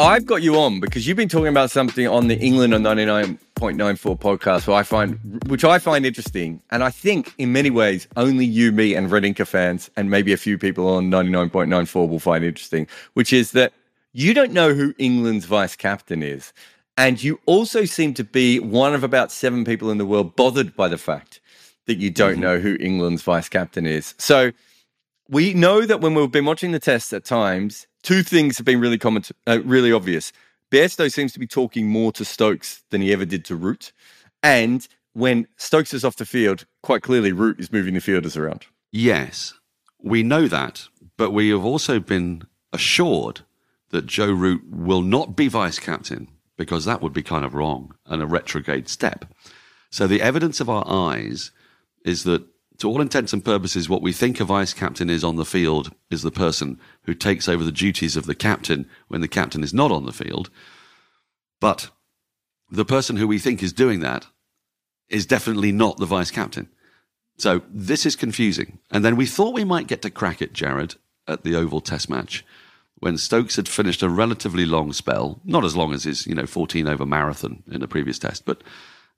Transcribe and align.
I've 0.00 0.24
got 0.24 0.42
you 0.42 0.56
on 0.56 0.80
because 0.80 1.06
you've 1.06 1.18
been 1.18 1.28
talking 1.28 1.48
about 1.48 1.70
something 1.70 2.08
on 2.08 2.28
the 2.28 2.38
England 2.38 2.72
on 2.72 2.82
99.94 2.84 4.18
podcast, 4.18 4.66
which 4.66 4.74
I 4.74 4.82
find, 4.82 5.42
which 5.46 5.62
I 5.62 5.78
find 5.78 6.06
interesting. 6.06 6.62
And 6.70 6.82
I 6.82 6.88
think 6.88 7.34
in 7.36 7.52
many 7.52 7.68
ways, 7.68 8.08
only 8.16 8.46
you, 8.46 8.72
me, 8.72 8.94
and 8.94 9.10
Red 9.10 9.26
Inca 9.26 9.44
fans, 9.44 9.90
and 9.98 10.08
maybe 10.08 10.32
a 10.32 10.38
few 10.38 10.56
people 10.56 10.88
on 10.88 11.10
99.94 11.10 12.08
will 12.08 12.18
find 12.18 12.42
interesting, 12.42 12.86
which 13.12 13.30
is 13.30 13.50
that 13.50 13.74
you 14.14 14.32
don't 14.32 14.52
know 14.52 14.72
who 14.72 14.94
England's 14.96 15.44
vice 15.44 15.76
captain 15.76 16.22
is. 16.22 16.54
And 16.96 17.22
you 17.22 17.38
also 17.44 17.84
seem 17.84 18.14
to 18.14 18.24
be 18.24 18.58
one 18.58 18.94
of 18.94 19.04
about 19.04 19.30
seven 19.30 19.66
people 19.66 19.90
in 19.90 19.98
the 19.98 20.06
world 20.06 20.34
bothered 20.34 20.74
by 20.76 20.88
the 20.88 20.98
fact 20.98 21.40
that 21.84 21.98
you 21.98 22.10
don't 22.10 22.32
mm-hmm. 22.32 22.40
know 22.40 22.58
who 22.58 22.78
England's 22.80 23.20
vice 23.22 23.50
captain 23.50 23.86
is. 23.86 24.14
So 24.16 24.52
we 25.30 25.54
know 25.54 25.86
that 25.86 26.00
when 26.00 26.14
we've 26.14 26.30
been 26.30 26.44
watching 26.44 26.72
the 26.72 26.80
tests 26.80 27.12
at 27.12 27.24
times, 27.24 27.86
two 28.02 28.22
things 28.22 28.58
have 28.58 28.66
been 28.66 28.80
really 28.80 28.98
common, 28.98 29.22
to, 29.22 29.34
uh, 29.46 29.60
really 29.64 29.92
obvious. 29.92 30.32
Bairstow 30.72 31.10
seems 31.10 31.32
to 31.32 31.38
be 31.38 31.46
talking 31.46 31.86
more 31.88 32.10
to 32.12 32.24
Stokes 32.24 32.82
than 32.90 33.00
he 33.00 33.12
ever 33.12 33.24
did 33.24 33.44
to 33.46 33.54
Root. 33.54 33.92
And 34.42 34.86
when 35.12 35.46
Stokes 35.56 35.94
is 35.94 36.04
off 36.04 36.16
the 36.16 36.26
field, 36.26 36.66
quite 36.82 37.02
clearly 37.02 37.32
Root 37.32 37.60
is 37.60 37.72
moving 37.72 37.94
the 37.94 38.00
fielders 38.00 38.36
around. 38.36 38.66
Yes, 38.90 39.54
we 40.02 40.24
know 40.24 40.48
that, 40.48 40.88
but 41.16 41.30
we 41.30 41.50
have 41.50 41.64
also 41.64 42.00
been 42.00 42.42
assured 42.72 43.42
that 43.90 44.06
Joe 44.06 44.32
Root 44.32 44.62
will 44.68 45.02
not 45.02 45.36
be 45.36 45.46
vice 45.46 45.78
captain 45.78 46.28
because 46.56 46.84
that 46.84 47.02
would 47.02 47.12
be 47.12 47.22
kind 47.22 47.44
of 47.44 47.54
wrong 47.54 47.94
and 48.06 48.20
a 48.20 48.26
retrograde 48.26 48.88
step. 48.88 49.24
So 49.90 50.06
the 50.06 50.22
evidence 50.22 50.60
of 50.60 50.68
our 50.68 50.84
eyes 50.86 51.52
is 52.04 52.24
that 52.24 52.44
to 52.80 52.88
all 52.88 53.00
intents 53.00 53.32
and 53.32 53.44
purposes, 53.44 53.88
what 53.88 54.02
we 54.02 54.12
think 54.12 54.40
a 54.40 54.44
vice 54.44 54.74
captain 54.74 55.08
is 55.08 55.22
on 55.22 55.36
the 55.36 55.44
field 55.44 55.92
is 56.10 56.22
the 56.22 56.30
person 56.30 56.80
who 57.02 57.14
takes 57.14 57.48
over 57.48 57.62
the 57.62 57.72
duties 57.72 58.16
of 58.16 58.26
the 58.26 58.34
captain 58.34 58.88
when 59.08 59.20
the 59.20 59.28
captain 59.28 59.62
is 59.62 59.72
not 59.72 59.92
on 59.92 60.06
the 60.06 60.12
field. 60.12 60.50
But 61.60 61.90
the 62.70 62.84
person 62.84 63.16
who 63.16 63.28
we 63.28 63.38
think 63.38 63.62
is 63.62 63.72
doing 63.72 64.00
that 64.00 64.26
is 65.08 65.26
definitely 65.26 65.72
not 65.72 65.98
the 65.98 66.06
vice 66.06 66.30
captain. 66.30 66.68
So 67.36 67.62
this 67.68 68.04
is 68.04 68.16
confusing. 68.16 68.78
And 68.90 69.04
then 69.04 69.16
we 69.16 69.26
thought 69.26 69.54
we 69.54 69.64
might 69.64 69.86
get 69.86 70.02
to 70.02 70.10
crack 70.10 70.40
it, 70.40 70.52
Jarrod, 70.52 70.96
at 71.26 71.44
the 71.44 71.56
Oval 71.56 71.80
Test 71.80 72.08
match 72.08 72.44
when 73.00 73.16
Stokes 73.16 73.56
had 73.56 73.68
finished 73.68 74.02
a 74.02 74.08
relatively 74.08 74.66
long 74.66 74.92
spell, 74.92 75.40
not 75.44 75.64
as 75.64 75.74
long 75.74 75.92
as 75.92 76.04
his, 76.04 76.26
you 76.26 76.34
know, 76.34 76.46
14 76.46 76.86
over 76.86 77.06
marathon 77.06 77.62
in 77.70 77.80
the 77.80 77.88
previous 77.88 78.18
test, 78.18 78.44
but 78.44 78.62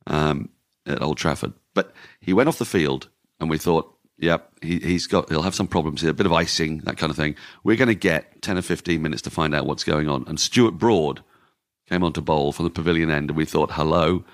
um, 0.06 0.48
at 0.86 1.02
Old 1.02 1.18
Trafford. 1.18 1.52
But 1.74 1.92
he 2.20 2.32
went 2.32 2.48
off 2.48 2.58
the 2.58 2.64
field 2.64 3.08
and 3.42 3.50
we 3.50 3.58
thought, 3.58 3.92
yep, 4.16 4.50
he, 4.62 4.78
he's 4.78 5.06
got, 5.06 5.28
he'll 5.28 5.42
have 5.42 5.54
some 5.54 5.66
problems 5.66 6.00
here, 6.00 6.10
a 6.10 6.14
bit 6.14 6.26
of 6.26 6.32
icing, 6.32 6.78
that 6.84 6.96
kind 6.96 7.10
of 7.10 7.16
thing. 7.16 7.34
We're 7.64 7.76
going 7.76 7.88
to 7.88 7.94
get 7.94 8.40
10 8.40 8.56
or 8.56 8.62
15 8.62 9.02
minutes 9.02 9.22
to 9.22 9.30
find 9.30 9.54
out 9.54 9.66
what's 9.66 9.84
going 9.84 10.08
on. 10.08 10.24
And 10.26 10.40
Stuart 10.40 10.78
Broad 10.78 11.22
came 11.88 12.04
on 12.04 12.12
to 12.14 12.22
bowl 12.22 12.52
from 12.52 12.64
the 12.64 12.70
pavilion 12.70 13.10
end, 13.10 13.30
and 13.30 13.36
we 13.36 13.44
thought, 13.44 13.72
hello, 13.72 14.24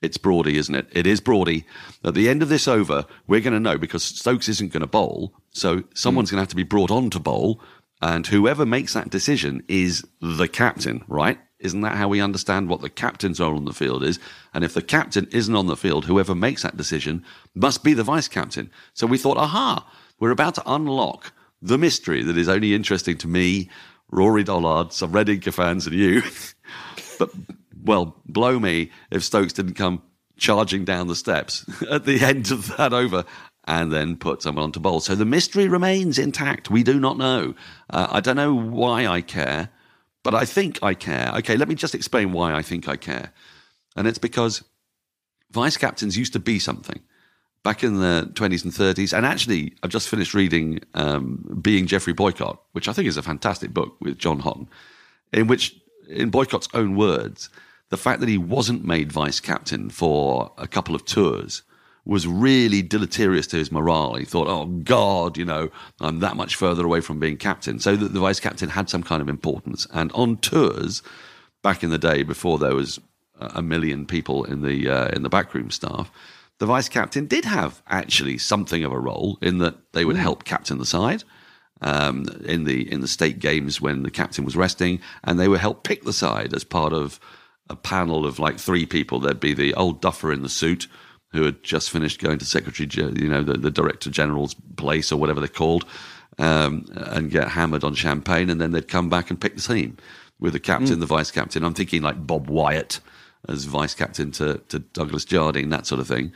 it's 0.00 0.16
Broady, 0.16 0.56
isn't 0.56 0.74
it? 0.74 0.86
It 0.92 1.06
is 1.06 1.20
Broady. 1.20 1.64
At 2.04 2.14
the 2.14 2.28
end 2.28 2.42
of 2.42 2.48
this 2.48 2.66
over, 2.66 3.04
we're 3.26 3.40
going 3.40 3.52
to 3.52 3.60
know 3.60 3.78
because 3.78 4.02
Stokes 4.02 4.48
isn't 4.48 4.72
going 4.72 4.80
to 4.80 4.86
bowl. 4.86 5.34
So 5.50 5.82
someone's 5.94 6.28
mm. 6.28 6.32
going 6.32 6.38
to 6.38 6.42
have 6.42 6.48
to 6.48 6.56
be 6.56 6.62
brought 6.62 6.90
on 6.90 7.10
to 7.10 7.18
bowl. 7.18 7.60
And 8.00 8.26
whoever 8.26 8.64
makes 8.64 8.94
that 8.94 9.10
decision 9.10 9.62
is 9.68 10.04
the 10.20 10.48
captain, 10.48 11.04
right? 11.06 11.38
Isn't 11.62 11.80
that 11.82 11.96
how 11.96 12.08
we 12.08 12.20
understand 12.20 12.68
what 12.68 12.80
the 12.80 12.90
captain's 12.90 13.40
role 13.40 13.56
on 13.56 13.64
the 13.64 13.72
field 13.72 14.02
is? 14.02 14.18
And 14.52 14.64
if 14.64 14.74
the 14.74 14.82
captain 14.82 15.28
isn't 15.30 15.54
on 15.54 15.68
the 15.68 15.76
field, 15.76 16.04
whoever 16.04 16.34
makes 16.34 16.62
that 16.62 16.76
decision 16.76 17.24
must 17.54 17.84
be 17.84 17.94
the 17.94 18.02
vice 18.02 18.28
captain. 18.28 18.70
So 18.94 19.06
we 19.06 19.16
thought, 19.16 19.36
aha, 19.38 19.88
we're 20.18 20.30
about 20.30 20.56
to 20.56 20.62
unlock 20.66 21.32
the 21.62 21.78
mystery 21.78 22.22
that 22.24 22.36
is 22.36 22.48
only 22.48 22.74
interesting 22.74 23.16
to 23.18 23.28
me, 23.28 23.70
Rory 24.10 24.42
Dollard, 24.42 24.92
some 24.92 25.12
Red 25.12 25.28
Inca 25.28 25.52
fans, 25.52 25.86
and 25.86 25.96
you. 25.96 26.22
but, 27.18 27.30
well, 27.82 28.16
blow 28.26 28.58
me 28.58 28.90
if 29.10 29.22
Stokes 29.22 29.52
didn't 29.52 29.74
come 29.74 30.02
charging 30.36 30.84
down 30.84 31.06
the 31.06 31.14
steps 31.14 31.64
at 31.90 32.04
the 32.04 32.20
end 32.24 32.50
of 32.50 32.76
that 32.76 32.92
over 32.92 33.24
and 33.64 33.92
then 33.92 34.16
put 34.16 34.42
someone 34.42 34.64
onto 34.64 34.80
bowl. 34.80 34.98
So 34.98 35.14
the 35.14 35.24
mystery 35.24 35.68
remains 35.68 36.18
intact. 36.18 36.70
We 36.70 36.82
do 36.82 36.98
not 36.98 37.16
know. 37.16 37.54
Uh, 37.88 38.08
I 38.10 38.20
don't 38.20 38.36
know 38.36 38.52
why 38.52 39.06
I 39.06 39.20
care. 39.20 39.70
But 40.22 40.34
I 40.34 40.44
think 40.44 40.78
I 40.82 40.94
care. 40.94 41.32
Okay, 41.38 41.56
let 41.56 41.68
me 41.68 41.74
just 41.74 41.94
explain 41.94 42.32
why 42.32 42.54
I 42.54 42.62
think 42.62 42.88
I 42.88 42.96
care. 42.96 43.32
And 43.96 44.06
it's 44.06 44.18
because 44.18 44.62
vice 45.50 45.76
captains 45.76 46.16
used 46.16 46.32
to 46.32 46.38
be 46.38 46.58
something 46.58 47.00
back 47.62 47.84
in 47.84 48.00
the 48.00 48.30
20s 48.34 48.64
and 48.64 48.72
30s. 48.72 49.16
And 49.16 49.26
actually, 49.26 49.74
I've 49.82 49.90
just 49.90 50.08
finished 50.08 50.34
reading 50.34 50.80
um, 50.94 51.58
Being 51.60 51.86
Geoffrey 51.86 52.12
Boycott, 52.12 52.60
which 52.72 52.88
I 52.88 52.92
think 52.92 53.08
is 53.08 53.16
a 53.16 53.22
fantastic 53.22 53.72
book 53.72 53.96
with 54.00 54.18
John 54.18 54.40
Hotton, 54.40 54.68
in 55.32 55.46
which, 55.46 55.76
in 56.08 56.30
Boycott's 56.30 56.68
own 56.74 56.96
words, 56.96 57.50
the 57.90 57.96
fact 57.96 58.20
that 58.20 58.28
he 58.28 58.38
wasn't 58.38 58.84
made 58.84 59.12
vice 59.12 59.40
captain 59.40 59.90
for 59.90 60.52
a 60.56 60.66
couple 60.66 60.94
of 60.94 61.04
tours 61.04 61.62
was 62.04 62.26
really 62.26 62.82
deleterious 62.82 63.46
to 63.48 63.56
his 63.56 63.70
morale. 63.70 64.14
He 64.14 64.24
thought, 64.24 64.48
oh 64.48 64.66
God, 64.66 65.36
you 65.36 65.44
know, 65.44 65.70
I'm 66.00 66.18
that 66.20 66.36
much 66.36 66.56
further 66.56 66.84
away 66.84 67.00
from 67.00 67.20
being 67.20 67.36
captain. 67.36 67.78
So 67.78 67.94
the, 67.94 68.08
the 68.08 68.20
vice 68.20 68.40
captain 68.40 68.70
had 68.70 68.90
some 68.90 69.02
kind 69.02 69.22
of 69.22 69.28
importance. 69.28 69.86
And 69.92 70.10
on 70.12 70.38
tours, 70.38 71.02
back 71.62 71.84
in 71.84 71.90
the 71.90 71.98
day, 71.98 72.24
before 72.24 72.58
there 72.58 72.74
was 72.74 72.98
a 73.38 73.62
million 73.62 74.06
people 74.06 74.44
in 74.44 74.62
the 74.62 74.88
uh, 74.88 75.08
in 75.08 75.22
the 75.22 75.28
backroom 75.28 75.70
staff, 75.70 76.10
the 76.58 76.66
vice 76.66 76.88
captain 76.88 77.26
did 77.26 77.44
have 77.44 77.82
actually 77.88 78.38
something 78.38 78.84
of 78.84 78.92
a 78.92 78.98
role 78.98 79.38
in 79.40 79.58
that 79.58 79.76
they 79.92 80.04
would 80.04 80.16
mm. 80.16 80.20
help 80.20 80.44
captain 80.44 80.78
the 80.78 80.86
side. 80.86 81.24
Um, 81.80 82.26
in 82.44 82.62
the 82.62 82.90
in 82.92 83.00
the 83.00 83.08
state 83.08 83.40
games 83.40 83.80
when 83.80 84.04
the 84.04 84.10
captain 84.10 84.44
was 84.44 84.54
resting, 84.56 85.00
and 85.24 85.38
they 85.38 85.48
would 85.48 85.58
help 85.58 85.82
pick 85.82 86.04
the 86.04 86.12
side 86.12 86.54
as 86.54 86.62
part 86.62 86.92
of 86.92 87.18
a 87.68 87.74
panel 87.74 88.24
of 88.24 88.38
like 88.38 88.58
three 88.60 88.86
people. 88.86 89.18
There'd 89.18 89.40
be 89.40 89.54
the 89.54 89.74
old 89.74 90.00
duffer 90.00 90.32
in 90.32 90.42
the 90.42 90.48
suit, 90.48 90.86
who 91.32 91.42
had 91.42 91.62
just 91.62 91.90
finished 91.90 92.20
going 92.20 92.38
to 92.38 92.44
Secretary, 92.44 92.88
you 93.16 93.28
know, 93.28 93.42
the, 93.42 93.54
the 93.54 93.70
Director 93.70 94.10
General's 94.10 94.54
place 94.76 95.10
or 95.10 95.16
whatever 95.18 95.40
they're 95.40 95.48
called, 95.48 95.84
um, 96.38 96.86
and 96.92 97.30
get 97.30 97.48
hammered 97.48 97.84
on 97.84 97.94
champagne, 97.94 98.50
and 98.50 98.60
then 98.60 98.72
they'd 98.72 98.88
come 98.88 99.08
back 99.08 99.30
and 99.30 99.40
pick 99.40 99.54
the 99.54 99.62
team 99.62 99.96
with 100.38 100.52
the 100.52 100.60
captain, 100.60 100.96
mm. 100.96 101.00
the 101.00 101.06
vice 101.06 101.30
captain. 101.30 101.64
I'm 101.64 101.74
thinking 101.74 102.02
like 102.02 102.26
Bob 102.26 102.48
Wyatt 102.48 103.00
as 103.48 103.64
vice 103.64 103.94
captain 103.94 104.30
to, 104.32 104.60
to 104.68 104.78
Douglas 104.78 105.24
Jardine, 105.24 105.70
that 105.70 105.86
sort 105.86 106.00
of 106.00 106.08
thing. 106.08 106.32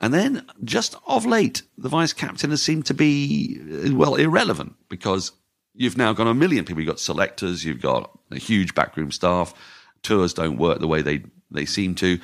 And 0.00 0.12
then 0.12 0.46
just 0.62 0.94
of 1.06 1.24
late, 1.24 1.62
the 1.78 1.88
vice 1.88 2.12
captain 2.12 2.50
has 2.50 2.62
seemed 2.62 2.86
to 2.86 2.94
be, 2.94 3.58
well, 3.92 4.14
irrelevant 4.14 4.74
because 4.88 5.32
you've 5.74 5.96
now 5.96 6.12
got 6.12 6.26
a 6.26 6.34
million 6.34 6.64
people. 6.64 6.82
You've 6.82 6.90
got 6.90 7.00
selectors, 7.00 7.64
you've 7.64 7.80
got 7.80 8.16
a 8.30 8.36
huge 8.36 8.74
backroom 8.74 9.10
staff. 9.10 9.54
Tours 10.02 10.34
don't 10.34 10.58
work 10.58 10.80
the 10.80 10.86
way 10.86 11.02
they, 11.02 11.24
they 11.50 11.64
seem 11.64 11.94
to. 11.96 12.18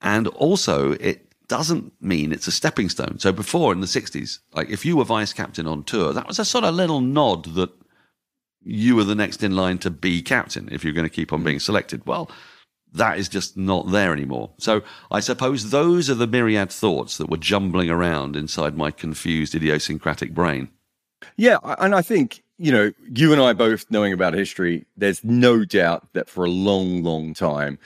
And 0.00 0.28
also, 0.28 0.92
it 0.92 1.27
doesn't 1.48 1.92
mean 2.00 2.32
it's 2.32 2.46
a 2.46 2.52
stepping 2.52 2.88
stone. 2.88 3.18
So 3.18 3.32
before 3.32 3.72
in 3.72 3.80
the 3.80 3.86
60s, 3.86 4.38
like 4.52 4.70
if 4.70 4.84
you 4.84 4.96
were 4.96 5.04
vice 5.04 5.32
captain 5.32 5.66
on 5.66 5.82
tour, 5.82 6.12
that 6.12 6.28
was 6.28 6.38
a 6.38 6.44
sort 6.44 6.64
of 6.64 6.74
little 6.74 7.00
nod 7.00 7.44
that 7.54 7.70
you 8.62 8.96
were 8.96 9.04
the 9.04 9.14
next 9.14 9.42
in 9.42 9.56
line 9.56 9.78
to 9.78 9.90
be 9.90 10.20
captain 10.20 10.68
if 10.70 10.84
you're 10.84 10.92
going 10.92 11.08
to 11.08 11.14
keep 11.14 11.32
on 11.32 11.42
being 11.42 11.60
selected. 11.60 12.06
Well, 12.06 12.30
that 12.92 13.18
is 13.18 13.28
just 13.28 13.56
not 13.56 13.90
there 13.90 14.12
anymore. 14.12 14.50
So 14.58 14.82
I 15.10 15.20
suppose 15.20 15.70
those 15.70 16.10
are 16.10 16.14
the 16.14 16.26
myriad 16.26 16.70
thoughts 16.70 17.18
that 17.18 17.30
were 17.30 17.36
jumbling 17.36 17.90
around 17.90 18.36
inside 18.36 18.76
my 18.76 18.90
confused 18.90 19.54
idiosyncratic 19.54 20.34
brain. 20.34 20.68
Yeah, 21.36 21.58
and 21.62 21.94
I 21.94 22.02
think, 22.02 22.44
you 22.58 22.72
know, 22.72 22.92
you 23.10 23.32
and 23.32 23.42
I 23.42 23.52
both 23.52 23.86
knowing 23.90 24.12
about 24.12 24.34
history, 24.34 24.86
there's 24.96 25.24
no 25.24 25.64
doubt 25.64 26.12
that 26.12 26.28
for 26.28 26.44
a 26.44 26.50
long, 26.50 27.02
long 27.02 27.34
time, 27.34 27.78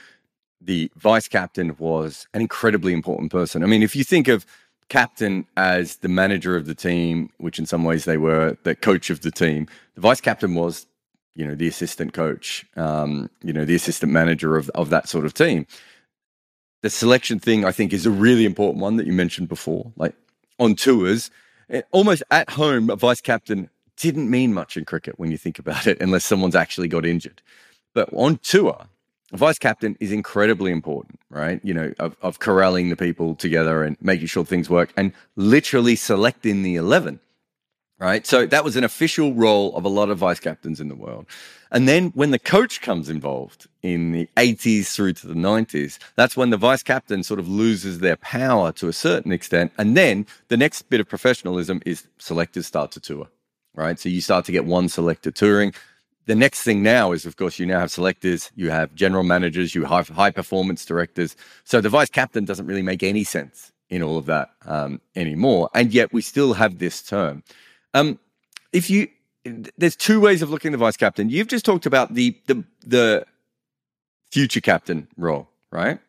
the 0.65 0.91
vice 0.95 1.27
captain 1.27 1.75
was 1.77 2.27
an 2.33 2.41
incredibly 2.41 2.93
important 2.93 3.31
person. 3.31 3.63
I 3.63 3.67
mean, 3.67 3.83
if 3.83 3.95
you 3.95 4.03
think 4.03 4.27
of 4.27 4.45
captain 4.89 5.45
as 5.57 5.97
the 5.97 6.07
manager 6.07 6.55
of 6.55 6.65
the 6.65 6.75
team, 6.75 7.29
which 7.37 7.59
in 7.59 7.65
some 7.65 7.83
ways 7.83 8.05
they 8.05 8.17
were 8.17 8.57
the 8.63 8.75
coach 8.75 9.09
of 9.09 9.21
the 9.21 9.31
team, 9.31 9.67
the 9.95 10.01
vice 10.01 10.21
captain 10.21 10.55
was, 10.55 10.85
you 11.35 11.45
know, 11.45 11.55
the 11.55 11.67
assistant 11.67 12.13
coach, 12.13 12.65
um, 12.75 13.29
you 13.43 13.53
know, 13.53 13.65
the 13.65 13.75
assistant 13.75 14.11
manager 14.11 14.55
of, 14.55 14.69
of 14.75 14.89
that 14.89 15.09
sort 15.09 15.25
of 15.25 15.33
team. 15.33 15.65
The 16.81 16.89
selection 16.89 17.39
thing, 17.39 17.65
I 17.65 17.71
think, 17.71 17.93
is 17.93 18.05
a 18.05 18.11
really 18.11 18.45
important 18.45 18.81
one 18.81 18.97
that 18.97 19.07
you 19.07 19.13
mentioned 19.13 19.49
before. 19.49 19.91
Like 19.95 20.15
on 20.59 20.75
tours, 20.75 21.31
eh, 21.69 21.81
almost 21.91 22.23
at 22.29 22.51
home, 22.51 22.89
a 22.89 22.95
vice 22.95 23.21
captain 23.21 23.69
didn't 23.97 24.29
mean 24.29 24.53
much 24.53 24.75
in 24.75 24.85
cricket 24.85 25.17
when 25.17 25.31
you 25.31 25.37
think 25.37 25.59
about 25.59 25.87
it, 25.87 26.01
unless 26.01 26.25
someone's 26.25 26.55
actually 26.55 26.87
got 26.87 27.05
injured. 27.05 27.41
But 27.93 28.09
on 28.11 28.37
tour, 28.39 28.87
vice 29.37 29.59
captain 29.59 29.97
is 29.99 30.11
incredibly 30.11 30.71
important, 30.71 31.19
right? 31.29 31.59
You 31.63 31.73
know, 31.73 31.93
of, 31.99 32.15
of 32.21 32.39
corralling 32.39 32.89
the 32.89 32.95
people 32.95 33.35
together 33.35 33.83
and 33.83 33.97
making 34.01 34.27
sure 34.27 34.45
things 34.45 34.69
work 34.69 34.93
and 34.95 35.11
literally 35.35 35.95
selecting 35.95 36.63
the 36.63 36.75
11, 36.75 37.19
right? 37.99 38.25
So 38.25 38.45
that 38.45 38.63
was 38.63 38.75
an 38.75 38.83
official 38.83 39.33
role 39.33 39.75
of 39.75 39.85
a 39.85 39.89
lot 39.89 40.09
of 40.09 40.17
vice 40.17 40.39
captains 40.39 40.79
in 40.79 40.87
the 40.87 40.95
world. 40.95 41.25
And 41.71 41.87
then 41.87 42.09
when 42.09 42.29
the 42.29 42.37
coach 42.37 42.81
comes 42.81 43.09
involved 43.09 43.67
in 43.81 44.11
the 44.11 44.29
80s 44.37 44.93
through 44.93 45.13
to 45.13 45.27
the 45.27 45.33
90s, 45.33 45.97
that's 46.15 46.37
when 46.37 46.51
the 46.51 46.57
vice 46.57 46.83
captain 46.83 47.23
sort 47.23 47.39
of 47.39 47.49
loses 47.49 47.99
their 47.99 48.15
power 48.17 48.71
to 48.73 48.87
a 48.87 48.93
certain 48.93 49.31
extent. 49.31 49.71
And 49.79 49.97
then 49.97 50.27
the 50.49 50.57
next 50.57 50.83
bit 50.83 51.01
of 51.01 51.09
professionalism 51.09 51.81
is 51.83 52.07
selectors 52.19 52.67
start 52.67 52.91
to 52.91 52.99
tour, 52.99 53.27
right? 53.73 53.99
So 53.99 54.07
you 54.07 54.21
start 54.21 54.45
to 54.45 54.51
get 54.51 54.65
one 54.65 54.87
selector 54.87 55.31
touring. 55.31 55.73
The 56.25 56.35
next 56.35 56.61
thing 56.61 56.81
now 56.83 57.11
is, 57.11 57.25
of 57.25 57.35
course, 57.35 57.59
you 57.59 57.65
now 57.65 57.79
have 57.79 57.91
selectors, 57.91 58.51
you 58.55 58.69
have 58.69 58.95
general 58.95 59.23
managers, 59.23 59.75
you 59.75 59.83
have 59.83 60.07
high 60.09 60.31
performance 60.31 60.85
directors. 60.85 61.35
So 61.65 61.81
the 61.81 61.89
vice 61.89 62.09
captain 62.09 62.45
doesn't 62.45 62.65
really 62.65 62.81
make 62.81 63.03
any 63.03 63.23
sense 63.23 63.71
in 63.89 64.01
all 64.01 64.17
of 64.17 64.25
that 64.27 64.49
um, 64.65 65.01
anymore. 65.15 65.69
And 65.73 65.93
yet 65.93 66.13
we 66.13 66.21
still 66.21 66.53
have 66.53 66.79
this 66.79 67.01
term. 67.01 67.43
Um, 67.93 68.19
if 68.71 68.89
you 68.89 69.09
there's 69.77 69.95
two 69.95 70.19
ways 70.19 70.41
of 70.41 70.49
looking 70.49 70.69
at 70.69 70.73
the 70.73 70.77
vice 70.77 70.97
captain. 70.97 71.29
You've 71.29 71.47
just 71.47 71.65
talked 71.65 71.85
about 71.85 72.13
the 72.13 72.37
the 72.47 72.63
the 72.85 73.25
future 74.31 74.61
captain 74.61 75.07
role, 75.17 75.49
right? 75.71 75.99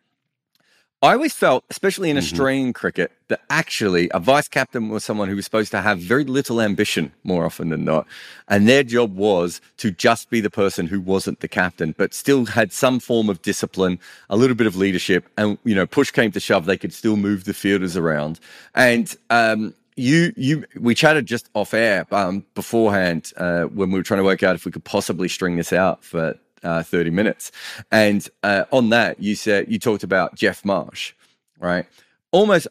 I 1.04 1.12
always 1.12 1.34
felt, 1.34 1.64
especially 1.68 2.08
in 2.08 2.16
mm-hmm. 2.16 2.24
Australian 2.24 2.72
cricket, 2.72 3.12
that 3.28 3.42
actually 3.50 4.10
a 4.14 4.18
vice 4.18 4.48
captain 4.48 4.88
was 4.88 5.04
someone 5.04 5.28
who 5.28 5.36
was 5.36 5.44
supposed 5.44 5.70
to 5.72 5.82
have 5.82 5.98
very 5.98 6.24
little 6.24 6.62
ambition 6.62 7.12
more 7.24 7.44
often 7.44 7.68
than 7.68 7.84
not. 7.84 8.06
And 8.48 8.66
their 8.66 8.82
job 8.82 9.14
was 9.14 9.60
to 9.76 9.90
just 9.90 10.30
be 10.30 10.40
the 10.40 10.48
person 10.48 10.86
who 10.86 11.02
wasn't 11.02 11.40
the 11.40 11.48
captain, 11.48 11.94
but 11.98 12.14
still 12.14 12.46
had 12.46 12.72
some 12.72 13.00
form 13.00 13.28
of 13.28 13.42
discipline, 13.42 13.98
a 14.30 14.36
little 14.36 14.56
bit 14.56 14.66
of 14.66 14.76
leadership. 14.76 15.28
And, 15.36 15.58
you 15.64 15.74
know, 15.74 15.86
push 15.86 16.10
came 16.10 16.32
to 16.32 16.40
shove, 16.40 16.64
they 16.64 16.78
could 16.78 16.94
still 16.94 17.16
move 17.18 17.44
the 17.44 17.52
fielders 17.52 17.98
around. 17.98 18.40
And, 18.74 19.14
um, 19.28 19.74
you 19.96 20.32
you 20.36 20.64
we 20.74 20.92
chatted 20.92 21.24
just 21.26 21.48
off 21.54 21.72
air 21.72 22.04
um, 22.10 22.44
beforehand 22.56 23.32
uh, 23.36 23.64
when 23.64 23.92
we 23.92 23.98
were 24.00 24.02
trying 24.02 24.18
to 24.18 24.24
work 24.24 24.42
out 24.42 24.56
if 24.56 24.64
we 24.64 24.72
could 24.72 24.82
possibly 24.82 25.28
string 25.28 25.54
this 25.54 25.72
out 25.72 26.02
for 26.02 26.36
uh, 26.64 26.82
30 26.82 27.10
minutes. 27.10 27.52
And 27.90 28.28
uh, 28.42 28.64
on 28.72 28.90
that 28.90 29.20
you 29.22 29.34
said 29.34 29.70
you 29.70 29.78
talked 29.78 30.02
about 30.02 30.34
Geoff 30.34 30.64
Marsh 30.64 31.12
right? 31.58 31.86
Almost 32.32 32.68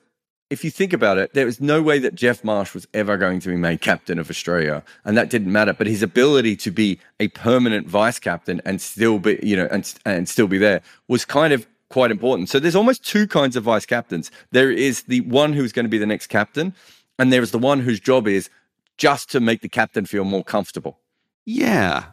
if 0.49 0.63
you 0.63 0.69
think 0.69 0.93
about 0.93 1.17
it 1.17 1.33
there 1.33 1.45
was 1.45 1.59
no 1.59 1.81
way 1.81 1.99
that 1.99 2.15
Geoff 2.15 2.43
Marsh 2.43 2.73
was 2.73 2.87
ever 2.93 3.17
going 3.17 3.39
to 3.39 3.49
be 3.49 3.55
made 3.55 3.81
captain 3.81 4.19
of 4.19 4.29
Australia 4.29 4.83
and 5.05 5.17
that 5.17 5.29
didn't 5.29 5.51
matter. 5.51 5.73
But 5.73 5.87
his 5.87 6.03
ability 6.03 6.55
to 6.57 6.71
be 6.71 6.99
a 7.19 7.27
permanent 7.29 7.87
vice 7.87 8.19
captain 8.19 8.61
and 8.65 8.81
still 8.81 9.19
be 9.19 9.39
you 9.41 9.55
know 9.55 9.67
and 9.71 9.93
and 10.05 10.29
still 10.29 10.47
be 10.47 10.57
there 10.57 10.81
was 11.07 11.25
kind 11.25 11.53
of 11.53 11.67
quite 11.89 12.09
important. 12.11 12.49
So 12.49 12.59
there's 12.59 12.75
almost 12.75 13.05
two 13.05 13.27
kinds 13.27 13.55
of 13.55 13.63
vice 13.63 13.85
captains. 13.85 14.31
There 14.51 14.71
is 14.71 15.03
the 15.03 15.21
one 15.21 15.53
who's 15.53 15.71
going 15.71 15.85
to 15.85 15.89
be 15.89 15.99
the 15.99 16.07
next 16.07 16.27
captain 16.27 16.73
and 17.19 17.31
there 17.31 17.41
is 17.41 17.51
the 17.51 17.59
one 17.59 17.81
whose 17.81 17.99
job 17.99 18.27
is 18.27 18.49
just 18.97 19.29
to 19.31 19.39
make 19.39 19.61
the 19.61 19.69
captain 19.69 20.05
feel 20.05 20.23
more 20.23 20.43
comfortable. 20.43 20.99
Yeah, 21.45 22.05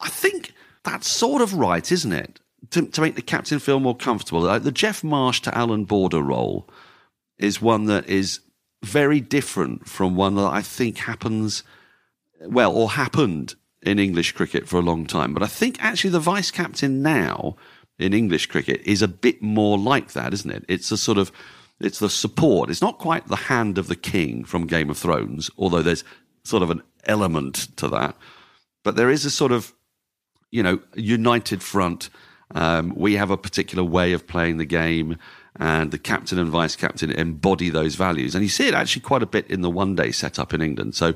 I 0.00 0.08
think 0.08 0.52
that's 0.88 1.08
sort 1.08 1.42
of 1.42 1.54
right, 1.54 1.90
isn't 1.90 2.12
it? 2.12 2.40
To, 2.70 2.86
to 2.86 3.00
make 3.00 3.14
the 3.14 3.22
captain 3.22 3.58
feel 3.58 3.80
more 3.80 3.96
comfortable. 3.96 4.40
Like 4.40 4.62
the 4.62 4.72
Geoff 4.72 5.04
Marsh 5.04 5.40
to 5.42 5.56
Alan 5.56 5.84
Border 5.84 6.22
role 6.22 6.68
is 7.38 7.62
one 7.62 7.84
that 7.86 8.08
is 8.08 8.40
very 8.82 9.20
different 9.20 9.88
from 9.88 10.16
one 10.16 10.34
that 10.36 10.52
I 10.52 10.62
think 10.62 10.98
happens, 10.98 11.62
well, 12.40 12.74
or 12.74 12.90
happened 12.90 13.54
in 13.82 13.98
English 13.98 14.32
cricket 14.32 14.68
for 14.68 14.78
a 14.78 14.82
long 14.82 15.06
time. 15.06 15.32
But 15.34 15.42
I 15.42 15.46
think 15.46 15.82
actually 15.82 16.10
the 16.10 16.20
vice 16.20 16.50
captain 16.50 17.02
now 17.02 17.56
in 17.98 18.12
English 18.12 18.46
cricket 18.46 18.80
is 18.84 19.02
a 19.02 19.08
bit 19.08 19.40
more 19.40 19.78
like 19.78 20.12
that, 20.12 20.32
isn't 20.32 20.50
it? 20.50 20.64
It's 20.68 20.90
a 20.90 20.96
sort 20.96 21.18
of 21.18 21.30
it's 21.80 22.00
the 22.00 22.10
support. 22.10 22.70
It's 22.70 22.82
not 22.82 22.98
quite 22.98 23.28
the 23.28 23.36
hand 23.36 23.78
of 23.78 23.86
the 23.86 23.96
king 23.96 24.44
from 24.44 24.66
Game 24.66 24.90
of 24.90 24.98
Thrones, 24.98 25.50
although 25.56 25.82
there's 25.82 26.04
sort 26.42 26.62
of 26.62 26.70
an 26.70 26.82
element 27.04 27.76
to 27.76 27.88
that. 27.88 28.16
But 28.82 28.96
there 28.96 29.10
is 29.10 29.24
a 29.24 29.30
sort 29.30 29.52
of, 29.52 29.72
you 30.50 30.62
know, 30.62 30.80
united 30.94 31.62
front. 31.62 32.10
Um, 32.54 32.94
we 32.96 33.14
have 33.14 33.30
a 33.30 33.36
particular 33.36 33.84
way 33.84 34.12
of 34.12 34.26
playing 34.26 34.56
the 34.56 34.64
game, 34.64 35.18
and 35.56 35.90
the 35.90 35.98
captain 35.98 36.38
and 36.38 36.48
vice 36.48 36.76
captain 36.76 37.10
embody 37.10 37.68
those 37.68 37.96
values. 37.96 38.34
And 38.34 38.42
you 38.44 38.48
see 38.48 38.68
it 38.68 38.74
actually 38.74 39.02
quite 39.02 39.22
a 39.22 39.26
bit 39.26 39.50
in 39.50 39.60
the 39.60 39.70
one 39.70 39.94
day 39.94 40.12
setup 40.12 40.54
in 40.54 40.62
England. 40.62 40.94
So, 40.94 41.14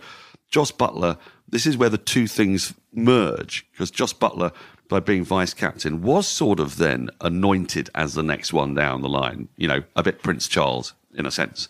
Jos 0.51 0.73
Buttler, 0.73 1.17
this 1.49 1.65
is 1.65 1.77
where 1.77 1.89
the 1.89 1.99
two 1.99 2.27
things 2.27 2.75
merge 2.93 3.67
because 3.71 3.91
Jos 3.91 4.13
Buttler, 4.13 4.53
by 4.89 5.01
being 5.01 5.25
vice 5.25 5.55
captain 5.55 6.03
was 6.03 6.27
sort 6.27 6.61
of 6.61 6.77
then 6.77 7.09
anointed 7.23 7.89
as 7.95 8.13
the 8.13 8.23
next 8.23 8.53
one 8.53 8.75
down 8.75 9.01
the 9.01 9.09
line, 9.09 9.49
you 9.57 9.67
know, 9.67 9.83
a 9.97 10.03
bit 10.03 10.23
Prince 10.23 10.47
Charles 10.47 10.93
in 11.15 11.25
a 11.25 11.31
sense. 11.31 11.69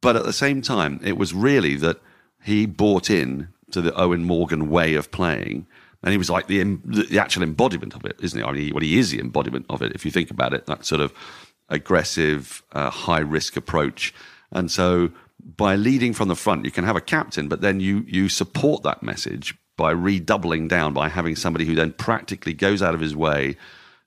But 0.00 0.16
at 0.16 0.24
the 0.24 0.32
same 0.32 0.62
time, 0.62 0.98
it 1.04 1.18
was 1.18 1.34
really 1.34 1.76
that 1.76 2.00
he 2.42 2.64
bought 2.64 3.10
in 3.10 3.48
to 3.72 3.82
the 3.82 3.92
Eoin 3.92 4.22
Morgan 4.22 4.70
way 4.70 4.94
of 4.94 5.10
playing. 5.10 5.66
And 6.02 6.10
he 6.12 6.18
was 6.18 6.30
like 6.30 6.48
the, 6.48 6.62
the 6.84 7.18
actual 7.18 7.42
embodiment 7.42 7.94
of 7.94 8.04
it, 8.04 8.18
isn't 8.20 8.38
he? 8.38 8.44
I 8.44 8.52
mean, 8.52 8.62
he, 8.62 8.72
well, 8.72 8.82
he 8.82 8.98
is 8.98 9.10
the 9.10 9.20
embodiment 9.20 9.66
of 9.70 9.82
it, 9.82 9.92
if 9.94 10.04
you 10.04 10.10
think 10.10 10.30
about 10.30 10.52
it, 10.52 10.66
that 10.66 10.84
sort 10.84 11.00
of 11.00 11.12
aggressive, 11.68 12.62
uh, 12.72 12.90
high 12.90 13.20
risk 13.20 13.56
approach. 13.56 14.12
And 14.50 14.70
so 14.70 15.10
by 15.56 15.76
leading 15.76 16.12
from 16.12 16.28
the 16.28 16.36
front, 16.36 16.64
you 16.64 16.70
can 16.70 16.84
have 16.84 16.96
a 16.96 17.00
captain, 17.00 17.48
but 17.48 17.60
then 17.60 17.80
you, 17.80 18.04
you 18.08 18.28
support 18.28 18.82
that 18.82 19.02
message 19.02 19.56
by 19.76 19.90
redoubling 19.90 20.68
down, 20.68 20.92
by 20.92 21.08
having 21.08 21.36
somebody 21.36 21.64
who 21.64 21.74
then 21.74 21.92
practically 21.92 22.52
goes 22.52 22.82
out 22.82 22.94
of 22.94 23.00
his 23.00 23.16
way, 23.16 23.56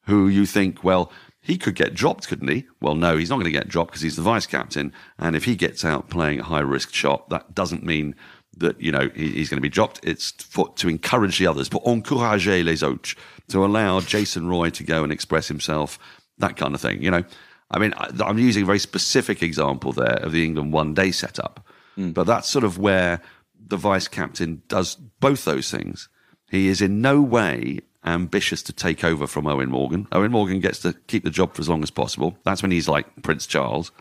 who 0.04 0.28
you 0.28 0.46
think, 0.46 0.84
well, 0.84 1.12
he 1.42 1.58
could 1.58 1.76
get 1.76 1.94
dropped, 1.94 2.28
couldn't 2.28 2.48
he? 2.48 2.66
Well, 2.82 2.96
no, 2.96 3.18
he's 3.18 3.30
not 3.30 3.36
going 3.36 3.46
to 3.46 3.52
get 3.52 3.68
dropped 3.68 3.92
because 3.92 4.02
he's 4.02 4.16
the 4.16 4.22
vice 4.22 4.48
captain. 4.48 4.92
And 5.20 5.36
if 5.36 5.46
he 5.46 5.56
gets 5.56 5.86
out 5.86 6.10
playing 6.10 6.40
a 6.40 6.44
high 6.44 6.60
risk 6.60 6.94
shot, 6.94 7.30
that 7.30 7.54
doesn't 7.54 7.84
mean 7.84 8.16
that, 8.58 8.80
you 8.80 8.92
know, 8.92 9.10
he's 9.16 9.50
going 9.50 9.58
to 9.58 9.62
be 9.62 9.70
dropped. 9.70 10.00
It's 10.04 10.32
for, 10.32 10.70
to 10.76 10.88
encourage 10.88 11.40
the 11.40 11.48
others, 11.48 11.70
but 11.70 11.82
encourager 11.86 12.64
les 12.64 12.84
autres, 12.84 13.16
to 13.50 13.66
allow 13.66 14.00
Jason 14.02 14.48
Roy 14.48 14.70
to 14.72 14.84
go 14.84 15.04
and 15.04 15.12
express 15.12 15.48
himself, 15.48 16.00
that 16.38 16.58
kind 16.58 16.74
of 16.74 16.82
thing, 16.82 17.02
you 17.02 17.12
know. 17.12 17.24
I 17.72 17.80
mean, 17.80 17.94
I'm 17.98 18.38
using 18.38 18.64
a 18.64 18.66
very 18.66 18.80
specific 18.80 19.42
example 19.42 19.92
there 19.92 20.20
of 20.22 20.32
the 20.32 20.46
England 20.46 20.72
one 20.72 20.94
day 20.94 21.12
setup, 21.12 21.66
mm. 21.98 22.14
but 22.14 22.28
that's 22.28 22.50
sort 22.50 22.64
of 22.64 22.78
where 22.78 23.22
the 23.60 23.78
vice 23.78 24.08
captain 24.08 24.62
does 24.68 24.96
both 24.96 25.46
those 25.46 25.72
things. 25.72 26.08
He 26.50 26.68
is 26.68 26.82
in 26.82 27.02
no 27.02 27.22
way 27.22 27.80
ambitious 28.06 28.62
to 28.64 28.74
take 28.74 29.04
over 29.04 29.26
from 29.26 29.46
Eoin 29.46 29.70
Morgan. 29.70 30.06
Eoin 30.12 30.30
Morgan 30.30 30.60
gets 30.60 30.80
to 30.80 30.94
keep 31.08 31.24
the 31.24 31.32
job 31.32 31.56
for 31.56 31.62
as 31.62 31.70
long 31.70 31.82
as 31.82 31.90
possible. 31.90 32.38
That's 32.44 32.62
when 32.62 32.72
he's 32.72 32.88
like 32.88 33.24
Prince 33.24 33.48
Charles. 33.48 33.92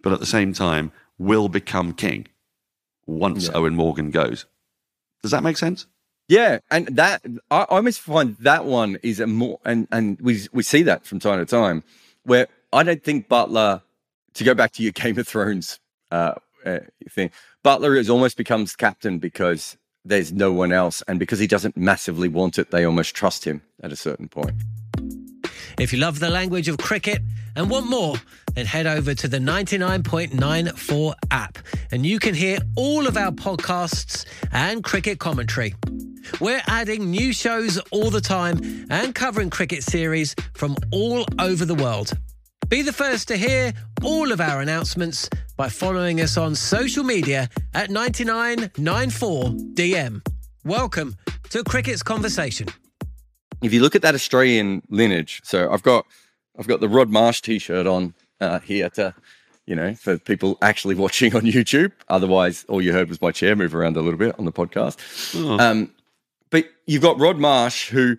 But 0.00 0.12
at 0.12 0.20
the 0.20 0.26
same 0.26 0.52
time, 0.52 0.92
will 1.18 1.48
become 1.48 1.92
king 1.92 2.28
once 3.08 3.46
yeah. 3.46 3.54
Eoin 3.54 3.74
Morgan 3.74 4.10
goes. 4.10 4.46
Does 5.22 5.32
that 5.32 5.42
make 5.42 5.56
sense? 5.56 5.86
Yeah, 6.28 6.58
and 6.70 6.86
that 6.88 7.22
I, 7.50 7.60
I 7.60 7.64
almost 7.64 8.00
find 8.00 8.36
that 8.40 8.66
one 8.66 8.98
is 9.02 9.18
a 9.18 9.26
more 9.26 9.58
and 9.64 9.88
and 9.90 10.20
we 10.20 10.46
we 10.52 10.62
see 10.62 10.82
that 10.82 11.06
from 11.06 11.18
time 11.18 11.38
to 11.38 11.46
time 11.46 11.82
where 12.24 12.46
I 12.72 12.82
don't 12.82 13.02
think 13.02 13.28
Buttler 13.28 13.82
to 14.34 14.44
go 14.44 14.54
back 14.54 14.72
to 14.72 14.82
your 14.82 14.92
Game 15.02 15.18
of 15.18 15.26
Thrones 15.26 15.80
uh, 16.12 16.34
uh, 16.64 16.80
thing. 17.08 17.30
Buttler 17.64 17.96
has 17.96 18.10
almost 18.10 18.36
becomes 18.36 18.76
captain 18.76 19.18
because 19.18 19.76
there's 20.04 20.32
no 20.32 20.52
one 20.52 20.72
else, 20.72 21.02
and 21.08 21.18
because 21.18 21.38
he 21.38 21.46
doesn't 21.46 21.76
massively 21.76 22.28
want 22.28 22.58
it, 22.58 22.70
they 22.70 22.84
almost 22.84 23.14
trust 23.14 23.44
him 23.44 23.62
at 23.82 23.90
a 23.90 23.96
certain 23.96 24.28
point. 24.28 24.52
If 25.78 25.92
you 25.92 25.98
love 25.98 26.18
the 26.18 26.30
language 26.30 26.68
of 26.68 26.78
cricket 26.78 27.22
and 27.58 27.68
want 27.68 27.90
more, 27.90 28.14
then 28.54 28.64
head 28.66 28.86
over 28.86 29.14
to 29.14 29.26
the 29.26 29.38
99.94 29.38 31.14
app, 31.32 31.58
and 31.90 32.06
you 32.06 32.20
can 32.20 32.32
hear 32.32 32.60
all 32.76 33.08
of 33.08 33.16
our 33.16 33.32
podcasts 33.32 34.24
and 34.52 34.84
cricket 34.84 35.18
commentary. 35.18 35.74
We're 36.40 36.62
adding 36.68 37.10
new 37.10 37.32
shows 37.32 37.78
all 37.90 38.10
the 38.10 38.20
time 38.20 38.86
and 38.90 39.12
covering 39.12 39.50
cricket 39.50 39.82
series 39.82 40.36
from 40.54 40.76
all 40.92 41.26
over 41.40 41.64
the 41.64 41.74
world. 41.74 42.12
Be 42.68 42.82
the 42.82 42.92
first 42.92 43.26
to 43.28 43.36
hear 43.36 43.72
all 44.04 44.30
of 44.30 44.40
our 44.40 44.60
announcements 44.60 45.28
by 45.56 45.68
following 45.68 46.20
us 46.20 46.36
on 46.36 46.54
social 46.54 47.02
media 47.02 47.48
at 47.74 47.90
9994DM. 47.90 50.24
Welcome 50.64 51.16
to 51.50 51.64
Cricket's 51.64 52.04
Conversation. 52.04 52.68
If 53.62 53.72
you 53.72 53.80
look 53.80 53.96
at 53.96 54.02
that 54.02 54.14
Australian 54.14 54.82
lineage, 54.90 55.40
so 55.42 55.72
I've 55.72 55.82
got 55.82 56.06
I've 56.58 56.66
got 56.66 56.80
the 56.80 56.88
Rod 56.88 57.08
Marsh 57.08 57.40
t-shirt 57.40 57.86
on 57.86 58.14
uh, 58.40 58.58
here 58.60 58.90
to 58.90 59.14
you 59.68 59.74
know, 59.74 59.94
for 59.94 60.16
people 60.16 60.56
actually 60.62 60.94
watching 60.94 61.36
on 61.36 61.42
YouTube. 61.42 61.92
Otherwise, 62.08 62.64
all 62.68 62.80
you 62.80 62.92
heard 62.92 63.10
was 63.10 63.20
my 63.20 63.30
chair 63.30 63.54
move 63.54 63.74
around 63.74 63.96
a 63.96 64.00
little 64.00 64.18
bit 64.18 64.34
on 64.38 64.46
the 64.46 64.52
podcast. 64.52 64.96
Oh. 65.36 65.58
Um, 65.62 65.92
but 66.50 66.64
you've 66.86 67.02
got 67.02 67.20
Rod 67.20 67.36
Marsh, 67.36 67.90
who 67.90 68.16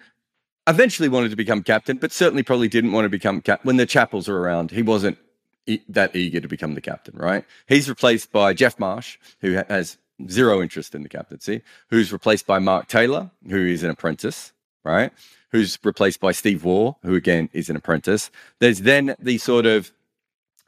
eventually 0.68 1.10
wanted 1.10 1.30
to 1.32 1.36
become 1.36 1.64
captain, 1.64 1.98
but 1.98 2.12
certainly 2.12 2.44
probably 2.44 2.68
didn't 2.68 2.92
want 2.92 3.06
to 3.06 3.10
become 3.10 3.42
captain 3.42 3.68
when 3.68 3.78
the 3.78 3.88
Chappells 3.88 4.28
were 4.28 4.40
around. 4.40 4.70
He 4.70 4.84
wasn't 4.84 5.18
e- 5.66 5.82
that 5.90 6.16
eager 6.16 6.40
to 6.40 6.48
become 6.48 6.76
the 6.76 6.82
captain, 6.82 7.18
right? 7.18 7.44
He's 7.68 7.90
replaced 7.90 8.32
by 8.32 8.54
Geoff 8.54 8.78
Marsh, 8.78 9.18
who 9.42 9.56
ha- 9.56 9.66
has 9.68 9.98
zero 10.30 10.62
interest 10.62 10.94
in 10.94 11.02
the 11.02 11.10
captaincy, 11.10 11.64
who's 11.90 12.14
replaced 12.14 12.46
by 12.46 12.60
Mark 12.60 12.88
Taylor, 12.88 13.32
who 13.50 13.66
is 13.66 13.82
an 13.82 13.90
apprentice, 13.90 14.52
right? 14.84 15.12
Who's 15.52 15.80
replaced 15.84 16.20
by 16.20 16.32
Steve 16.32 16.64
Waugh, 16.64 16.96
who 17.02 17.16
again 17.16 17.50
is 17.54 17.70
an 17.70 17.76
apprentice. 17.76 18.30
There's 18.60 18.82
then 18.82 19.16
the 19.20 19.38
sort 19.40 19.66
of 19.66 19.92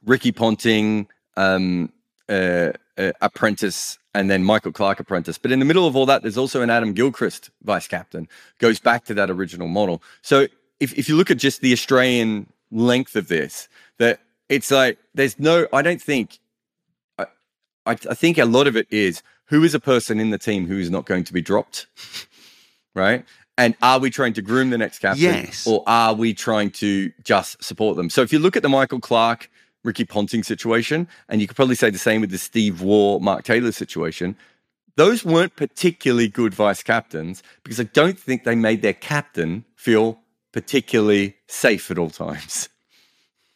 Ricky 0.04 0.32
Ponting, 0.32 1.08
um, 1.38 1.92
uh, 2.28 2.72
uh, 2.98 3.12
apprentice 3.22 3.98
and 4.14 4.30
then 4.30 4.44
Michael 4.44 4.72
Clarke 4.72 5.00
apprentice. 5.00 5.38
But 5.38 5.52
in 5.52 5.60
the 5.60 5.66
middle 5.66 5.88
of 5.88 5.96
all 5.96 6.06
that, 6.06 6.22
there's 6.22 6.38
also 6.38 6.62
an 6.62 6.70
Adam 6.70 6.94
Gilchrist 6.94 7.50
vice 7.64 7.88
captain. 7.88 8.28
Goes 8.60 8.80
back 8.80 9.06
to 9.06 9.14
that 9.16 9.30
original 9.30 9.68
model. 9.68 10.02
So 10.22 10.48
if, 10.80 10.98
if 10.98 11.08
you 11.08 11.16
look 11.16 11.32
at 11.32 11.38
just 11.38 11.62
the 11.62 11.74
Australian 11.74 12.48
length 12.72 13.16
of 13.16 13.28
this, 13.28 13.70
that 13.98 14.20
it's 14.50 14.72
like 14.72 14.98
there's 15.14 15.40
no. 15.40 15.68
I 15.72 15.82
don't 15.82 16.02
think. 16.02 16.40
I, 17.18 17.26
I, 17.86 17.92
I 17.92 18.14
think 18.14 18.38
a 18.38 18.46
lot 18.46 18.68
of 18.68 18.76
it 18.76 18.88
is 18.90 19.24
who 19.46 19.64
is 19.64 19.74
a 19.74 19.80
person 19.80 20.20
in 20.20 20.30
the 20.30 20.38
team 20.38 20.68
who 20.68 20.78
is 20.78 20.90
not 20.90 21.06
going 21.06 21.24
to 21.24 21.34
be 21.34 21.42
dropped, 21.42 21.88
right? 22.96 23.26
And 23.62 23.76
are 23.84 24.00
we 24.00 24.10
trying 24.10 24.34
to 24.34 24.42
groom 24.42 24.72
the 24.72 24.78
next 24.80 25.00
captain? 25.00 25.22
Yes. 25.22 25.68
Or 25.68 25.84
are 25.86 26.16
we 26.16 26.34
trying 26.34 26.72
to 26.72 27.12
just 27.24 27.64
support 27.64 27.96
them? 27.96 28.10
So 28.10 28.24
if 28.24 28.34
you 28.34 28.40
look 28.40 28.58
at 28.58 28.64
the 28.64 28.70
Michael 28.70 29.00
Clarke 29.00 29.52
Ricky 29.84 30.04
Ponting 30.04 30.42
situation, 30.42 31.08
and 31.30 31.42
you 31.42 31.48
could 31.48 31.56
probably 31.56 31.76
say 31.76 31.92
the 31.92 32.00
same 32.00 32.22
with 32.22 32.32
the 32.32 32.40
Steve 32.40 32.82
Waugh, 32.82 33.20
Mark 33.20 33.44
Taylor 33.44 33.72
situation. 33.72 34.36
Those 34.96 35.24
weren't 35.24 35.56
particularly 35.56 36.28
good 36.28 36.56
vice 36.56 36.82
captains 36.82 37.44
because 37.64 37.80
I 37.80 37.84
don't 37.84 38.20
think 38.20 38.44
they 38.44 38.56
made 38.56 38.82
their 38.82 38.94
captain 38.94 39.64
feel 39.76 40.20
particularly 40.52 41.36
safe 41.48 41.92
at 41.92 42.00
all 42.00 42.10
times. 42.10 42.68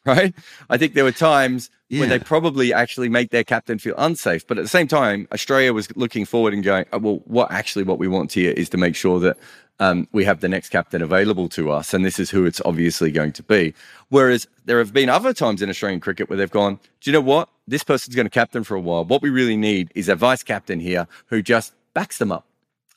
Right? 0.07 0.35
I 0.69 0.77
think 0.77 0.93
there 0.93 1.03
were 1.03 1.11
times 1.11 1.71
yeah. 1.89 1.99
when 1.99 2.09
they 2.09 2.19
probably 2.19 2.71
actually 2.71 3.09
made 3.09 3.31
their 3.31 3.43
captain 3.43 3.79
feel 3.79 3.95
unsafe. 3.97 4.45
But 4.45 4.59
at 4.59 4.61
the 4.61 4.69
same 4.69 4.87
time, 4.87 5.27
Australia 5.31 5.73
was 5.73 5.87
looking 5.95 6.25
forward 6.25 6.53
and 6.53 6.63
going, 6.63 6.85
oh, 6.93 6.99
well, 6.99 7.21
what 7.25 7.51
actually 7.51 7.85
what 7.85 7.97
we 7.97 8.07
want 8.07 8.31
here 8.31 8.51
is 8.51 8.69
to 8.69 8.77
make 8.77 8.95
sure 8.95 9.19
that 9.21 9.35
um, 9.79 10.07
we 10.11 10.23
have 10.25 10.39
the 10.39 10.47
next 10.47 10.69
captain 10.69 11.01
available 11.01 11.49
to 11.49 11.71
us, 11.71 11.93
and 11.93 12.05
this 12.05 12.19
is 12.19 12.29
who 12.29 12.45
it's 12.45 12.61
obviously 12.63 13.11
going 13.11 13.33
to 13.33 13.43
be. 13.43 13.73
Whereas 14.09 14.47
there 14.65 14.79
have 14.79 14.93
been 14.93 15.09
other 15.09 15.33
times 15.33 15.61
in 15.61 15.69
Australian 15.69 15.99
cricket 15.99 16.29
where 16.29 16.37
they've 16.37 16.49
gone, 16.49 16.79
do 17.01 17.09
you 17.09 17.13
know 17.13 17.21
what? 17.21 17.49
This 17.67 17.83
person's 17.83 18.15
going 18.15 18.25
to 18.25 18.31
captain 18.31 18.63
for 18.63 18.75
a 18.75 18.79
while. 18.79 19.03
What 19.03 19.21
we 19.21 19.29
really 19.29 19.57
need 19.57 19.91
is 19.95 20.07
a 20.07 20.15
vice 20.15 20.43
captain 20.43 20.79
here 20.79 21.07
who 21.27 21.41
just 21.41 21.73
backs 21.93 22.17
them 22.19 22.31
up. 22.31 22.45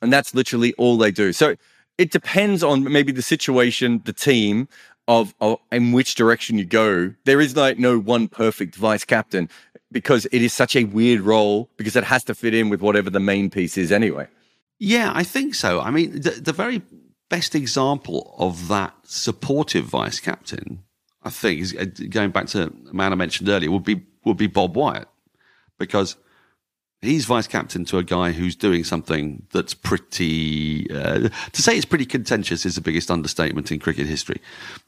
And 0.01 0.13
that's 0.13 0.33
literally 0.33 0.73
all 0.75 0.97
they 0.97 1.11
do. 1.11 1.33
So 1.33 1.55
it 1.97 2.11
depends 2.11 2.63
on 2.63 2.83
maybe 2.83 3.11
the 3.11 3.21
situation, 3.21 4.01
the 4.05 4.13
team, 4.13 4.69
of, 5.09 5.33
of 5.41 5.59
in 5.71 5.91
which 5.91 6.15
direction 6.15 6.57
you 6.57 6.65
go. 6.65 7.13
There 7.25 7.41
is 7.41 7.57
like 7.57 7.79
no 7.79 7.99
one 7.99 8.27
perfect 8.27 8.75
vice 8.75 9.03
captain 9.03 9.49
because 9.91 10.27
it 10.31 10.41
is 10.41 10.53
such 10.53 10.75
a 10.75 10.83
weird 10.83 11.21
role 11.21 11.67
because 11.77 11.95
it 11.95 12.03
has 12.03 12.23
to 12.25 12.35
fit 12.35 12.53
in 12.53 12.69
with 12.69 12.81
whatever 12.81 13.09
the 13.09 13.19
main 13.19 13.49
piece 13.49 13.77
is 13.77 13.91
anyway. 13.91 14.27
Yeah, 14.79 15.11
I 15.13 15.23
think 15.23 15.55
so. 15.55 15.81
I 15.81 15.91
mean, 15.91 16.21
the, 16.21 16.31
the 16.31 16.53
very 16.53 16.81
best 17.29 17.53
example 17.53 18.33
of 18.39 18.69
that 18.69 18.93
supportive 19.03 19.85
vice 19.85 20.19
captain, 20.19 20.83
I 21.21 21.29
think, 21.29 21.61
is 21.61 21.75
uh, 21.75 21.85
going 22.09 22.31
back 22.31 22.47
to 22.47 22.67
a 22.67 22.93
man 22.93 23.11
I 23.11 23.15
mentioned 23.15 23.49
earlier, 23.49 23.69
would 23.71 23.83
be 23.83 24.05
would 24.25 24.37
be 24.37 24.47
Bob 24.47 24.75
Wyatt, 24.75 25.07
because 25.77 26.15
he's 27.01 27.25
vice 27.25 27.47
captain 27.47 27.85
to 27.85 27.97
a 27.97 28.03
guy 28.03 28.31
who's 28.31 28.55
doing 28.55 28.83
something 28.85 29.45
that's 29.51 29.73
pretty. 29.73 30.89
Uh, 30.89 31.29
to 31.51 31.61
say 31.61 31.75
it's 31.75 31.85
pretty 31.85 32.05
contentious 32.05 32.65
is 32.65 32.75
the 32.75 32.81
biggest 32.81 33.11
understatement 33.11 33.71
in 33.71 33.79
cricket 33.79 34.07
history. 34.07 34.41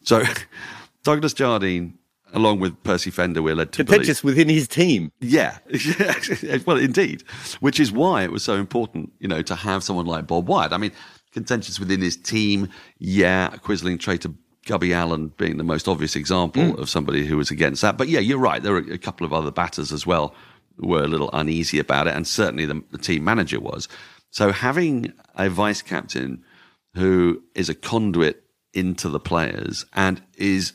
So, 0.03 0.23
Douglas 1.03 1.33
Jardine 1.33 1.97
along 2.33 2.59
with 2.59 2.81
Percy 2.83 3.11
Fender, 3.11 3.41
we're 3.41 3.55
led 3.55 3.71
to 3.73 3.83
contentious 3.83 4.21
believe. 4.21 4.37
within 4.37 4.49
his 4.49 4.67
team. 4.67 5.11
Yeah, 5.19 5.57
well, 6.65 6.77
indeed, 6.77 7.23
which 7.59 7.79
is 7.79 7.91
why 7.91 8.23
it 8.23 8.31
was 8.31 8.43
so 8.43 8.55
important, 8.55 9.11
you 9.19 9.27
know, 9.27 9.41
to 9.41 9.55
have 9.55 9.83
someone 9.83 10.05
like 10.05 10.27
Bob 10.27 10.47
Wyatt. 10.47 10.73
I 10.73 10.77
mean, 10.77 10.91
contentious 11.31 11.79
within 11.79 12.01
his 12.01 12.17
team. 12.17 12.69
Yeah, 12.99 13.49
Quisling 13.63 13.99
traitor 13.99 14.29
Gubby 14.65 14.93
Allen 14.93 15.31
being 15.37 15.57
the 15.57 15.63
most 15.63 15.87
obvious 15.87 16.15
example 16.15 16.63
mm. 16.63 16.77
of 16.77 16.89
somebody 16.89 17.25
who 17.25 17.37
was 17.37 17.51
against 17.51 17.81
that. 17.81 17.97
But 17.97 18.09
yeah, 18.09 18.19
you're 18.19 18.37
right. 18.37 18.61
There 18.61 18.73
were 18.73 18.79
a 18.79 18.97
couple 18.97 19.25
of 19.25 19.33
other 19.33 19.51
batters 19.51 19.91
as 19.91 20.05
well 20.05 20.35
who 20.77 20.87
were 20.87 21.03
a 21.03 21.07
little 21.07 21.29
uneasy 21.33 21.79
about 21.79 22.07
it, 22.07 22.15
and 22.15 22.27
certainly 22.27 22.65
the, 22.65 22.83
the 22.91 22.97
team 22.97 23.23
manager 23.23 23.59
was. 23.59 23.87
So 24.29 24.51
having 24.51 25.13
a 25.35 25.49
vice 25.49 25.81
captain 25.81 26.43
who 26.93 27.41
is 27.55 27.69
a 27.69 27.75
conduit 27.75 28.43
into 28.73 29.09
the 29.09 29.19
players 29.19 29.85
and 29.93 30.21
is 30.37 30.73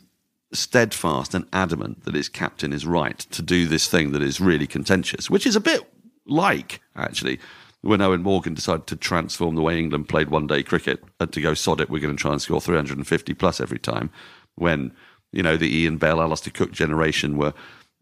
steadfast 0.53 1.35
and 1.35 1.47
adamant 1.53 2.05
that 2.05 2.15
his 2.15 2.29
captain 2.29 2.73
is 2.73 2.87
right 2.87 3.19
to 3.19 3.43
do 3.43 3.67
this 3.67 3.89
thing 3.89 4.13
that 4.13 4.23
is 4.23 4.41
really 4.41 4.67
contentious, 4.67 5.29
which 5.29 5.47
is 5.47 5.57
a 5.57 5.61
bit 5.61 5.81
like, 6.27 6.81
actually, 6.95 7.39
when 7.83 8.01
Eoin 8.01 8.23
Morgan 8.23 8.55
decided 8.55 8.87
to 8.89 8.97
transform 8.97 9.55
the 9.55 9.63
way 9.63 9.79
England 9.79 10.09
played 10.09 10.31
one 10.31 10.47
day 10.47 10.63
cricket 10.63 11.03
and 11.21 11.33
to 11.33 11.41
go 11.41 11.55
sod 11.55 11.81
it, 11.81 11.91
we're 11.91 12.01
going 12.01 12.17
to 12.17 12.21
try 12.21 12.33
and 12.33 12.43
score 12.43 12.61
350 12.61 13.35
plus 13.35 13.61
every 13.61 13.79
time. 13.79 14.11
When, 14.57 14.93
you 15.33 15.43
know, 15.43 15.57
the 15.57 15.75
Ian 15.75 15.99
Bell, 15.99 16.21
Alastair 16.21 16.53
Cook 16.53 16.73
generation 16.73 17.37
were 17.37 17.55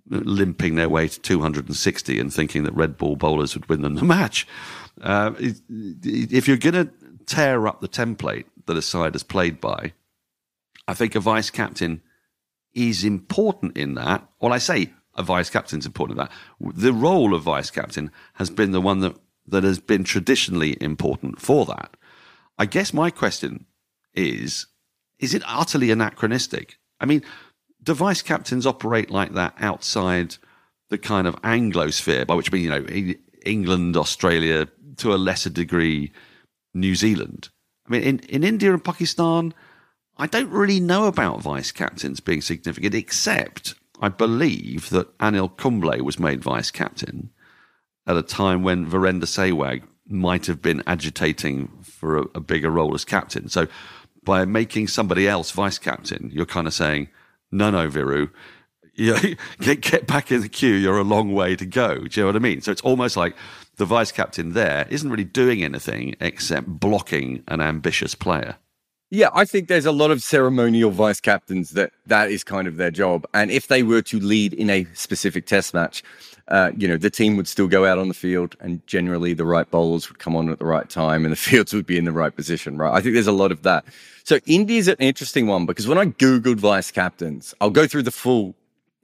limping 0.08 0.76
their 0.76 0.88
way 0.88 1.08
to 1.08 1.20
260 1.20 2.20
and 2.20 2.32
thinking 2.32 2.62
that 2.64 2.74
red 2.74 2.96
ball 2.96 3.16
bowlers 3.16 3.54
would 3.54 3.68
win 3.68 3.82
them 3.82 3.94
the 3.94 4.04
match. 4.04 4.46
Uh, 5.00 5.32
if 5.38 6.46
you're 6.46 6.56
going 6.56 6.74
to 6.74 6.90
tear 7.26 7.66
up 7.66 7.80
the 7.80 7.88
template 7.88 8.44
that 8.66 8.76
a 8.76 8.82
side 8.82 9.14
has 9.14 9.22
played 9.22 9.60
by, 9.60 9.92
I 10.86 10.94
think 10.94 11.14
a 11.14 11.20
vice 11.20 11.50
captain 11.50 12.02
is 12.74 13.04
important 13.04 13.76
in 13.76 13.94
that. 13.94 14.26
Well, 14.40 14.52
I 14.52 14.58
say 14.58 14.92
a 15.16 15.22
vice 15.22 15.50
captain 15.50 15.78
is 15.78 15.86
important 15.86 16.18
in 16.18 16.26
that. 16.26 16.74
The 16.74 16.92
role 16.92 17.34
of 17.34 17.42
vice 17.42 17.70
captain 17.70 18.10
has 18.34 18.50
been 18.50 18.72
the 18.72 18.80
one 18.80 19.00
that, 19.00 19.16
that 19.46 19.64
has 19.64 19.78
been 19.78 20.04
traditionally 20.04 20.76
important 20.80 21.40
for 21.40 21.64
that. 21.66 21.96
I 22.58 22.66
guess 22.66 22.92
my 22.92 23.10
question 23.10 23.66
is 24.14 24.66
is 25.18 25.32
it 25.32 25.42
utterly 25.46 25.90
anachronistic? 25.90 26.78
I 27.00 27.06
mean, 27.06 27.22
do 27.82 27.94
vice 27.94 28.22
captains 28.22 28.66
operate 28.66 29.10
like 29.10 29.32
that 29.34 29.54
outside 29.58 30.36
the 30.90 30.98
kind 30.98 31.26
of 31.26 31.40
Anglosphere, 31.42 32.26
by 32.26 32.34
which 32.34 32.52
I 32.52 32.54
mean, 32.54 32.64
you 32.64 32.70
know, 32.70 33.14
England, 33.44 33.96
Australia, 33.96 34.68
to 34.96 35.14
a 35.14 35.16
lesser 35.16 35.50
degree, 35.50 36.12
New 36.74 36.94
Zealand? 36.94 37.48
I 37.86 37.92
mean, 37.92 38.02
in, 38.02 38.18
in 38.20 38.44
India 38.44 38.72
and 38.72 38.84
Pakistan, 38.84 39.54
I 40.16 40.26
don't 40.26 40.50
really 40.50 40.80
know 40.80 41.06
about 41.06 41.42
vice 41.42 41.72
captains 41.72 42.20
being 42.20 42.40
significant, 42.40 42.94
except 42.94 43.74
I 44.00 44.08
believe 44.08 44.90
that 44.90 45.16
Anil 45.18 45.56
Kumble 45.56 46.04
was 46.04 46.18
made 46.18 46.42
vice 46.42 46.70
captain 46.70 47.30
at 48.06 48.16
a 48.16 48.22
time 48.22 48.62
when 48.62 48.86
Virender 48.86 49.24
Sehwag 49.24 49.82
might 50.06 50.46
have 50.46 50.60
been 50.60 50.82
agitating 50.86 51.68
for 51.82 52.18
a, 52.18 52.22
a 52.34 52.40
bigger 52.40 52.70
role 52.70 52.94
as 52.94 53.04
captain. 53.04 53.48
So 53.48 53.66
by 54.22 54.44
making 54.44 54.88
somebody 54.88 55.26
else 55.26 55.50
vice 55.50 55.78
captain, 55.78 56.30
you're 56.32 56.46
kind 56.46 56.66
of 56.66 56.74
saying, 56.74 57.08
no, 57.50 57.70
no, 57.70 57.88
Viru, 57.88 58.30
get, 58.96 59.80
get 59.80 60.06
back 60.06 60.30
in 60.30 60.40
the 60.40 60.48
queue. 60.48 60.74
You're 60.74 60.98
a 60.98 61.04
long 61.04 61.32
way 61.32 61.56
to 61.56 61.66
go. 61.66 61.96
Do 61.96 62.20
you 62.20 62.22
know 62.22 62.26
what 62.26 62.36
I 62.36 62.40
mean? 62.40 62.60
So 62.60 62.70
it's 62.70 62.82
almost 62.82 63.16
like 63.16 63.34
the 63.76 63.84
vice 63.84 64.12
captain 64.12 64.52
there 64.52 64.86
isn't 64.90 65.10
really 65.10 65.24
doing 65.24 65.64
anything 65.64 66.14
except 66.20 66.66
blocking 66.66 67.42
an 67.48 67.60
ambitious 67.60 68.14
player. 68.14 68.56
Yeah, 69.10 69.28
I 69.32 69.44
think 69.44 69.68
there's 69.68 69.86
a 69.86 69.92
lot 69.92 70.10
of 70.10 70.22
ceremonial 70.22 70.90
vice 70.90 71.20
captains 71.20 71.70
that 71.70 71.92
that 72.06 72.30
is 72.30 72.42
kind 72.42 72.66
of 72.66 72.76
their 72.76 72.90
job. 72.90 73.26
And 73.32 73.50
if 73.50 73.68
they 73.68 73.82
were 73.82 74.02
to 74.02 74.18
lead 74.18 74.52
in 74.54 74.70
a 74.70 74.86
specific 74.94 75.46
test 75.46 75.72
match, 75.72 76.02
uh, 76.48 76.72
you 76.76 76.88
know, 76.88 76.96
the 76.96 77.10
team 77.10 77.36
would 77.36 77.46
still 77.46 77.68
go 77.68 77.84
out 77.86 77.98
on 77.98 78.08
the 78.08 78.14
field 78.14 78.56
and 78.60 78.84
generally 78.86 79.32
the 79.32 79.44
right 79.44 79.70
bowlers 79.70 80.08
would 80.08 80.18
come 80.18 80.34
on 80.34 80.48
at 80.48 80.58
the 80.58 80.64
right 80.64 80.88
time 80.88 81.24
and 81.24 81.32
the 81.32 81.36
fields 81.50 81.72
would 81.72 81.86
be 81.86 81.96
in 81.96 82.04
the 82.04 82.12
right 82.12 82.34
position, 82.34 82.76
right? 82.76 82.92
I 82.92 83.00
think 83.00 83.14
there's 83.14 83.26
a 83.26 83.32
lot 83.32 83.52
of 83.52 83.62
that. 83.62 83.84
So 84.24 84.40
India's 84.46 84.88
an 84.88 84.96
interesting 84.98 85.46
one 85.46 85.64
because 85.64 85.86
when 85.86 85.98
I 85.98 86.06
Googled 86.06 86.56
vice 86.56 86.90
captains, 86.90 87.54
I'll 87.60 87.70
go 87.70 87.86
through 87.86 88.02
the 88.02 88.10
full 88.10 88.54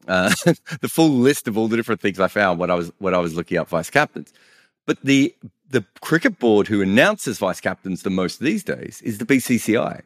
uh, 0.08 0.32
the 0.80 0.88
full 0.88 1.10
list 1.10 1.46
of 1.46 1.56
all 1.56 1.68
the 1.68 1.76
different 1.76 2.00
things 2.00 2.18
I 2.18 2.28
found 2.28 2.58
when 2.58 2.70
I 2.70 2.74
was 2.74 2.90
when 2.98 3.14
I 3.14 3.18
was 3.18 3.34
looking 3.34 3.58
up 3.58 3.68
vice 3.68 3.90
captains. 3.90 4.32
But 4.86 4.98
the 5.02 5.34
the 5.70 5.84
cricket 6.00 6.38
board 6.38 6.66
who 6.66 6.82
announces 6.82 7.38
vice 7.38 7.60
captains 7.60 8.02
the 8.02 8.10
most 8.10 8.40
these 8.40 8.64
days 8.64 9.00
is 9.02 9.18
the 9.18 9.24
BCCI. 9.24 10.02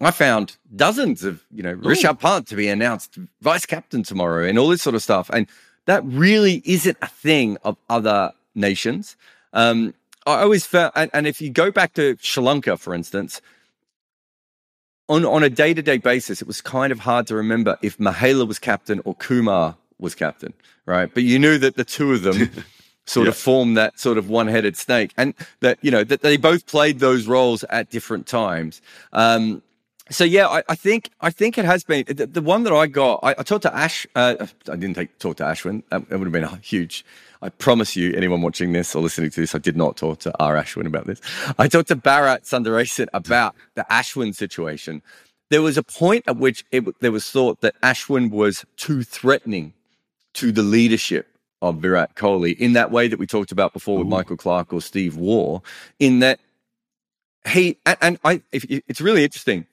I 0.00 0.10
found 0.10 0.56
dozens 0.74 1.24
of, 1.24 1.44
you 1.52 1.62
know, 1.62 1.72
Ooh. 1.72 1.76
Rishabh 1.76 2.20
Pant 2.20 2.46
to 2.48 2.56
be 2.56 2.68
announced 2.68 3.18
vice 3.40 3.66
captain 3.66 4.02
tomorrow 4.02 4.46
and 4.46 4.58
all 4.58 4.68
this 4.68 4.82
sort 4.82 4.94
of 4.94 5.02
stuff. 5.02 5.30
And 5.32 5.46
that 5.86 6.04
really 6.04 6.62
isn't 6.64 6.96
a 7.02 7.08
thing 7.08 7.56
of 7.64 7.76
other 7.88 8.32
nations. 8.54 9.16
Um, 9.52 9.94
I 10.26 10.42
always 10.42 10.66
felt, 10.66 10.92
and, 10.94 11.10
and 11.14 11.26
if 11.26 11.40
you 11.40 11.50
go 11.50 11.70
back 11.70 11.94
to 11.94 12.16
Sri 12.20 12.42
Lanka, 12.42 12.76
for 12.76 12.94
instance, 12.94 13.40
on, 15.08 15.24
on 15.24 15.42
a 15.42 15.48
day 15.48 15.74
to 15.74 15.82
day 15.82 15.96
basis, 15.96 16.42
it 16.42 16.46
was 16.46 16.60
kind 16.60 16.92
of 16.92 17.00
hard 17.00 17.26
to 17.28 17.34
remember 17.34 17.78
if 17.82 17.98
Mahela 17.98 18.46
was 18.46 18.58
captain 18.58 19.00
or 19.04 19.14
Kumar 19.14 19.76
was 19.98 20.14
captain, 20.14 20.52
right? 20.86 21.12
But 21.12 21.22
you 21.22 21.38
knew 21.38 21.58
that 21.58 21.76
the 21.76 21.84
two 21.84 22.12
of 22.12 22.22
them 22.22 22.50
sort 23.08 23.24
yeah. 23.24 23.30
of 23.30 23.36
form 23.36 23.74
that 23.74 23.98
sort 23.98 24.18
of 24.18 24.28
one-headed 24.28 24.76
snake, 24.76 25.12
and 25.16 25.34
that 25.60 25.78
you 25.82 25.90
know 25.90 26.04
that 26.04 26.22
they 26.22 26.36
both 26.36 26.66
played 26.66 26.98
those 27.00 27.26
roles 27.26 27.64
at 27.64 27.90
different 27.90 28.26
times. 28.26 28.82
Um, 29.12 29.62
so 30.10 30.24
yeah, 30.24 30.46
I, 30.46 30.62
I, 30.68 30.74
think 30.74 31.10
I 31.20 31.30
think 31.30 31.58
it 31.58 31.64
has 31.64 31.84
been 31.84 32.04
the, 32.06 32.26
the 32.26 32.40
one 32.40 32.64
that 32.64 32.72
I 32.72 32.86
got. 32.86 33.20
I, 33.22 33.30
I 33.38 33.42
talked 33.42 33.62
to 33.62 33.74
Ash. 33.74 34.06
Uh, 34.14 34.46
I 34.70 34.76
didn't 34.76 34.94
take, 34.94 35.18
talk 35.18 35.36
to 35.36 35.44
Ashwin. 35.44 35.82
That, 35.90 36.08
that 36.08 36.18
would 36.18 36.26
have 36.26 36.32
been 36.32 36.44
a 36.44 36.56
huge. 36.56 37.04
I 37.42 37.50
promise 37.50 37.94
you, 37.94 38.12
anyone 38.14 38.42
watching 38.42 38.72
this 38.72 38.94
or 38.94 39.02
listening 39.02 39.30
to 39.30 39.40
this, 39.40 39.54
I 39.54 39.58
did 39.58 39.76
not 39.76 39.96
talk 39.96 40.18
to 40.20 40.32
R. 40.40 40.56
Ashwin 40.56 40.86
about 40.86 41.06
this. 41.06 41.20
I 41.58 41.68
talked 41.68 41.88
to 41.88 41.96
Bharat 41.96 42.42
Sundaresan 42.42 43.06
about 43.12 43.54
the 43.74 43.86
Ashwin 43.90 44.34
situation. 44.34 45.02
There 45.50 45.62
was 45.62 45.78
a 45.78 45.82
point 45.82 46.24
at 46.26 46.36
which 46.36 46.64
it, 46.72 46.84
there 47.00 47.12
was 47.12 47.30
thought 47.30 47.60
that 47.60 47.80
Ashwin 47.80 48.30
was 48.30 48.64
too 48.76 49.02
threatening 49.02 49.72
to 50.34 50.52
the 50.52 50.62
leadership 50.62 51.37
of 51.62 51.76
Virat 51.78 52.14
Kohli 52.14 52.56
in 52.58 52.74
that 52.74 52.90
way 52.90 53.08
that 53.08 53.18
we 53.18 53.26
talked 53.26 53.52
about 53.52 53.72
before 53.72 53.98
with 53.98 54.06
mm-hmm. 54.06 54.16
Michael 54.16 54.36
Clarke 54.36 54.72
or 54.72 54.80
Steve 54.80 55.16
Waugh, 55.16 55.60
in 55.98 56.20
that 56.20 56.40
he 57.48 57.78
and, 57.86 57.96
and 58.00 58.18
I, 58.24 58.42
if, 58.52 58.64
it's 58.68 59.00
really 59.00 59.24
interesting. 59.24 59.66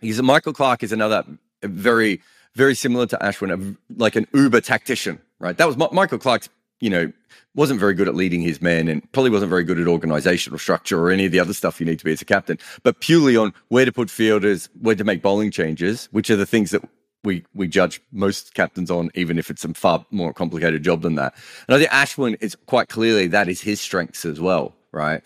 He's 0.00 0.18
a 0.18 0.22
Michael 0.22 0.52
Clarke 0.52 0.82
is 0.82 0.92
another 0.92 1.24
very, 1.62 2.20
very 2.54 2.74
similar 2.74 3.06
to 3.06 3.16
Ashwin, 3.18 3.52
a, 3.52 3.94
like 3.96 4.16
an 4.16 4.26
uber 4.34 4.60
tactician, 4.60 5.20
right? 5.38 5.56
That 5.56 5.66
was 5.66 5.76
Mi- 5.76 5.88
Michael 5.92 6.18
Clarke's, 6.18 6.48
you 6.80 6.90
know, 6.90 7.12
wasn't 7.54 7.80
very 7.80 7.94
good 7.94 8.06
at 8.06 8.14
leading 8.14 8.42
his 8.42 8.60
men 8.60 8.86
and 8.88 9.10
probably 9.12 9.30
wasn't 9.30 9.48
very 9.48 9.64
good 9.64 9.80
at 9.80 9.86
organizational 9.86 10.58
structure 10.58 11.00
or 11.00 11.10
any 11.10 11.24
of 11.24 11.32
the 11.32 11.40
other 11.40 11.54
stuff 11.54 11.80
you 11.80 11.86
need 11.86 11.98
to 11.98 12.04
be 12.04 12.12
as 12.12 12.20
a 12.20 12.24
captain, 12.26 12.58
but 12.82 13.00
purely 13.00 13.36
on 13.36 13.52
where 13.68 13.86
to 13.86 13.92
put 13.92 14.10
fielders, 14.10 14.68
where 14.80 14.94
to 14.94 15.04
make 15.04 15.22
bowling 15.22 15.50
changes, 15.50 16.08
which 16.12 16.28
are 16.28 16.36
the 16.36 16.46
things 16.46 16.70
that 16.70 16.82
we 17.26 17.44
we 17.54 17.66
judge 17.66 18.00
most 18.12 18.54
captains 18.54 18.90
on, 18.90 19.10
even 19.14 19.38
if 19.38 19.50
it's 19.50 19.64
a 19.64 19.74
far 19.74 20.06
more 20.10 20.32
complicated 20.32 20.82
job 20.82 21.02
than 21.02 21.16
that. 21.16 21.34
And 21.68 21.74
I 21.74 21.78
think 21.78 21.90
Ashwin 21.90 22.36
is 22.40 22.56
quite 22.66 22.88
clearly 22.88 23.26
that 23.26 23.48
is 23.48 23.60
his 23.60 23.80
strengths 23.80 24.24
as 24.24 24.40
well, 24.40 24.74
right? 24.92 25.22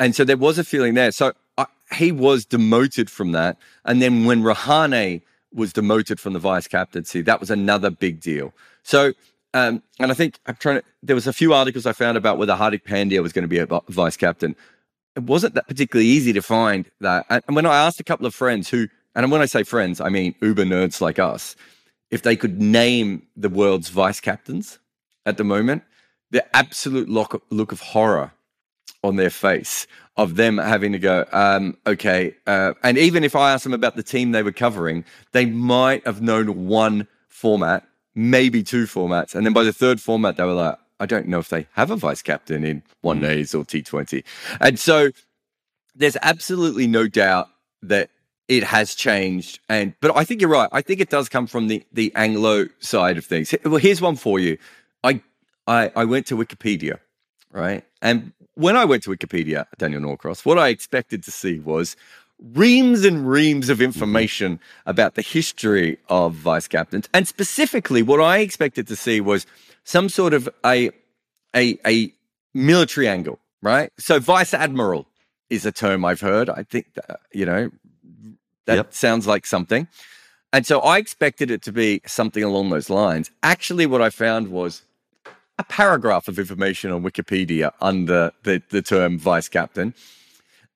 And 0.00 0.16
so 0.16 0.24
there 0.24 0.36
was 0.38 0.58
a 0.58 0.64
feeling 0.64 0.94
there. 0.94 1.12
So 1.12 1.34
I, 1.56 1.66
he 1.94 2.10
was 2.10 2.44
demoted 2.44 3.08
from 3.10 3.32
that, 3.32 3.58
and 3.84 4.02
then 4.02 4.24
when 4.24 4.42
Rahane 4.42 5.22
was 5.52 5.72
demoted 5.72 6.18
from 6.18 6.32
the 6.32 6.40
vice 6.40 6.66
captaincy, 6.66 7.20
that 7.22 7.38
was 7.38 7.50
another 7.50 7.90
big 7.90 8.20
deal. 8.20 8.52
So. 8.82 9.12
Um, 9.56 9.84
and 10.00 10.10
I 10.10 10.14
think 10.14 10.40
I'm 10.46 10.56
trying 10.56 10.80
to. 10.80 10.84
There 11.00 11.14
was 11.14 11.28
a 11.28 11.32
few 11.32 11.54
articles 11.54 11.86
I 11.86 11.92
found 11.92 12.16
about 12.16 12.38
whether 12.38 12.56
Hardik 12.56 12.82
Pandya 12.82 13.22
was 13.22 13.32
going 13.32 13.44
to 13.44 13.48
be 13.48 13.60
a 13.60 13.68
vice 13.88 14.16
captain. 14.16 14.56
It 15.14 15.22
wasn't 15.22 15.54
that 15.54 15.68
particularly 15.68 16.08
easy 16.08 16.32
to 16.32 16.42
find 16.42 16.90
that. 17.00 17.24
And 17.30 17.54
when 17.54 17.64
I 17.64 17.76
asked 17.86 18.00
a 18.00 18.02
couple 18.02 18.26
of 18.26 18.34
friends 18.34 18.68
who, 18.68 18.88
and 19.14 19.30
when 19.30 19.42
I 19.42 19.46
say 19.46 19.62
friends, 19.62 20.00
I 20.00 20.08
mean 20.08 20.34
uber 20.40 20.64
nerds 20.64 21.00
like 21.00 21.18
us, 21.18 21.56
if 22.10 22.22
they 22.22 22.36
could 22.36 22.60
name 22.60 23.26
the 23.36 23.48
world's 23.48 23.88
vice 23.88 24.20
captains 24.20 24.78
at 25.26 25.36
the 25.36 25.44
moment, 25.44 25.82
the 26.30 26.44
absolute 26.56 27.08
look, 27.08 27.42
look 27.50 27.72
of 27.72 27.80
horror 27.80 28.32
on 29.02 29.16
their 29.16 29.30
face 29.30 29.86
of 30.16 30.36
them 30.36 30.58
having 30.58 30.92
to 30.92 30.98
go, 30.98 31.26
um, 31.32 31.76
okay. 31.86 32.34
Uh, 32.46 32.74
and 32.82 32.96
even 32.98 33.24
if 33.24 33.34
I 33.34 33.52
asked 33.52 33.64
them 33.64 33.74
about 33.74 33.96
the 33.96 34.02
team 34.02 34.30
they 34.30 34.42
were 34.42 34.52
covering, 34.52 35.04
they 35.32 35.46
might 35.46 36.06
have 36.06 36.22
known 36.22 36.66
one 36.66 37.08
format, 37.28 37.86
maybe 38.14 38.62
two 38.62 38.84
formats. 38.84 39.34
And 39.34 39.44
then 39.44 39.52
by 39.52 39.64
the 39.64 39.72
third 39.72 40.00
format, 40.00 40.36
they 40.36 40.44
were 40.44 40.52
like, 40.52 40.78
I 41.00 41.06
don't 41.06 41.26
know 41.26 41.40
if 41.40 41.48
they 41.48 41.66
have 41.72 41.90
a 41.90 41.96
vice 41.96 42.22
captain 42.22 42.64
in 42.64 42.82
one 43.00 43.20
days 43.20 43.54
or 43.54 43.64
T20. 43.64 44.22
And 44.60 44.78
so 44.78 45.10
there's 45.94 46.16
absolutely 46.22 46.86
no 46.86 47.08
doubt 47.08 47.48
that 47.82 48.10
it 48.48 48.62
has 48.62 48.94
changed. 48.94 49.60
And 49.68 49.94
but 50.00 50.16
I 50.16 50.24
think 50.24 50.40
you're 50.40 50.50
right. 50.50 50.68
I 50.72 50.82
think 50.82 51.00
it 51.00 51.10
does 51.10 51.28
come 51.28 51.46
from 51.46 51.68
the 51.68 51.84
the 51.92 52.12
Anglo 52.14 52.66
side 52.80 53.16
of 53.18 53.24
things. 53.24 53.54
Well, 53.64 53.76
here's 53.76 54.00
one 54.00 54.16
for 54.16 54.38
you. 54.38 54.58
I 55.02 55.20
I, 55.66 55.90
I 55.96 56.04
went 56.04 56.26
to 56.26 56.36
Wikipedia, 56.36 56.98
right? 57.50 57.84
And 58.02 58.32
when 58.54 58.76
I 58.76 58.84
went 58.84 59.02
to 59.04 59.10
Wikipedia, 59.10 59.66
Daniel 59.78 60.02
Norcross, 60.02 60.44
what 60.44 60.58
I 60.58 60.68
expected 60.68 61.24
to 61.24 61.30
see 61.30 61.58
was 61.58 61.96
reams 62.52 63.04
and 63.04 63.28
reams 63.28 63.68
of 63.68 63.78
mm-hmm. 63.78 63.86
information 63.86 64.60
about 64.86 65.14
the 65.14 65.22
history 65.22 65.98
of 66.08 66.34
vice 66.34 66.68
captains. 66.68 67.08
And 67.14 67.26
specifically, 67.26 68.02
what 68.02 68.20
I 68.20 68.38
expected 68.38 68.86
to 68.88 68.96
see 68.96 69.20
was 69.20 69.46
some 69.84 70.08
sort 70.08 70.34
of 70.34 70.48
a 70.64 70.90
a, 71.56 71.78
a 71.86 72.12
military 72.52 73.08
angle, 73.08 73.38
right? 73.62 73.90
So 73.96 74.18
vice 74.18 74.52
admiral 74.52 75.06
is 75.48 75.64
a 75.64 75.72
term 75.72 76.04
I've 76.04 76.20
heard. 76.20 76.50
I 76.50 76.64
think 76.64 76.94
that, 76.94 77.20
you 77.32 77.46
know 77.46 77.70
that 78.66 78.76
Yep. 78.76 78.94
sounds 78.94 79.26
like 79.26 79.46
something. 79.46 79.86
And 80.52 80.64
so 80.66 80.80
I 80.80 80.98
expected 80.98 81.50
it 81.50 81.62
to 81.62 81.72
be 81.72 82.00
something 82.06 82.42
along 82.44 82.70
those 82.70 82.88
lines. 82.88 83.30
Actually, 83.42 83.86
what 83.86 84.00
I 84.00 84.10
found 84.10 84.48
was 84.48 84.82
a 85.58 85.64
paragraph 85.64 86.28
of 86.28 86.38
information 86.38 86.90
on 86.92 87.02
Wikipedia 87.02 87.72
under 87.80 88.32
the, 88.44 88.62
the 88.70 88.82
term 88.82 89.18
vice 89.18 89.48
captain. 89.48 89.94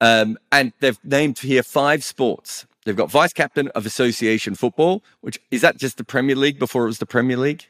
Um, 0.00 0.38
and 0.52 0.72
they've 0.80 0.98
named 1.04 1.38
here 1.40 1.62
five 1.62 2.04
sports. 2.04 2.66
They've 2.84 2.96
got 2.96 3.10
vice 3.10 3.32
captain 3.32 3.68
of 3.68 3.86
association 3.86 4.54
football, 4.54 5.02
which 5.20 5.38
is 5.50 5.60
that 5.62 5.76
just 5.76 5.96
the 5.96 6.04
Premier 6.04 6.36
League 6.36 6.58
before 6.58 6.84
it 6.84 6.86
was 6.86 6.98
the 6.98 7.06
Premier 7.06 7.36
League? 7.36 7.66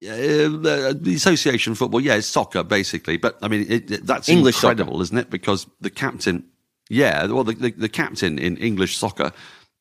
Yeah, 0.00 0.16
the, 0.16 0.98
the 0.98 1.14
association 1.14 1.74
football, 1.74 2.00
yeah, 2.00 2.14
it's 2.14 2.26
soccer 2.26 2.62
basically. 2.62 3.18
But 3.18 3.38
I 3.42 3.48
mean, 3.48 3.66
it, 3.68 3.90
it- 3.90 4.06
that's 4.06 4.28
English 4.28 4.56
soccer. 4.56 4.72
incredible, 4.72 5.02
isn't 5.02 5.16
it? 5.18 5.28
Because 5.30 5.66
the 5.80 5.90
captain, 5.90 6.44
yeah, 6.90 7.24
well, 7.26 7.44
the, 7.44 7.54
the, 7.54 7.70
the 7.70 7.88
captain 7.88 8.38
in 8.38 8.56
English 8.58 8.98
soccer 8.98 9.32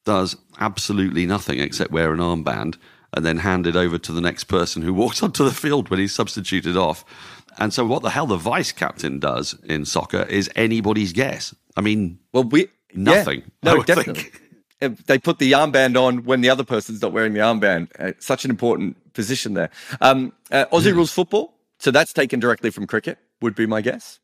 does 0.06 0.38
absolutely 0.60 1.26
nothing 1.26 1.60
except 1.60 1.92
wear 1.92 2.14
an 2.14 2.20
armband 2.20 2.78
and 3.14 3.26
then 3.26 3.40
hand 3.40 3.68
it 3.68 3.76
over 3.76 3.98
to 3.98 4.14
the 4.14 4.22
next 4.22 4.46
person 4.46 4.82
who 4.84 4.94
walks 5.02 5.22
onto 5.22 5.44
the 5.44 5.52
field 5.52 5.90
when 5.90 6.00
he's 6.00 6.14
substituted 6.16 6.78
off. 6.78 7.04
And 7.58 7.74
so, 7.74 7.86
what 7.86 8.04
the 8.04 8.12
hell 8.12 8.28
the 8.28 8.38
vice 8.38 8.72
captain 8.72 9.20
does 9.20 9.58
in 9.66 9.84
soccer 9.84 10.22
is 10.24 10.50
anybody's 10.56 11.12
guess. 11.12 11.54
I 11.76 11.82
mean, 11.82 12.20
Well, 12.32 12.44
we 12.46 12.62
yeah. 12.62 12.68
Nothing, 12.94 13.44
I 13.64 13.74
no, 13.76 13.84
definitely. 13.84 14.24
think. 14.24 14.42
They 15.08 15.20
put 15.20 15.40
the 15.40 15.52
armband 15.52 16.02
on 16.02 16.24
when 16.24 16.40
the 16.40 16.50
other 16.50 16.64
person's 16.64 17.02
not 17.02 17.12
wearing 17.12 17.34
the 17.34 17.42
armband. 17.42 17.90
Uh, 18.00 18.14
such 18.20 18.46
an 18.46 18.50
important 18.50 18.96
position 19.14 19.54
there. 19.54 19.70
Um, 20.00 20.32
uh, 20.52 20.68
Aussie 20.72 20.94
rules 20.96 21.12
football, 21.12 21.54
so 21.80 21.92
that's 21.92 22.14
taken 22.14 22.40
directly 22.40 22.70
from 22.70 22.88
cricket. 22.88 23.18
Would 23.42 23.56
be 23.56 23.66
my 23.66 23.82
guess. 23.82 24.20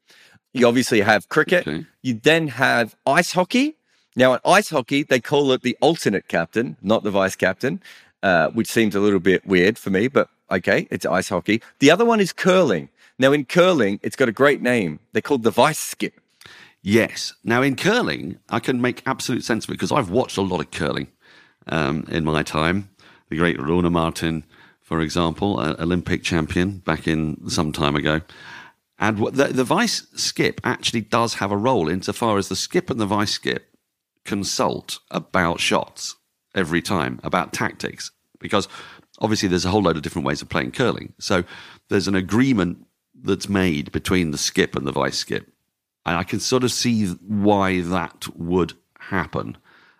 You 0.55 0.67
obviously 0.67 1.01
have 1.01 1.27
cricket. 1.29 1.67
Okay. 1.67 1.85
You 2.01 2.13
then 2.15 2.47
have 2.47 2.95
ice 3.05 3.33
hockey. 3.33 3.75
Now, 4.15 4.33
in 4.33 4.39
ice 4.45 4.69
hockey, 4.69 5.03
they 5.03 5.19
call 5.19 5.51
it 5.51 5.61
the 5.61 5.77
alternate 5.81 6.27
captain, 6.27 6.77
not 6.81 7.03
the 7.03 7.11
vice 7.11 7.35
captain, 7.35 7.81
uh, 8.23 8.49
which 8.49 8.67
seems 8.67 8.95
a 8.95 9.01
little 9.01 9.19
bit 9.19 9.45
weird 9.45 9.77
for 9.77 9.89
me, 9.89 10.07
but 10.07 10.29
okay, 10.49 10.87
it's 10.89 11.05
ice 11.05 11.27
hockey. 11.29 11.61
The 11.79 11.91
other 11.91 12.05
one 12.05 12.21
is 12.21 12.31
curling. 12.31 12.87
Now, 13.19 13.33
in 13.33 13.43
curling, 13.45 13.99
it's 14.01 14.15
got 14.15 14.29
a 14.29 14.31
great 14.31 14.61
name. 14.61 14.99
They're 15.11 15.21
called 15.21 15.43
the 15.43 15.51
vice 15.51 15.79
skip. 15.79 16.19
Yes. 16.81 17.33
Now 17.43 17.63
in 17.63 17.75
curling, 17.75 18.37
I 18.49 18.59
can 18.59 18.79
make 18.79 19.01
absolute 19.07 19.43
sense 19.43 19.65
of 19.65 19.71
it 19.71 19.73
because 19.73 19.91
I've 19.91 20.11
watched 20.11 20.37
a 20.37 20.41
lot 20.41 20.59
of 20.61 20.69
curling 20.69 21.07
um, 21.67 22.05
in 22.09 22.23
my 22.23 22.43
time. 22.43 22.89
The 23.29 23.37
great 23.37 23.57
Rhona 23.57 23.91
Martin, 23.91 24.43
for 24.81 25.01
example, 25.01 25.59
Olympic 25.79 26.21
champion 26.21 26.77
back 26.77 27.07
in 27.07 27.49
some 27.49 27.71
time 27.71 27.95
ago. 27.95 28.21
And 28.97 29.17
the, 29.17 29.45
the 29.47 29.63
vice 29.63 30.07
skip 30.15 30.61
actually 30.63 31.01
does 31.01 31.35
have 31.35 31.51
a 31.51 31.57
role 31.57 31.89
insofar 31.89 32.37
as 32.37 32.47
the 32.47 32.55
skip 32.55 32.89
and 32.89 32.99
the 32.99 33.05
vice 33.05 33.31
skip 33.31 33.75
consult 34.23 34.99
about 35.11 35.59
shots 35.59 36.15
every 36.55 36.81
time, 36.81 37.19
about 37.23 37.53
tactics, 37.53 38.11
because 38.39 38.67
obviously 39.19 39.49
there's 39.49 39.65
a 39.65 39.69
whole 39.69 39.81
load 39.81 39.97
of 39.97 40.01
different 40.01 40.25
ways 40.25 40.41
of 40.41 40.49
playing 40.49 40.71
curling. 40.71 41.13
So 41.19 41.43
there's 41.89 42.07
an 42.07 42.15
agreement 42.15 42.85
that's 43.13 43.49
made 43.49 43.91
between 43.91 44.31
the 44.31 44.37
skip 44.37 44.75
and 44.75 44.87
the 44.87 44.91
vice 44.91 45.17
skip. 45.17 45.51
And 46.05 46.15
I 46.17 46.23
can 46.23 46.39
sort 46.39 46.63
of 46.63 46.71
see 46.71 47.07
why 47.07 47.81
that 47.81 48.27
would 48.35 48.73
happen. 48.99 49.57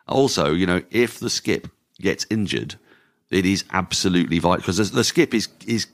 Also, 0.08 0.54
you 0.54 0.66
know, 0.66 0.84
if 0.92 1.20
the 1.20 1.30
skip 1.30 1.68
gets 2.00 2.26
injured, 2.30 2.76
it 3.32 3.46
is 3.46 3.66
absolutely 3.72 4.40
vital 4.40 4.58
because 4.58 4.92
the 4.92 5.04
skip 5.04 5.34
is 5.34 5.50
is 5.66 5.88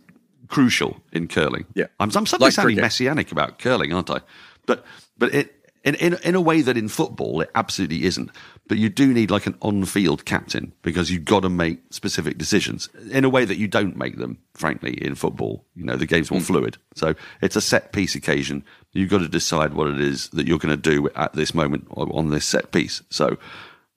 crucial 0.52 1.02
in 1.12 1.28
curling. 1.28 1.66
Yeah. 1.74 1.86
I'm, 2.00 2.12
I'm 2.16 2.26
suddenly 2.28 2.48
Like 2.48 2.54
sounding 2.54 2.76
cricket. 2.76 2.84
messianic 2.84 3.32
about 3.32 3.58
curling, 3.58 3.94
aren't 3.94 4.12
I? 4.12 4.20
But 4.68 4.86
but 5.18 5.34
it 5.34 5.56
in, 5.84 5.96
in 5.96 6.18
in 6.24 6.36
a 6.36 6.42
way 6.42 6.62
that 6.62 6.78
in 6.78 6.88
football 6.88 7.42
it 7.42 7.50
absolutely 7.56 8.04
isn't. 8.04 8.30
But 8.68 8.78
you 8.78 8.90
do 8.90 9.12
need 9.12 9.32
like 9.32 9.48
an 9.48 9.58
on-field 9.62 10.24
captain 10.24 10.72
because 10.82 11.10
you've 11.10 11.26
got 11.26 11.42
to 11.42 11.50
make 11.50 11.80
specific 11.90 12.38
decisions 12.38 12.88
in 13.10 13.26
a 13.26 13.30
way 13.30 13.44
that 13.44 13.58
you 13.58 13.68
don't 13.68 13.98
make 13.98 14.18
them, 14.18 14.38
frankly, 14.54 14.94
in 15.04 15.16
football. 15.16 15.66
You 15.76 15.84
know, 15.84 15.98
the 15.98 16.06
game's 16.06 16.32
more 16.32 16.40
hmm. 16.40 16.46
fluid. 16.46 16.78
So 16.96 17.16
it's 17.42 17.56
a 17.56 17.62
set 17.62 17.92
piece 17.92 18.16
occasion. 18.16 18.64
You've 18.94 19.10
got 19.10 19.20
to 19.20 19.28
decide 19.28 19.74
what 19.74 19.88
it 19.88 20.00
is 20.00 20.30
that 20.30 20.48
you're 20.48 20.60
going 20.60 20.76
to 20.80 20.90
do 20.92 21.10
at 21.16 21.34
this 21.34 21.54
moment 21.54 21.88
on 21.90 22.30
this 22.30 22.46
set 22.46 22.72
piece. 22.72 23.02
So 23.10 23.38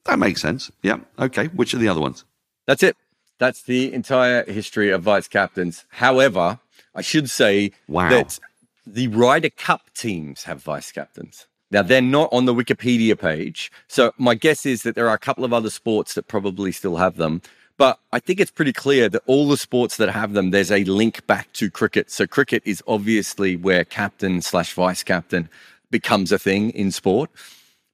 that 0.06 0.18
makes 0.18 0.40
sense. 0.40 0.72
Yeah. 0.82 0.98
Okay. 1.18 1.46
Which 1.48 1.74
are 1.74 1.78
the 1.78 1.88
other 1.88 2.00
ones? 2.00 2.24
That's 2.66 2.82
it. 2.82 2.96
That's 3.38 3.62
the 3.62 3.92
entire 3.92 4.44
history 4.50 4.90
of 4.90 5.02
vice 5.02 5.28
captains. 5.28 5.84
However, 5.90 6.58
I 6.94 7.02
should 7.02 7.28
say 7.30 7.72
Wow. 7.88 8.08
that 8.10 8.38
the 8.86 9.08
Ryder 9.08 9.50
Cup 9.50 9.82
teams 9.94 10.44
have 10.44 10.62
vice 10.62 10.92
captains. 10.92 11.46
Now, 11.70 11.82
they're 11.82 12.00
not 12.02 12.28
on 12.32 12.44
the 12.44 12.54
Wikipedia 12.54 13.18
page. 13.18 13.72
So, 13.88 14.12
my 14.18 14.34
guess 14.34 14.64
is 14.64 14.82
that 14.84 14.94
there 14.94 15.08
are 15.08 15.14
a 15.14 15.18
couple 15.18 15.44
of 15.44 15.52
other 15.52 15.70
sports 15.70 16.14
that 16.14 16.28
probably 16.28 16.70
still 16.70 16.96
have 16.96 17.16
them. 17.16 17.42
But 17.76 17.98
I 18.12 18.20
think 18.20 18.38
it's 18.38 18.52
pretty 18.52 18.72
clear 18.72 19.08
that 19.08 19.22
all 19.26 19.48
the 19.48 19.56
sports 19.56 19.96
that 19.96 20.08
have 20.10 20.34
them, 20.34 20.52
there's 20.52 20.70
a 20.70 20.84
link 20.84 21.26
back 21.26 21.52
to 21.54 21.68
cricket. 21.70 22.12
So, 22.12 22.26
cricket 22.28 22.62
is 22.64 22.82
obviously 22.86 23.56
where 23.56 23.84
captain 23.84 24.40
slash 24.42 24.72
vice 24.74 25.02
captain 25.02 25.48
becomes 25.90 26.30
a 26.30 26.38
thing 26.38 26.70
in 26.70 26.92
sport 26.92 27.30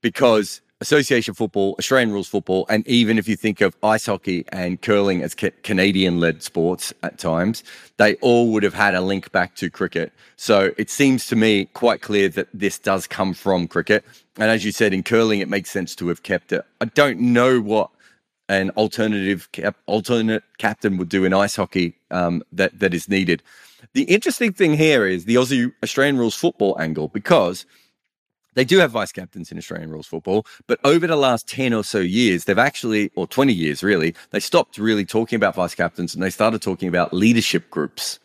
because 0.02 0.60
association 0.80 1.34
football, 1.34 1.74
Australian 1.78 2.10
rules 2.10 2.28
football, 2.28 2.64
and 2.68 2.86
even 2.86 3.18
if 3.18 3.28
you 3.28 3.36
think 3.36 3.60
of 3.60 3.76
ice 3.82 4.06
hockey 4.06 4.44
and 4.48 4.80
curling 4.80 5.22
as 5.22 5.34
ca- 5.34 5.50
Canadian 5.62 6.20
led 6.20 6.42
sports 6.42 6.92
at 7.02 7.18
times, 7.18 7.62
they 7.98 8.14
all 8.16 8.50
would 8.52 8.62
have 8.62 8.74
had 8.74 8.94
a 8.94 9.00
link 9.00 9.30
back 9.32 9.54
to 9.56 9.68
cricket. 9.68 10.12
So 10.36 10.72
it 10.78 10.88
seems 10.88 11.26
to 11.28 11.36
me 11.36 11.66
quite 11.66 12.00
clear 12.00 12.28
that 12.30 12.48
this 12.54 12.78
does 12.78 13.06
come 13.06 13.34
from 13.34 13.68
cricket. 13.68 14.04
And 14.36 14.50
as 14.50 14.64
you 14.64 14.72
said, 14.72 14.94
in 14.94 15.02
curling, 15.02 15.40
it 15.40 15.48
makes 15.48 15.70
sense 15.70 15.94
to 15.96 16.08
have 16.08 16.22
kept 16.22 16.52
it. 16.52 16.64
I 16.80 16.86
don't 16.86 17.20
know 17.20 17.60
what 17.60 17.90
an 18.48 18.70
alternative 18.70 19.52
cap, 19.52 19.76
alternate 19.86 20.42
captain 20.58 20.96
would 20.96 21.08
do 21.08 21.24
in 21.24 21.32
ice 21.34 21.56
hockey 21.56 21.94
um, 22.10 22.42
that 22.52 22.78
that 22.80 22.94
is 22.94 23.08
needed. 23.08 23.42
The 23.92 24.02
interesting 24.04 24.52
thing 24.52 24.74
here 24.74 25.06
is 25.06 25.24
the 25.24 25.36
Aussie 25.36 25.72
Australian 25.82 26.18
rules 26.18 26.34
football 26.34 26.76
angle 26.80 27.08
because 27.08 27.64
they 28.54 28.64
do 28.64 28.78
have 28.78 28.90
vice 28.90 29.12
captains 29.12 29.52
in 29.52 29.58
Australian 29.58 29.90
rules 29.90 30.06
football, 30.06 30.46
but 30.66 30.80
over 30.84 31.06
the 31.06 31.16
last 31.16 31.48
10 31.48 31.72
or 31.72 31.84
so 31.84 31.98
years, 31.98 32.44
they've 32.44 32.58
actually, 32.58 33.10
or 33.14 33.26
20 33.26 33.52
years 33.52 33.82
really, 33.82 34.14
they 34.30 34.40
stopped 34.40 34.78
really 34.78 35.04
talking 35.04 35.36
about 35.36 35.54
vice 35.54 35.74
captains 35.74 36.14
and 36.14 36.22
they 36.22 36.30
started 36.30 36.60
talking 36.62 36.88
about 36.88 37.12
leadership 37.12 37.70
groups 37.70 38.18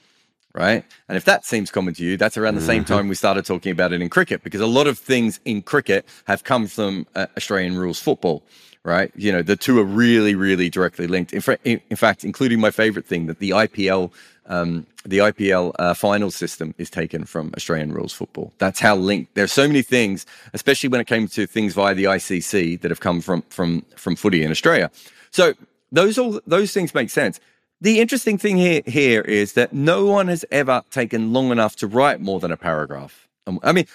right? 0.55 0.85
And 1.09 1.17
if 1.17 1.25
that 1.25 1.45
seems 1.45 1.69
common 1.69 1.93
to 1.95 2.03
you, 2.03 2.15
that's 2.17 2.37
around 2.37 2.55
the 2.55 2.61
same 2.61 2.85
time 2.85 3.09
we 3.09 3.15
started 3.15 3.45
talking 3.45 3.73
about 3.73 3.91
it 3.91 4.01
in 4.01 4.09
cricket 4.09 4.41
because 4.41 4.61
a 4.61 4.67
lot 4.67 4.87
of 4.87 4.97
things 4.97 5.39
in 5.43 5.61
cricket 5.61 6.05
have 6.25 6.45
come 6.45 6.67
from 6.67 7.05
uh, 7.13 7.27
Australian 7.35 7.77
rules 7.77 7.99
football, 7.99 8.45
right? 8.85 9.11
You 9.15 9.31
know, 9.31 9.41
the 9.41 9.55
two 9.55 9.79
are 9.79 9.83
really, 9.83 10.35
really 10.35 10.69
directly 10.69 11.07
linked. 11.07 11.33
In, 11.33 11.41
in, 11.63 11.81
in 11.89 11.97
fact, 11.97 12.23
including 12.23 12.59
my 12.59 12.71
favorite 12.71 13.05
thing 13.05 13.25
that 13.25 13.39
the 13.39 13.49
IPL, 13.49 14.11
um, 14.45 14.85
the 15.03 15.17
IPL 15.17 15.73
uh, 15.79 15.93
final 15.95 16.29
system 16.29 16.75
is 16.77 16.89
taken 16.89 17.25
from 17.25 17.51
Australian 17.57 17.91
rules 17.91 18.13
football. 18.13 18.53
That's 18.59 18.79
how 18.79 18.95
linked. 18.95 19.33
There 19.33 19.43
are 19.43 19.47
so 19.47 19.67
many 19.67 19.81
things, 19.81 20.25
especially 20.53 20.89
when 20.89 21.01
it 21.01 21.07
came 21.07 21.27
to 21.29 21.47
things 21.47 21.73
via 21.73 21.95
the 21.95 22.05
ICC 22.05 22.81
that 22.81 22.91
have 22.91 22.99
come 22.99 23.21
from 23.21 23.41
from 23.49 23.81
from 23.95 24.15
footy 24.15 24.43
in 24.43 24.51
Australia. 24.51 24.91
So 25.31 25.53
those 25.91 26.17
all 26.17 26.39
those 26.45 26.71
things 26.71 26.93
make 26.93 27.09
sense. 27.09 27.39
The 27.81 27.99
interesting 27.99 28.37
thing 28.37 28.55
here, 28.55 28.81
here 28.85 29.21
is 29.21 29.53
that 29.53 29.73
no 29.73 30.05
one 30.05 30.27
has 30.29 30.45
ever 30.49 30.83
taken 30.91 31.33
long 31.33 31.51
enough 31.51 31.75
to 31.77 31.87
write 31.87 32.21
more 32.21 32.39
than 32.39 32.51
a 32.51 32.57
paragraph. 32.57 33.27
Um, 33.47 33.59
I 33.63 33.73
mean, 33.73 33.85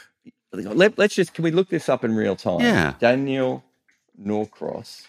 let, 0.53 0.99
us 0.99 1.15
just, 1.15 1.33
can 1.33 1.45
we 1.45 1.51
look 1.51 1.71
this 1.71 1.89
up 1.89 2.05
in 2.05 2.15
real 2.15 2.37
time? 2.37 2.61
Yeah. 2.61 2.95
Daniel 3.01 3.65
Norcross 4.21 5.07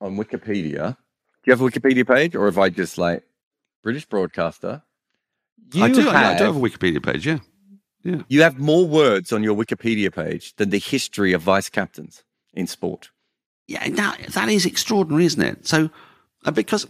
on 0.00 0.16
Wikipedia. 0.16 0.96
Do 0.96 1.50
you 1.50 1.52
have 1.52 1.60
a 1.60 1.64
Wikipedia 1.64 2.06
page 2.06 2.34
or 2.34 2.46
have 2.46 2.58
I 2.58 2.68
just 2.68 2.98
like 2.98 3.22
British 3.82 4.04
broadcaster? 4.04 4.82
You 5.72 5.84
I 5.84 5.88
do. 5.88 6.02
Have, 6.02 6.14
I 6.14 6.38
do 6.38 6.44
have 6.44 6.56
a 6.56 6.60
Wikipedia 6.60 7.02
page. 7.02 7.26
Yeah. 7.26 7.38
Yeah. 8.04 8.22
You 8.28 8.42
have 8.42 8.58
more 8.58 8.86
words 8.86 9.32
on 9.32 9.42
your 9.42 9.56
Wikipedia 9.56 10.12
page 10.12 10.56
than 10.56 10.70
the 10.70 10.78
history 10.78 11.32
of 11.32 11.42
vice 11.42 11.68
captains 11.68 12.24
in 12.52 12.66
sport. 12.66 13.10
Yeah. 13.68 13.86
Now 13.88 14.14
that 14.30 14.48
is 14.48 14.66
extraordinary, 14.66 15.24
isn't 15.26 15.42
it? 15.42 15.66
So, 15.66 15.88
uh, 16.44 16.50
because 16.50 16.86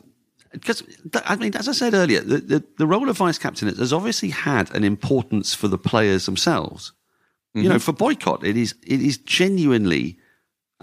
because 0.53 0.83
I 1.25 1.37
mean, 1.37 1.55
as 1.57 1.69
I 1.69 1.73
said 1.73 1.95
earlier, 1.95 2.21
the, 2.21 2.39
the, 2.39 2.65
the, 2.79 2.87
role 2.87 3.09
of 3.09 3.17
vice 3.17 3.39
captain 3.39 3.69
has 3.69 3.93
obviously 3.93 4.29
had 4.29 4.75
an 4.75 4.85
importance 4.85 5.55
for 5.55 5.69
the 5.69 5.79
players 5.79 6.27
themselves. 6.27 6.93
Mm-hmm. 7.55 7.65
You 7.65 7.69
know, 7.71 7.79
for 7.79 7.93
Boycott, 7.93 8.45
it 8.45 8.57
is 8.57 8.75
it 8.87 9.01
is 9.01 9.19
genuinely 9.19 10.19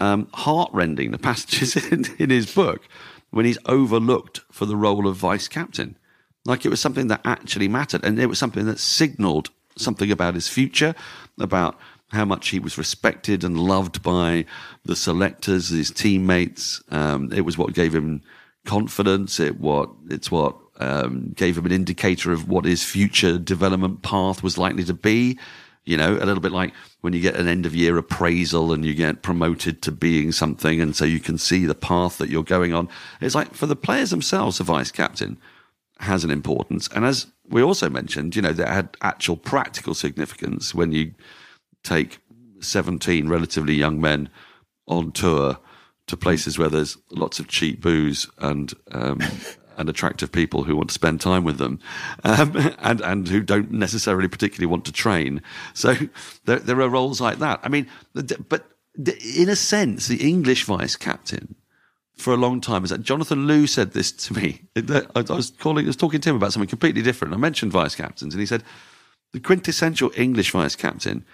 um, 0.00 0.28
heartrending 0.34 1.10
the 1.10 1.18
passages 1.18 1.76
in, 1.92 2.04
in 2.18 2.30
his 2.30 2.52
book 2.52 2.88
when 3.30 3.46
he's 3.46 3.58
overlooked 3.66 4.40
for 4.50 4.66
the 4.66 4.76
role 4.76 5.06
of 5.06 5.16
vice 5.16 5.48
captain. 5.48 5.96
Like 6.44 6.64
it 6.64 6.70
was 6.70 6.80
something 6.80 7.08
that 7.08 7.20
actually 7.24 7.68
mattered, 7.68 8.04
and 8.04 8.18
it 8.18 8.26
was 8.26 8.38
something 8.38 8.66
that 8.66 8.78
signalled 8.78 9.50
something 9.76 10.10
about 10.10 10.34
his 10.34 10.48
future, 10.48 10.94
about 11.38 11.78
how 12.08 12.24
much 12.24 12.48
he 12.48 12.58
was 12.58 12.76
respected 12.76 13.44
and 13.44 13.58
loved 13.58 14.02
by 14.02 14.44
the 14.84 14.96
selectors, 14.96 15.68
his 15.68 15.90
teammates. 15.90 16.82
Um, 16.90 17.32
it 17.32 17.42
was 17.42 17.56
what 17.56 17.74
gave 17.74 17.94
him 17.94 18.22
confidence. 18.64 19.38
It 19.38 19.60
what 19.60 19.90
it's 20.08 20.30
what 20.30 20.56
um, 20.78 21.32
gave 21.36 21.58
him 21.58 21.66
an 21.66 21.72
indicator 21.72 22.32
of 22.32 22.48
what 22.48 22.64
his 22.64 22.82
future 22.82 23.38
development 23.38 24.02
path 24.02 24.42
was 24.42 24.58
likely 24.58 24.84
to 24.84 24.94
be. 24.94 25.38
You 25.84 25.96
know, 25.96 26.14
a 26.14 26.26
little 26.26 26.40
bit 26.40 26.52
like 26.52 26.72
when 27.00 27.12
you 27.12 27.20
get 27.20 27.36
an 27.36 27.48
end 27.48 27.66
of 27.66 27.74
year 27.74 27.96
appraisal 27.96 28.72
and 28.72 28.84
you 28.84 28.94
get 28.94 29.22
promoted 29.22 29.82
to 29.82 29.92
being 29.92 30.32
something, 30.32 30.80
and 30.80 30.94
so 30.94 31.04
you 31.04 31.20
can 31.20 31.38
see 31.38 31.64
the 31.64 31.74
path 31.74 32.18
that 32.18 32.28
you're 32.28 32.42
going 32.42 32.74
on. 32.74 32.88
It's 33.20 33.34
like 33.34 33.54
for 33.54 33.66
the 33.66 33.76
players 33.76 34.10
themselves, 34.10 34.58
the 34.58 34.64
vice 34.64 34.90
captain 34.90 35.38
has 36.00 36.24
an 36.24 36.30
importance, 36.30 36.88
and 36.94 37.04
as 37.04 37.26
we 37.48 37.62
also 37.62 37.90
mentioned, 37.90 38.36
you 38.36 38.42
know, 38.42 38.52
that 38.52 38.68
had 38.68 38.96
actual 39.02 39.36
practical 39.36 39.94
significance 39.94 40.74
when 40.74 40.92
you 40.92 41.12
take 41.82 42.18
17 42.60 43.28
relatively 43.28 43.74
young 43.74 44.00
men 44.00 44.28
on 44.86 45.12
tour 45.12 45.58
to 46.06 46.16
places 46.16 46.58
where 46.58 46.68
there's 46.68 46.96
lots 47.10 47.38
of 47.38 47.48
cheap 47.48 47.80
booze 47.80 48.28
and 48.38 48.74
um, 48.92 49.20
and 49.80 49.88
attractive 49.88 50.30
people 50.30 50.62
who 50.62 50.76
want 50.76 50.90
to 50.90 50.94
spend 50.94 51.20
time 51.20 51.42
with 51.42 51.58
them, 51.58 51.80
um, 52.24 52.56
and 52.78 53.00
and 53.00 53.28
who 53.28 53.40
don't 53.40 53.72
necessarily 53.72 54.28
particularly 54.28 54.70
want 54.70 54.84
to 54.84 54.92
train. 54.92 55.42
So 55.74 55.96
there 56.44 56.58
there 56.58 56.80
are 56.80 56.88
roles 56.88 57.20
like 57.20 57.38
that. 57.38 57.60
I 57.62 57.68
mean, 57.68 57.88
but 58.14 58.66
in 58.96 59.48
a 59.48 59.56
sense, 59.56 60.06
the 60.06 60.28
English 60.28 60.64
vice 60.64 60.96
captain 60.96 61.56
for 62.16 62.34
a 62.34 62.36
long 62.36 62.60
time 62.60 62.84
is 62.84 62.90
that 62.90 63.02
Jonathan 63.02 63.46
Liew 63.46 63.68
said 63.68 63.92
this 63.92 64.12
to 64.12 64.34
me. 64.34 64.62
I 64.76 65.20
was 65.32 65.52
calling, 65.58 65.86
I 65.86 65.88
was 65.88 65.96
talking 65.96 66.20
to 66.20 66.30
him 66.30 66.36
about 66.36 66.52
something 66.52 66.68
completely 66.68 67.02
different. 67.02 67.34
I 67.34 67.38
mentioned 67.38 67.72
vice 67.72 67.94
captains, 67.94 68.34
and 68.34 68.40
he 68.40 68.46
said 68.46 68.62
the 69.32 69.40
quintessential 69.40 70.10
English 70.16 70.50
vice 70.50 70.76
captain 70.76 71.24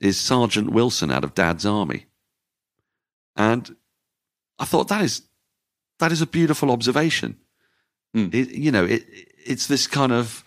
is 0.00 0.20
Sergeant 0.20 0.70
Wilson 0.70 1.10
out 1.10 1.24
of 1.24 1.34
Dad's 1.34 1.66
Army. 1.66 2.06
And 3.34 3.76
I 4.58 4.64
thought 4.64 4.88
that 4.88 5.02
is 5.02 5.22
that 5.98 6.12
is 6.12 6.22
a 6.22 6.26
beautiful 6.26 6.70
observation. 6.70 7.38
Mm. 8.16 8.34
It, 8.34 8.50
you 8.50 8.72
know, 8.72 8.84
it, 8.84 9.04
it's 9.44 9.66
this 9.66 9.86
kind 9.86 10.12
of 10.12 10.44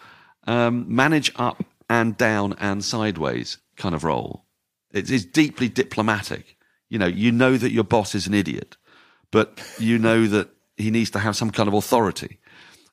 um, 0.48 0.86
manage 0.94 1.32
up 1.36 1.64
and 1.90 2.18
down 2.18 2.56
and 2.60 2.84
sideways 2.84 3.58
kind 3.78 3.96
of 3.96 4.04
role. 4.04 4.46
It 4.92 5.10
is 5.10 5.26
deeply 5.26 5.70
diplomatic. 5.70 6.58
You 6.90 6.98
know, 6.98 7.08
you 7.08 7.32
know 7.32 7.58
that 7.58 7.72
your 7.72 7.84
boss 7.84 8.16
is 8.16 8.26
an 8.26 8.34
idiot, 8.34 8.76
but 9.32 9.62
you 9.78 10.00
know 10.00 10.26
that 10.28 10.50
he 10.78 10.90
needs 10.90 11.12
to 11.12 11.20
have 11.20 11.36
some 11.36 11.52
kind 11.52 11.68
of 11.68 11.76
authority. 11.76 12.40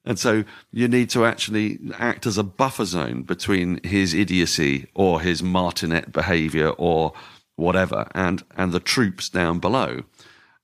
And 0.05 0.19
so 0.19 0.45
you 0.71 0.87
need 0.87 1.11
to 1.11 1.25
actually 1.25 1.79
act 1.99 2.27
as 2.27 2.39
a 2.39 2.45
buffer 2.45 2.85
zone 2.85 3.23
between 3.23 3.81
his 3.83 4.15
idiocy 4.15 4.87
or 4.95 5.21
his 5.21 5.43
martinet 5.43 6.12
behavior 6.12 6.69
or 6.69 7.12
whatever 7.57 8.09
and, 8.15 8.45
and 8.57 8.73
the 8.73 8.81
troops 8.81 9.29
down 9.29 9.59
below. 9.59 10.03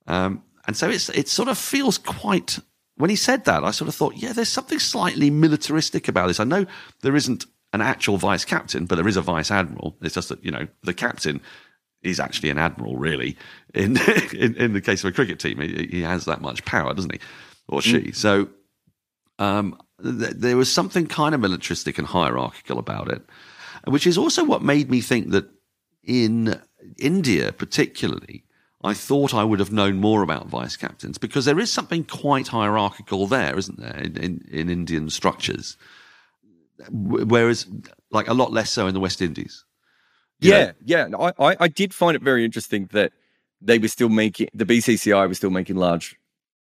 Um, 0.07 0.43
and 0.65 0.77
so 0.77 0.89
it's 0.89 1.09
it 1.09 1.27
sort 1.27 1.49
of 1.49 1.57
feels 1.57 1.97
quite. 1.97 2.59
When 2.95 3.09
he 3.09 3.15
said 3.15 3.45
that, 3.45 3.63
I 3.63 3.71
sort 3.71 3.87
of 3.87 3.95
thought, 3.95 4.17
yeah, 4.17 4.33
there's 4.33 4.49
something 4.49 4.79
slightly 4.79 5.29
militaristic 5.31 6.07
about 6.07 6.27
this. 6.27 6.39
I 6.39 6.43
know 6.43 6.65
there 7.01 7.15
isn't 7.15 7.45
an 7.73 7.81
actual 7.81 8.17
vice 8.17 8.45
captain, 8.45 8.85
but 8.85 8.95
there 8.95 9.07
is 9.07 9.17
a 9.17 9.21
vice 9.21 9.49
admiral. 9.49 9.97
It's 10.01 10.15
just 10.15 10.29
that 10.29 10.43
you 10.45 10.51
know 10.51 10.67
the 10.83 10.93
captain 10.93 11.41
is 12.03 12.19
actually 12.19 12.49
an 12.49 12.59
admiral, 12.59 12.97
really. 12.97 13.35
In 13.73 13.97
in, 14.33 14.55
in 14.55 14.73
the 14.73 14.81
case 14.81 15.03
of 15.03 15.09
a 15.09 15.13
cricket 15.13 15.39
team, 15.39 15.59
he, 15.59 15.87
he, 15.87 16.01
has 16.01 16.25
that 16.25 16.41
much 16.41 16.63
power, 16.65 16.93
doesn't 16.93 17.13
he, 17.13 17.19
or 17.67 17.81
she? 17.81 17.99
Mm. 17.99 18.15
So 18.15 18.49
um, 19.39 19.77
th- 20.01 20.33
there 20.35 20.57
was 20.57 20.71
something 20.71 21.07
kind 21.07 21.33
of 21.33 21.41
militaristic 21.41 21.97
and 21.97 22.07
hierarchical 22.07 22.77
about 22.77 23.09
it, 23.09 23.23
which 23.85 24.05
is 24.05 24.17
also 24.17 24.43
what 24.43 24.61
made 24.61 24.91
me 24.91 25.01
think 25.01 25.31
that 25.31 25.49
in 26.03 26.59
India, 26.99 27.51
particularly, 27.53 28.43
I 28.83 28.93
thought 28.93 29.33
I 29.33 29.43
would 29.43 29.59
have 29.59 29.71
known 29.71 29.97
more 29.97 30.23
about 30.23 30.47
vice 30.47 30.75
captains 30.75 31.17
because 31.17 31.45
there 31.45 31.59
is 31.59 31.71
something 31.71 32.03
quite 32.03 32.49
hierarchical 32.49 33.27
there, 33.27 33.57
isn't 33.57 33.79
there, 33.79 33.97
in, 33.97 34.17
in, 34.17 34.47
in 34.51 34.69
Indian 34.69 35.09
structures? 35.09 35.77
Whereas, 36.89 37.65
like, 38.11 38.27
a 38.27 38.33
lot 38.33 38.51
less 38.51 38.69
so 38.71 38.87
in 38.87 38.93
the 38.93 38.99
West 38.99 39.21
Indies. 39.21 39.63
Yeah, 40.39 40.65
know? 40.65 40.73
yeah. 40.83 41.31
I, 41.39 41.55
I 41.59 41.67
did 41.69 41.93
find 41.93 42.15
it 42.15 42.21
very 42.21 42.43
interesting 42.43 42.89
that 42.91 43.13
they 43.61 43.79
were 43.79 43.87
still 43.87 44.09
making, 44.09 44.49
the 44.53 44.65
BCCI 44.65 45.27
was 45.29 45.37
still 45.37 45.49
making 45.49 45.77
large 45.77 46.17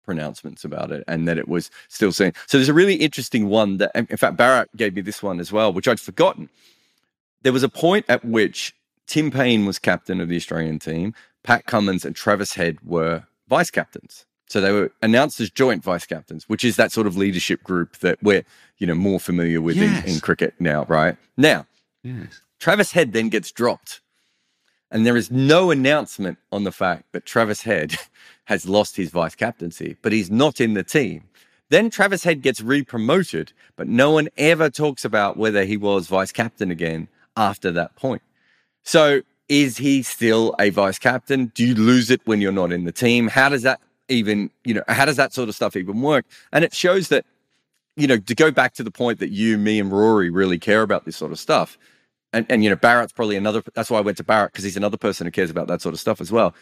pronouncements 0.04 0.64
about 0.64 0.92
it 0.92 1.02
and 1.08 1.26
that 1.26 1.36
it 1.36 1.48
was 1.48 1.70
still 1.88 2.12
seen. 2.12 2.32
So 2.46 2.56
there's 2.56 2.68
a 2.68 2.74
really 2.74 2.94
interesting 2.94 3.48
one 3.48 3.78
that, 3.78 3.90
in 3.94 4.16
fact, 4.16 4.36
Bharat 4.36 4.66
gave 4.76 4.94
me 4.94 5.02
this 5.02 5.22
one 5.22 5.40
as 5.40 5.50
well, 5.50 5.72
which 5.72 5.88
I'd 5.88 5.98
forgotten. 5.98 6.48
There 7.42 7.52
was 7.52 7.64
a 7.64 7.68
point 7.68 8.06
at 8.08 8.24
which 8.24 8.74
Tim 9.06 9.30
Paine 9.30 9.66
was 9.66 9.78
captain 9.78 10.20
of 10.20 10.28
the 10.28 10.36
Australian 10.36 10.78
team. 10.78 11.14
Pat 11.46 11.64
Cummins 11.66 12.04
and 12.04 12.14
Travis 12.14 12.54
Head 12.54 12.78
were 12.84 13.24
vice 13.48 13.70
captains. 13.70 14.26
So 14.48 14.60
they 14.60 14.72
were 14.72 14.92
announced 15.00 15.40
as 15.40 15.48
joint 15.48 15.82
vice 15.82 16.04
captains, 16.04 16.48
which 16.48 16.64
is 16.64 16.76
that 16.76 16.90
sort 16.90 17.06
of 17.06 17.16
leadership 17.16 17.62
group 17.62 17.96
that 17.98 18.20
we're, 18.20 18.44
you 18.78 18.86
know, 18.86 18.94
more 18.94 19.20
familiar 19.20 19.60
with 19.60 19.76
yes. 19.76 20.04
in, 20.04 20.14
in, 20.14 20.20
cricket 20.20 20.54
now, 20.58 20.84
right? 20.88 21.16
Now, 21.36 21.66
yes. 22.02 22.40
Travis 22.58 22.92
Head 22.92 23.12
then 23.12 23.28
gets 23.28 23.52
dropped. 23.52 24.00
And 24.90 25.06
there 25.06 25.16
is 25.16 25.30
no 25.30 25.70
announcement 25.70 26.38
on 26.50 26.64
the 26.64 26.72
fact 26.72 27.12
that 27.12 27.26
Travis 27.26 27.62
Head 27.62 27.96
has 28.44 28.68
lost 28.68 28.96
his 28.96 29.10
vice 29.10 29.34
captaincy, 29.36 29.96
but 30.02 30.12
he's 30.12 30.30
not 30.30 30.60
in 30.60 30.74
the 30.74 30.84
team. 30.84 31.24
Then 31.68 31.90
Travis 31.90 32.24
Head 32.24 32.42
gets 32.42 32.60
re-promoted, 32.60 33.52
but 33.76 33.88
no 33.88 34.10
one 34.10 34.28
ever 34.36 34.68
talks 34.68 35.04
about 35.04 35.36
whether 35.36 35.64
he 35.64 35.76
was 35.76 36.08
vice 36.08 36.32
captain 36.32 36.70
again 36.70 37.08
after 37.36 37.70
that 37.72 37.94
point. 37.96 38.22
So 38.84 39.22
is 39.48 39.76
he 39.76 40.02
still 40.02 40.54
a 40.58 40.70
vice 40.70 40.98
captain? 40.98 41.52
Do 41.54 41.64
you 41.64 41.74
lose 41.74 42.10
it 42.10 42.20
when 42.24 42.40
you're 42.40 42.52
not 42.52 42.72
in 42.72 42.84
the 42.84 42.92
team? 42.92 43.28
How 43.28 43.48
does 43.48 43.62
that 43.62 43.80
even, 44.08 44.50
you 44.64 44.74
know, 44.74 44.82
how 44.88 45.04
does 45.04 45.16
that 45.16 45.32
sort 45.32 45.48
of 45.48 45.54
stuff 45.54 45.76
even 45.76 46.00
work? 46.00 46.24
And 46.52 46.64
it 46.64 46.74
shows 46.74 47.08
that, 47.08 47.24
you 47.96 48.06
know, 48.06 48.18
to 48.18 48.34
go 48.34 48.50
back 48.50 48.74
to 48.74 48.82
the 48.82 48.90
point 48.90 49.20
that 49.20 49.30
you, 49.30 49.58
me, 49.58 49.80
and 49.80 49.90
Rory 49.90 50.30
really 50.30 50.58
care 50.58 50.82
about 50.82 51.04
this 51.04 51.16
sort 51.16 51.32
of 51.32 51.38
stuff. 51.38 51.78
And, 52.32 52.44
and 52.50 52.62
you 52.62 52.70
know, 52.70 52.76
Bharat's 52.76 53.12
probably 53.12 53.36
another, 53.36 53.62
that's 53.74 53.90
why 53.90 53.98
I 53.98 54.02
went 54.02 54.16
to 54.18 54.24
Barrett 54.24 54.52
because 54.52 54.64
he's 54.64 54.76
another 54.76 54.96
person 54.96 55.26
who 55.26 55.30
cares 55.30 55.50
about 55.50 55.68
that 55.68 55.80
sort 55.80 55.94
of 55.94 56.00
stuff 56.00 56.20
as 56.20 56.30
well. 56.30 56.54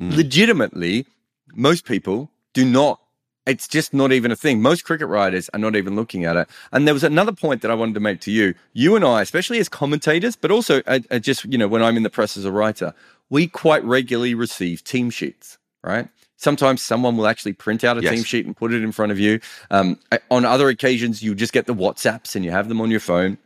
Mm. 0.00 0.16
Legitimately, 0.16 1.06
most 1.54 1.86
people 1.86 2.30
do 2.52 2.64
not 2.64 3.00
It's 3.44 3.66
just 3.66 3.92
not 3.92 4.12
even 4.12 4.30
a 4.30 4.36
thing. 4.36 4.62
Most 4.62 4.84
cricket 4.84 5.08
writers 5.08 5.50
are 5.52 5.58
not 5.58 5.74
even 5.74 5.96
looking 5.96 6.24
at 6.24 6.36
it. 6.36 6.48
And 6.70 6.86
there 6.86 6.94
was 6.94 7.02
another 7.02 7.32
point 7.32 7.62
that 7.62 7.72
I 7.72 7.74
wanted 7.74 7.94
to 7.94 8.00
make 8.00 8.20
to 8.20 8.30
you. 8.30 8.54
You 8.72 8.94
and 8.94 9.04
I, 9.04 9.20
especially 9.20 9.58
as 9.58 9.68
commentators, 9.68 10.36
but 10.36 10.52
also 10.52 10.80
uh, 10.86 11.00
uh, 11.10 11.18
just, 11.18 11.44
you 11.46 11.58
know, 11.58 11.66
when 11.66 11.82
I'm 11.82 11.96
in 11.96 12.04
the 12.04 12.10
press 12.10 12.36
as 12.36 12.44
a 12.44 12.52
writer, 12.52 12.94
we 13.30 13.48
quite 13.48 13.82
regularly 13.84 14.34
receive 14.34 14.84
team 14.84 15.10
sheets, 15.10 15.58
right? 15.82 16.08
Sometimes 16.36 16.82
someone 16.82 17.16
will 17.16 17.26
actually 17.26 17.52
print 17.52 17.82
out 17.82 17.98
a 17.98 18.02
yes. 18.02 18.12
team 18.12 18.24
sheet 18.24 18.46
and 18.46 18.56
put 18.56 18.72
it 18.72 18.82
in 18.82 18.92
front 18.92 19.10
of 19.10 19.18
you. 19.18 19.40
Um, 19.70 19.98
on 20.30 20.44
other 20.44 20.68
occasions, 20.68 21.22
you 21.22 21.34
just 21.34 21.52
get 21.52 21.66
the 21.66 21.74
WhatsApps 21.74 22.36
and 22.36 22.44
you 22.44 22.52
have 22.52 22.68
them 22.68 22.80
on 22.80 22.90
your 22.90 23.00
phone. 23.00 23.38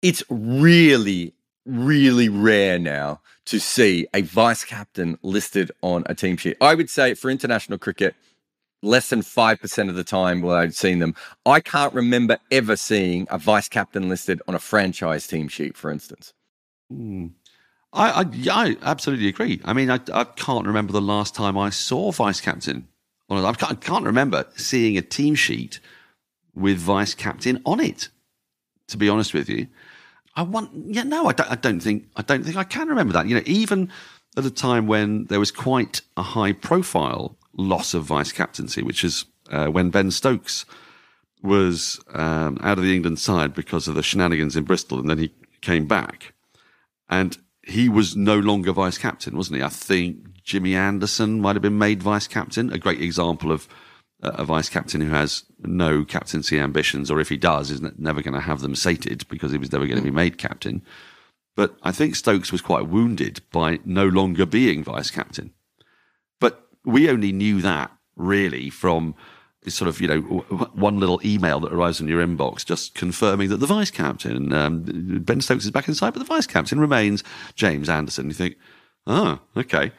It's 0.00 0.22
really, 0.30 1.34
really 1.66 2.28
rare 2.28 2.78
now 2.78 3.20
to 3.46 3.58
see 3.58 4.06
a 4.14 4.22
vice 4.22 4.64
captain 4.64 5.18
listed 5.22 5.70
on 5.82 6.04
a 6.06 6.14
team 6.14 6.36
sheet. 6.36 6.56
I 6.60 6.74
would 6.74 6.88
say 6.88 7.14
for 7.14 7.30
international 7.30 7.78
cricket, 7.78 8.14
less 8.82 9.08
than 9.08 9.20
5% 9.20 9.88
of 9.88 9.94
the 9.94 10.04
time 10.04 10.42
where 10.42 10.56
I've 10.56 10.74
seen 10.74 10.98
them. 10.98 11.14
I 11.46 11.60
can't 11.60 11.94
remember 11.94 12.38
ever 12.50 12.76
seeing 12.76 13.26
a 13.30 13.38
vice 13.38 13.68
captain 13.68 14.08
listed 14.08 14.42
on 14.48 14.54
a 14.54 14.58
franchise 14.58 15.26
team 15.26 15.48
sheet, 15.48 15.76
for 15.76 15.90
instance. 15.90 16.34
Mm. 16.92 17.30
I, 17.92 18.22
I, 18.22 18.24
I, 18.50 18.76
absolutely 18.82 19.28
agree. 19.28 19.60
I 19.64 19.72
mean, 19.72 19.90
I, 19.90 20.00
I 20.12 20.24
can't 20.24 20.66
remember 20.66 20.92
the 20.92 21.00
last 21.00 21.34
time 21.34 21.56
I 21.56 21.70
saw 21.70 22.10
vice 22.10 22.40
captain. 22.40 22.88
I 23.30 23.52
can't, 23.54 23.72
I 23.72 23.74
can't 23.76 24.04
remember 24.04 24.46
seeing 24.56 24.98
a 24.98 25.02
team 25.02 25.34
sheet 25.34 25.80
with 26.54 26.76
vice 26.78 27.14
captain 27.14 27.62
on 27.64 27.80
it. 27.80 28.08
To 28.88 28.98
be 28.98 29.08
honest 29.08 29.32
with 29.32 29.48
you, 29.48 29.68
I 30.36 30.42
want. 30.42 30.70
Yeah, 30.74 31.04
no, 31.04 31.26
I 31.26 31.32
don't, 31.32 31.50
I 31.50 31.54
don't 31.54 31.80
think. 31.80 32.08
I 32.16 32.20
don't 32.20 32.44
think 32.44 32.56
I 32.56 32.64
can 32.64 32.88
remember 32.88 33.14
that. 33.14 33.26
You 33.26 33.36
know, 33.36 33.42
even 33.46 33.90
at 34.36 34.44
a 34.44 34.50
time 34.50 34.86
when 34.86 35.24
there 35.26 35.38
was 35.38 35.50
quite 35.50 36.02
a 36.16 36.22
high 36.22 36.52
profile 36.52 37.38
loss 37.56 37.94
of 37.94 38.04
vice 38.04 38.32
captaincy, 38.32 38.82
which 38.82 39.04
is 39.04 39.24
uh, 39.50 39.66
when 39.66 39.90
Ben 39.90 40.10
Stokes 40.10 40.64
was 41.42 42.00
um, 42.12 42.58
out 42.62 42.78
of 42.78 42.84
the 42.84 42.94
England 42.94 43.18
side 43.18 43.54
because 43.54 43.88
of 43.88 43.94
the 43.94 44.02
shenanigans 44.02 44.56
in 44.56 44.64
Bristol, 44.64 44.98
and 44.98 45.10
then 45.10 45.18
he 45.18 45.32
came 45.60 45.86
back, 45.86 46.34
and 47.08 47.38
he 47.62 47.88
was 47.88 48.16
no 48.16 48.38
longer 48.38 48.72
vice 48.72 48.98
captain, 48.98 49.36
wasn't 49.36 49.58
he? 49.58 49.62
I 49.62 49.68
think 49.68 50.42
Jimmy 50.42 50.74
Anderson 50.74 51.40
might 51.40 51.56
have 51.56 51.62
been 51.62 51.78
made 51.78 52.02
vice 52.02 52.26
captain. 52.26 52.72
A 52.72 52.78
great 52.78 53.00
example 53.00 53.52
of 53.52 53.68
uh, 54.22 54.30
a 54.34 54.44
vice 54.44 54.68
captain 54.68 55.00
who 55.00 55.10
has 55.10 55.44
no 55.60 56.04
captaincy 56.04 56.58
ambitions, 56.58 57.10
or 57.10 57.20
if 57.20 57.28
he 57.28 57.36
does, 57.36 57.70
is 57.70 57.82
never 57.98 58.22
going 58.22 58.34
to 58.34 58.40
have 58.40 58.60
them 58.60 58.74
sated 58.74 59.26
because 59.28 59.52
he 59.52 59.58
was 59.58 59.72
never 59.72 59.86
going 59.86 59.98
to 59.98 60.04
be 60.04 60.10
made 60.10 60.38
captain. 60.38 60.82
But 61.54 61.76
I 61.82 61.92
think 61.92 62.16
Stokes 62.16 62.50
was 62.50 62.62
quite 62.62 62.88
wounded 62.88 63.42
by 63.52 63.80
no 63.84 64.06
longer 64.06 64.46
being 64.46 64.82
vice 64.82 65.10
captain 65.10 65.52
we 66.84 67.08
only 67.08 67.32
knew 67.32 67.60
that 67.62 67.90
really 68.16 68.70
from 68.70 69.14
sort 69.68 69.88
of 69.88 70.00
you 70.00 70.08
know 70.08 70.20
one 70.74 70.98
little 70.98 71.20
email 71.24 71.60
that 71.60 71.72
arrives 71.72 72.00
in 72.00 72.08
your 72.08 72.24
inbox 72.24 72.64
just 72.64 72.94
confirming 72.94 73.48
that 73.48 73.58
the 73.58 73.66
vice 73.66 73.90
captain 73.90 74.52
um, 74.52 74.82
Ben 75.22 75.40
Stokes 75.40 75.64
is 75.64 75.70
back 75.70 75.88
inside, 75.88 76.12
but 76.12 76.18
the 76.18 76.24
vice 76.24 76.46
captain 76.46 76.80
remains 76.80 77.22
James 77.54 77.88
Anderson. 77.88 78.26
You 78.26 78.34
think, 78.34 78.56
oh, 79.06 79.38
okay. 79.56 79.92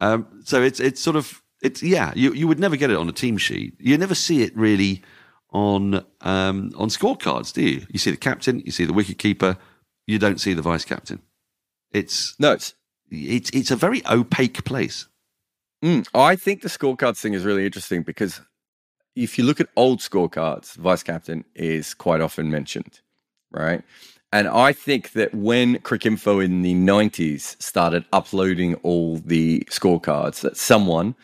Um, 0.00 0.26
so 0.44 0.62
it's 0.62 0.80
it's 0.80 1.00
sort 1.00 1.16
of 1.16 1.42
it's 1.62 1.82
yeah. 1.82 2.12
You 2.14 2.32
you 2.32 2.48
would 2.48 2.60
never 2.60 2.76
get 2.76 2.90
it 2.90 2.96
on 2.96 3.08
a 3.08 3.12
team 3.12 3.36
sheet. 3.36 3.74
You 3.78 3.98
never 3.98 4.14
see 4.14 4.42
it 4.42 4.56
really 4.56 5.02
on 5.50 6.04
um, 6.22 6.72
on 6.76 6.88
scorecards, 6.88 7.52
do 7.52 7.62
you? 7.62 7.86
You 7.90 7.98
see 7.98 8.10
the 8.10 8.16
captain, 8.16 8.60
you 8.60 8.72
see 8.72 8.84
the 8.84 8.92
wicket 8.92 9.18
keeper, 9.18 9.56
you 10.06 10.18
don't 10.18 10.40
see 10.40 10.54
the 10.54 10.62
vice 10.62 10.84
captain. 10.84 11.20
It's 11.92 12.34
no, 12.38 12.52
it's 12.52 12.74
it's 13.10 13.50
it's 13.50 13.70
a 13.70 13.76
very 13.76 14.06
opaque 14.06 14.64
place. 14.64 15.06
Mm, 15.84 16.06
I 16.14 16.36
think 16.36 16.62
the 16.62 16.68
scorecards 16.68 17.20
thing 17.20 17.34
is 17.34 17.44
really 17.44 17.66
interesting 17.66 18.02
because 18.02 18.40
if 19.14 19.38
you 19.38 19.44
look 19.44 19.60
at 19.60 19.68
old 19.76 20.00
scorecards, 20.00 20.74
vice 20.76 21.02
captain 21.02 21.44
is 21.54 21.94
quite 21.94 22.20
often 22.20 22.50
mentioned, 22.50 23.00
right? 23.50 23.82
And 24.32 24.48
I 24.48 24.72
think 24.72 25.12
that 25.12 25.34
when 25.34 25.78
Cricinfo 25.78 26.44
in 26.44 26.62
the 26.62 26.74
90s 26.74 27.60
started 27.62 28.04
uploading 28.12 28.74
all 28.76 29.18
the 29.18 29.60
scorecards, 29.70 30.40
that 30.40 30.56
someone 30.56 31.14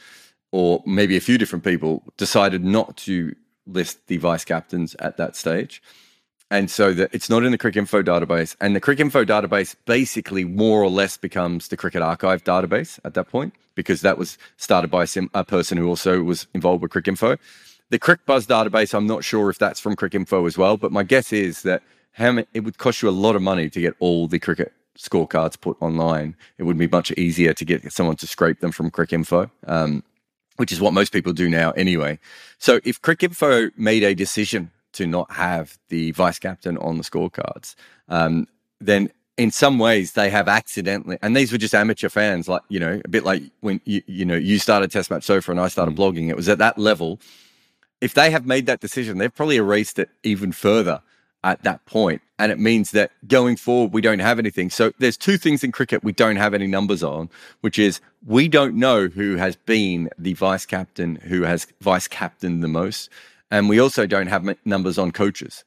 or 0.52 0.82
maybe 0.86 1.16
a 1.16 1.20
few 1.20 1.38
different 1.38 1.64
people 1.64 2.02
decided 2.16 2.64
not 2.64 2.96
to 2.98 3.34
list 3.66 4.06
the 4.06 4.18
vice 4.18 4.44
captains 4.44 4.94
at 4.98 5.16
that 5.16 5.34
stage 5.34 5.82
and 6.52 6.70
so 6.70 6.94
it's 7.12 7.30
not 7.30 7.44
in 7.44 7.50
the 7.50 7.56
Cricinfo 7.56 8.04
database. 8.04 8.54
And 8.60 8.76
the 8.76 8.80
Cricinfo 8.80 9.24
database 9.24 9.74
basically 9.86 10.44
more 10.44 10.82
or 10.82 10.90
less 10.90 11.16
becomes 11.16 11.68
the 11.68 11.78
Cricket 11.78 12.02
Archive 12.02 12.44
database 12.44 12.98
at 13.06 13.14
that 13.14 13.28
point 13.30 13.54
because 13.74 14.02
that 14.02 14.18
was 14.18 14.36
started 14.58 14.90
by 14.90 15.04
a, 15.04 15.06
sim- 15.06 15.30
a 15.32 15.44
person 15.44 15.78
who 15.78 15.88
also 15.88 16.22
was 16.22 16.46
involved 16.52 16.82
with 16.82 16.92
Cricinfo. 16.92 17.38
The 17.88 17.98
CricBuzz 17.98 18.46
database, 18.46 18.92
I'm 18.92 19.06
not 19.06 19.24
sure 19.24 19.48
if 19.48 19.58
that's 19.58 19.80
from 19.80 19.96
Cricinfo 19.96 20.46
as 20.46 20.58
well, 20.58 20.76
but 20.76 20.92
my 20.92 21.02
guess 21.02 21.32
is 21.32 21.62
that 21.62 21.82
how 22.12 22.44
it 22.52 22.60
would 22.60 22.76
cost 22.76 23.00
you 23.00 23.08
a 23.08 23.10
lot 23.10 23.34
of 23.34 23.40
money 23.40 23.70
to 23.70 23.80
get 23.80 23.94
all 23.98 24.28
the 24.28 24.38
cricket 24.38 24.74
scorecards 24.98 25.58
put 25.58 25.78
online. 25.80 26.36
It 26.58 26.64
would 26.64 26.76
be 26.76 26.86
much 26.86 27.10
easier 27.12 27.54
to 27.54 27.64
get 27.64 27.90
someone 27.90 28.16
to 28.16 28.26
scrape 28.26 28.60
them 28.60 28.72
from 28.72 28.90
Cricinfo. 28.90 29.50
Um, 29.66 30.04
which 30.56 30.70
is 30.70 30.82
what 30.82 30.92
most 30.92 31.14
people 31.14 31.32
do 31.32 31.48
now 31.48 31.70
anyway. 31.70 32.18
So 32.58 32.78
if 32.84 33.00
Cricinfo 33.00 33.70
made 33.78 34.02
a 34.02 34.14
decision 34.14 34.70
to 34.92 35.06
not 35.06 35.30
have 35.32 35.78
the 35.88 36.10
vice 36.12 36.38
captain 36.38 36.76
on 36.78 36.98
the 36.98 37.04
scorecards, 37.04 37.74
um, 38.08 38.46
then 38.80 39.10
in 39.36 39.50
some 39.50 39.78
ways 39.78 40.12
they 40.12 40.30
have 40.30 40.48
accidentally, 40.48 41.18
and 41.22 41.36
these 41.36 41.52
were 41.52 41.58
just 41.58 41.74
amateur 41.74 42.08
fans, 42.08 42.48
like 42.48 42.62
you 42.68 42.78
know, 42.78 43.00
a 43.04 43.08
bit 43.08 43.24
like 43.24 43.42
when 43.60 43.80
you 43.84 44.02
you 44.06 44.24
know 44.24 44.36
you 44.36 44.58
started 44.58 44.90
Test 44.90 45.10
Match 45.10 45.24
Sofa 45.24 45.50
and 45.50 45.60
I 45.60 45.68
started 45.68 45.94
mm. 45.94 45.98
blogging. 45.98 46.28
It 46.28 46.36
was 46.36 46.48
at 46.48 46.58
that 46.58 46.78
level. 46.78 47.20
If 48.00 48.14
they 48.14 48.30
have 48.30 48.46
made 48.46 48.66
that 48.66 48.80
decision, 48.80 49.18
they've 49.18 49.34
probably 49.34 49.56
erased 49.56 49.98
it 49.98 50.10
even 50.22 50.52
further 50.52 51.02
at 51.44 51.62
that 51.64 51.84
point, 51.86 52.20
and 52.38 52.52
it 52.52 52.58
means 52.58 52.90
that 52.92 53.10
going 53.26 53.56
forward 53.56 53.92
we 53.92 54.00
don't 54.00 54.18
have 54.18 54.38
anything. 54.38 54.70
So 54.70 54.92
there's 54.98 55.16
two 55.16 55.38
things 55.38 55.64
in 55.64 55.72
cricket 55.72 56.04
we 56.04 56.12
don't 56.12 56.36
have 56.36 56.54
any 56.54 56.66
numbers 56.66 57.02
on, 57.02 57.30
which 57.62 57.78
is 57.78 58.00
we 58.26 58.48
don't 58.48 58.74
know 58.76 59.08
who 59.08 59.36
has 59.36 59.56
been 59.56 60.10
the 60.18 60.34
vice 60.34 60.66
captain 60.66 61.16
who 61.16 61.42
has 61.42 61.66
vice 61.80 62.06
captained 62.06 62.62
the 62.62 62.68
most. 62.68 63.08
And 63.52 63.68
we 63.68 63.78
also 63.78 64.06
don't 64.06 64.28
have 64.28 64.56
numbers 64.64 64.96
on 64.96 65.12
coaches. 65.12 65.62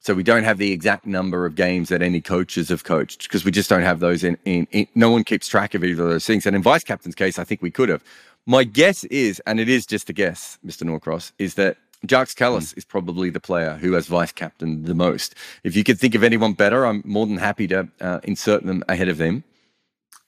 So 0.00 0.14
we 0.14 0.24
don't 0.24 0.42
have 0.42 0.58
the 0.58 0.72
exact 0.72 1.06
number 1.06 1.46
of 1.46 1.54
games 1.54 1.88
that 1.90 2.02
any 2.02 2.20
coaches 2.20 2.70
have 2.70 2.82
coached 2.82 3.22
because 3.22 3.44
we 3.44 3.52
just 3.52 3.70
don't 3.70 3.82
have 3.82 4.00
those 4.00 4.24
in, 4.24 4.36
in, 4.44 4.66
in, 4.72 4.88
no 4.96 5.10
one 5.10 5.22
keeps 5.22 5.46
track 5.46 5.74
of 5.74 5.84
either 5.84 6.02
of 6.02 6.10
those 6.10 6.26
things. 6.26 6.44
And 6.44 6.56
in 6.56 6.62
vice 6.62 6.82
captain's 6.82 7.14
case, 7.14 7.38
I 7.38 7.44
think 7.44 7.62
we 7.62 7.70
could 7.70 7.88
have. 7.88 8.02
My 8.46 8.64
guess 8.64 9.04
is, 9.04 9.40
and 9.46 9.60
it 9.60 9.68
is 9.68 9.86
just 9.86 10.10
a 10.10 10.12
guess, 10.12 10.58
Mr. 10.66 10.82
Norcross, 10.82 11.32
is 11.38 11.54
that 11.54 11.76
Jacques 12.04 12.30
Kallis 12.30 12.74
mm. 12.74 12.78
is 12.78 12.84
probably 12.84 13.30
the 13.30 13.38
player 13.38 13.74
who 13.74 13.92
has 13.92 14.08
vice 14.08 14.32
captain 14.32 14.82
the 14.84 14.94
most. 14.94 15.36
If 15.62 15.76
you 15.76 15.84
could 15.84 16.00
think 16.00 16.16
of 16.16 16.24
anyone 16.24 16.54
better, 16.54 16.84
I'm 16.84 17.02
more 17.04 17.26
than 17.26 17.36
happy 17.36 17.68
to 17.68 17.86
uh, 18.00 18.18
insert 18.24 18.64
them 18.64 18.82
ahead 18.88 19.08
of 19.08 19.20
him. 19.20 19.44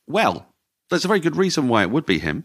Well, 0.07 0.47
there's 0.89 1.05
a 1.05 1.09
very 1.09 1.21
good 1.21 1.37
reason 1.37 1.67
why 1.67 1.83
it 1.83 1.91
would 1.91 2.07
be 2.07 2.21
him. 2.21 2.45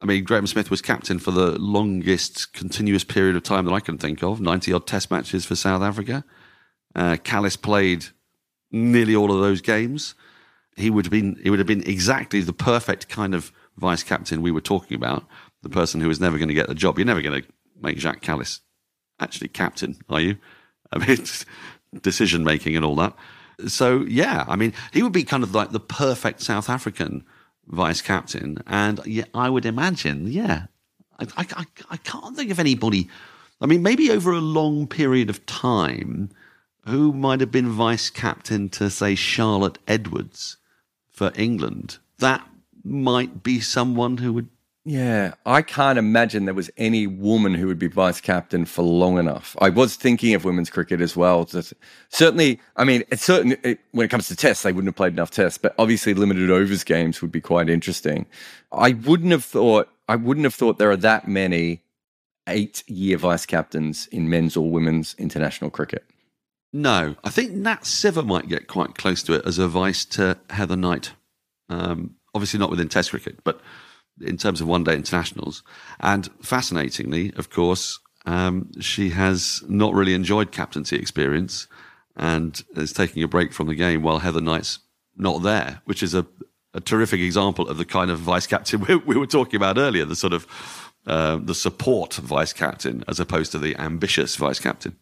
I 0.00 0.06
mean, 0.06 0.24
Graeme 0.24 0.46
Smith 0.46 0.70
was 0.70 0.80
captain 0.80 1.18
for 1.18 1.32
the 1.32 1.58
longest 1.58 2.52
continuous 2.52 3.04
period 3.04 3.34
of 3.34 3.42
time 3.42 3.64
that 3.64 3.74
I 3.74 3.80
can 3.80 3.98
think 3.98 4.22
of 4.22 4.40
90 4.40 4.72
odd 4.72 4.86
test 4.86 5.10
matches 5.10 5.44
for 5.44 5.56
South 5.56 5.82
Africa. 5.82 6.24
Uh, 6.94 7.16
Kallis 7.16 7.60
played 7.60 8.06
nearly 8.70 9.16
all 9.16 9.32
of 9.32 9.40
those 9.40 9.60
games. 9.60 10.14
He 10.76 10.90
would 10.90 11.06
have 11.06 11.10
been 11.10 11.40
he 11.42 11.50
would 11.50 11.58
have 11.58 11.66
been 11.66 11.88
exactly 11.88 12.40
the 12.40 12.52
perfect 12.52 13.08
kind 13.08 13.34
of 13.34 13.50
vice 13.76 14.04
captain 14.04 14.42
we 14.42 14.52
were 14.52 14.60
talking 14.60 14.94
about. 14.94 15.24
The 15.62 15.68
person 15.68 16.00
who 16.00 16.10
is 16.10 16.20
never 16.20 16.38
going 16.38 16.48
to 16.48 16.54
get 16.54 16.68
the 16.68 16.74
job. 16.74 16.98
You're 16.98 17.06
never 17.06 17.22
going 17.22 17.42
to 17.42 17.48
make 17.80 17.98
Jacques 17.98 18.22
Kallis 18.22 18.60
actually 19.18 19.48
captain, 19.48 19.96
are 20.08 20.20
you? 20.20 20.38
I 20.92 21.04
mean, 21.04 21.24
decision 22.00 22.44
making 22.44 22.76
and 22.76 22.84
all 22.84 22.94
that. 22.96 23.14
So 23.66 24.04
yeah, 24.08 24.44
I 24.46 24.54
mean, 24.54 24.72
he 24.92 25.02
would 25.02 25.12
be 25.12 25.24
kind 25.24 25.42
of 25.42 25.54
like 25.54 25.72
the 25.72 25.80
perfect 25.80 26.40
South 26.40 26.70
African 26.70 27.24
vice 27.68 28.02
captain. 28.02 28.62
And 28.66 29.00
yeah, 29.06 29.24
I 29.34 29.50
would 29.50 29.66
imagine, 29.66 30.30
yeah, 30.30 30.66
I, 31.18 31.26
I, 31.36 31.66
I 31.90 31.96
can't 31.98 32.36
think 32.36 32.50
of 32.50 32.58
anybody. 32.58 33.08
I 33.60 33.66
mean, 33.66 33.82
maybe 33.82 34.10
over 34.10 34.32
a 34.32 34.40
long 34.40 34.86
period 34.86 35.30
of 35.30 35.44
time, 35.46 36.30
who 36.86 37.12
might 37.12 37.40
have 37.40 37.50
been 37.50 37.70
vice 37.70 38.08
captain 38.08 38.68
to, 38.70 38.88
say, 38.88 39.14
Charlotte 39.14 39.78
Edwards 39.86 40.56
for 41.10 41.32
England? 41.34 41.98
That 42.18 42.46
might 42.84 43.42
be 43.42 43.60
someone 43.60 44.18
who 44.18 44.32
would 44.32 44.48
yeah, 44.88 45.34
I 45.44 45.60
can't 45.60 45.98
imagine 45.98 46.46
there 46.46 46.54
was 46.54 46.70
any 46.78 47.06
woman 47.06 47.52
who 47.52 47.66
would 47.66 47.78
be 47.78 47.88
vice 47.88 48.22
captain 48.22 48.64
for 48.64 48.80
long 48.80 49.18
enough. 49.18 49.54
I 49.60 49.68
was 49.68 49.96
thinking 49.96 50.34
of 50.34 50.46
women's 50.46 50.70
cricket 50.70 51.02
as 51.02 51.14
well. 51.14 51.44
Just, 51.44 51.74
certainly, 52.08 52.58
I 52.76 52.84
mean, 52.84 53.04
it's 53.10 53.22
certain 53.22 53.54
it, 53.62 53.80
when 53.92 54.06
it 54.06 54.08
comes 54.08 54.28
to 54.28 54.36
tests, 54.36 54.62
they 54.62 54.72
wouldn't 54.72 54.88
have 54.88 54.96
played 54.96 55.12
enough 55.12 55.30
tests, 55.30 55.58
but 55.58 55.74
obviously, 55.78 56.14
limited 56.14 56.50
overs 56.50 56.84
games 56.84 57.20
would 57.20 57.30
be 57.30 57.42
quite 57.42 57.68
interesting. 57.68 58.24
I 58.72 58.92
wouldn't 58.92 59.30
have 59.30 59.44
thought. 59.44 59.90
I 60.08 60.16
wouldn't 60.16 60.44
have 60.44 60.54
thought 60.54 60.78
there 60.78 60.90
are 60.90 60.96
that 60.96 61.28
many 61.28 61.82
eight-year 62.46 63.18
vice 63.18 63.44
captains 63.44 64.06
in 64.06 64.30
men's 64.30 64.56
or 64.56 64.70
women's 64.70 65.14
international 65.18 65.68
cricket. 65.68 66.06
No, 66.72 67.14
I 67.22 67.28
think 67.28 67.52
Nat 67.52 67.82
Sciver 67.82 68.24
might 68.24 68.48
get 68.48 68.68
quite 68.68 68.94
close 68.94 69.22
to 69.24 69.34
it 69.34 69.44
as 69.44 69.58
a 69.58 69.68
vice 69.68 70.06
to 70.06 70.38
Heather 70.48 70.76
Knight. 70.76 71.12
Um, 71.68 72.14
obviously, 72.34 72.58
not 72.58 72.70
within 72.70 72.88
Test 72.88 73.10
cricket, 73.10 73.44
but 73.44 73.60
in 74.20 74.36
terms 74.36 74.60
of 74.60 74.68
one 74.68 74.84
day 74.84 74.94
internationals. 74.94 75.62
And 76.00 76.28
fascinatingly, 76.42 77.32
of 77.36 77.50
course, 77.50 77.98
um, 78.26 78.70
she 78.80 79.10
has 79.10 79.62
not 79.68 79.94
really 79.94 80.14
enjoyed 80.14 80.52
captaincy 80.52 80.96
experience 80.96 81.66
and 82.16 82.62
is 82.76 82.92
taking 82.92 83.22
a 83.22 83.28
break 83.28 83.52
from 83.52 83.68
the 83.68 83.74
game 83.74 84.02
while 84.02 84.18
Heather 84.18 84.40
Knight's 84.40 84.80
not 85.16 85.42
there, 85.42 85.80
which 85.84 86.02
is 86.02 86.14
a, 86.14 86.26
a 86.74 86.80
terrific 86.80 87.20
example 87.20 87.68
of 87.68 87.78
the 87.78 87.84
kind 87.84 88.10
of 88.10 88.18
vice 88.18 88.46
captain 88.46 88.80
we, 88.88 88.96
we 88.96 89.16
were 89.16 89.26
talking 89.26 89.56
about 89.56 89.78
earlier, 89.78 90.04
the 90.04 90.16
sort 90.16 90.32
of 90.32 90.46
uh, 91.06 91.38
the 91.42 91.54
support 91.54 92.14
vice 92.14 92.52
captain 92.52 93.02
as 93.08 93.18
opposed 93.18 93.52
to 93.52 93.58
the 93.58 93.74
ambitious 93.76 94.36
vice 94.36 94.60
captain. 94.60 94.96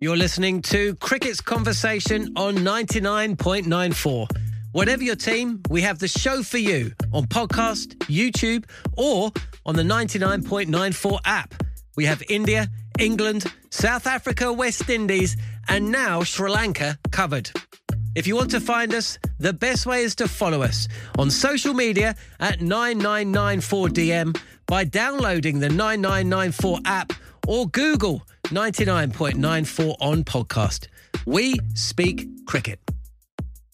You're 0.00 0.16
listening 0.16 0.62
to 0.62 0.94
Cricket's 0.96 1.40
Conversation 1.40 2.32
on 2.36 2.56
99.94. 2.56 4.49
Whatever 4.72 5.02
your 5.02 5.16
team, 5.16 5.60
we 5.68 5.82
have 5.82 5.98
the 5.98 6.06
show 6.06 6.44
for 6.44 6.58
you 6.58 6.92
on 7.12 7.26
podcast, 7.26 7.96
YouTube, 8.06 8.66
or 8.96 9.32
on 9.66 9.74
the 9.74 9.82
99.94 9.82 11.18
app. 11.24 11.54
We 11.96 12.04
have 12.04 12.22
India, 12.28 12.68
England, 12.98 13.52
South 13.70 14.06
Africa, 14.06 14.52
West 14.52 14.88
Indies, 14.88 15.36
and 15.68 15.90
now 15.90 16.22
Sri 16.22 16.48
Lanka 16.48 16.96
covered. 17.10 17.50
If 18.14 18.28
you 18.28 18.36
want 18.36 18.52
to 18.52 18.60
find 18.60 18.94
us, 18.94 19.18
the 19.38 19.52
best 19.52 19.86
way 19.86 20.02
is 20.02 20.14
to 20.16 20.28
follow 20.28 20.62
us 20.62 20.86
on 21.18 21.30
social 21.30 21.74
media 21.74 22.14
at 22.38 22.60
9994DM 22.60 24.40
by 24.66 24.84
downloading 24.84 25.58
the 25.58 25.68
9994 25.68 26.78
app 26.84 27.12
or 27.48 27.66
Google 27.68 28.22
99.94 28.44 29.96
on 30.00 30.22
podcast. 30.22 30.86
We 31.26 31.56
speak 31.74 32.46
cricket. 32.46 32.78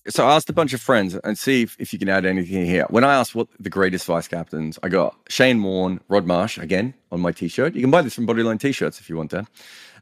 So 0.09 0.27
I 0.27 0.37
asked 0.37 0.49
a 0.49 0.53
bunch 0.53 0.73
of 0.73 0.81
friends 0.81 1.15
and 1.15 1.37
see 1.37 1.63
if, 1.63 1.77
if 1.79 1.93
you 1.93 1.99
can 1.99 2.09
add 2.09 2.25
anything 2.25 2.65
here. 2.65 2.87
When 2.91 3.05
I 3.05 3.15
asked 3.15 3.35
what 3.35 3.49
the 3.59 3.71
greatest 3.71 4.07
vice 4.07 4.29
captains, 4.29 4.79
I 4.83 4.89
got 4.89 5.17
Shane 5.29 5.63
Warne, 5.63 6.01
Rod 6.09 6.27
Marsh, 6.27 6.59
again, 6.59 6.95
on 7.11 7.21
my 7.21 7.33
t-shirt. 7.33 7.75
You 7.75 7.81
can 7.81 7.91
buy 7.91 8.03
this 8.03 8.15
from 8.15 8.27
Bodyline 8.27 8.61
t-shirts 8.61 9.01
if 9.01 9.09
you 9.11 9.17
want 9.17 9.31
to. 9.33 9.47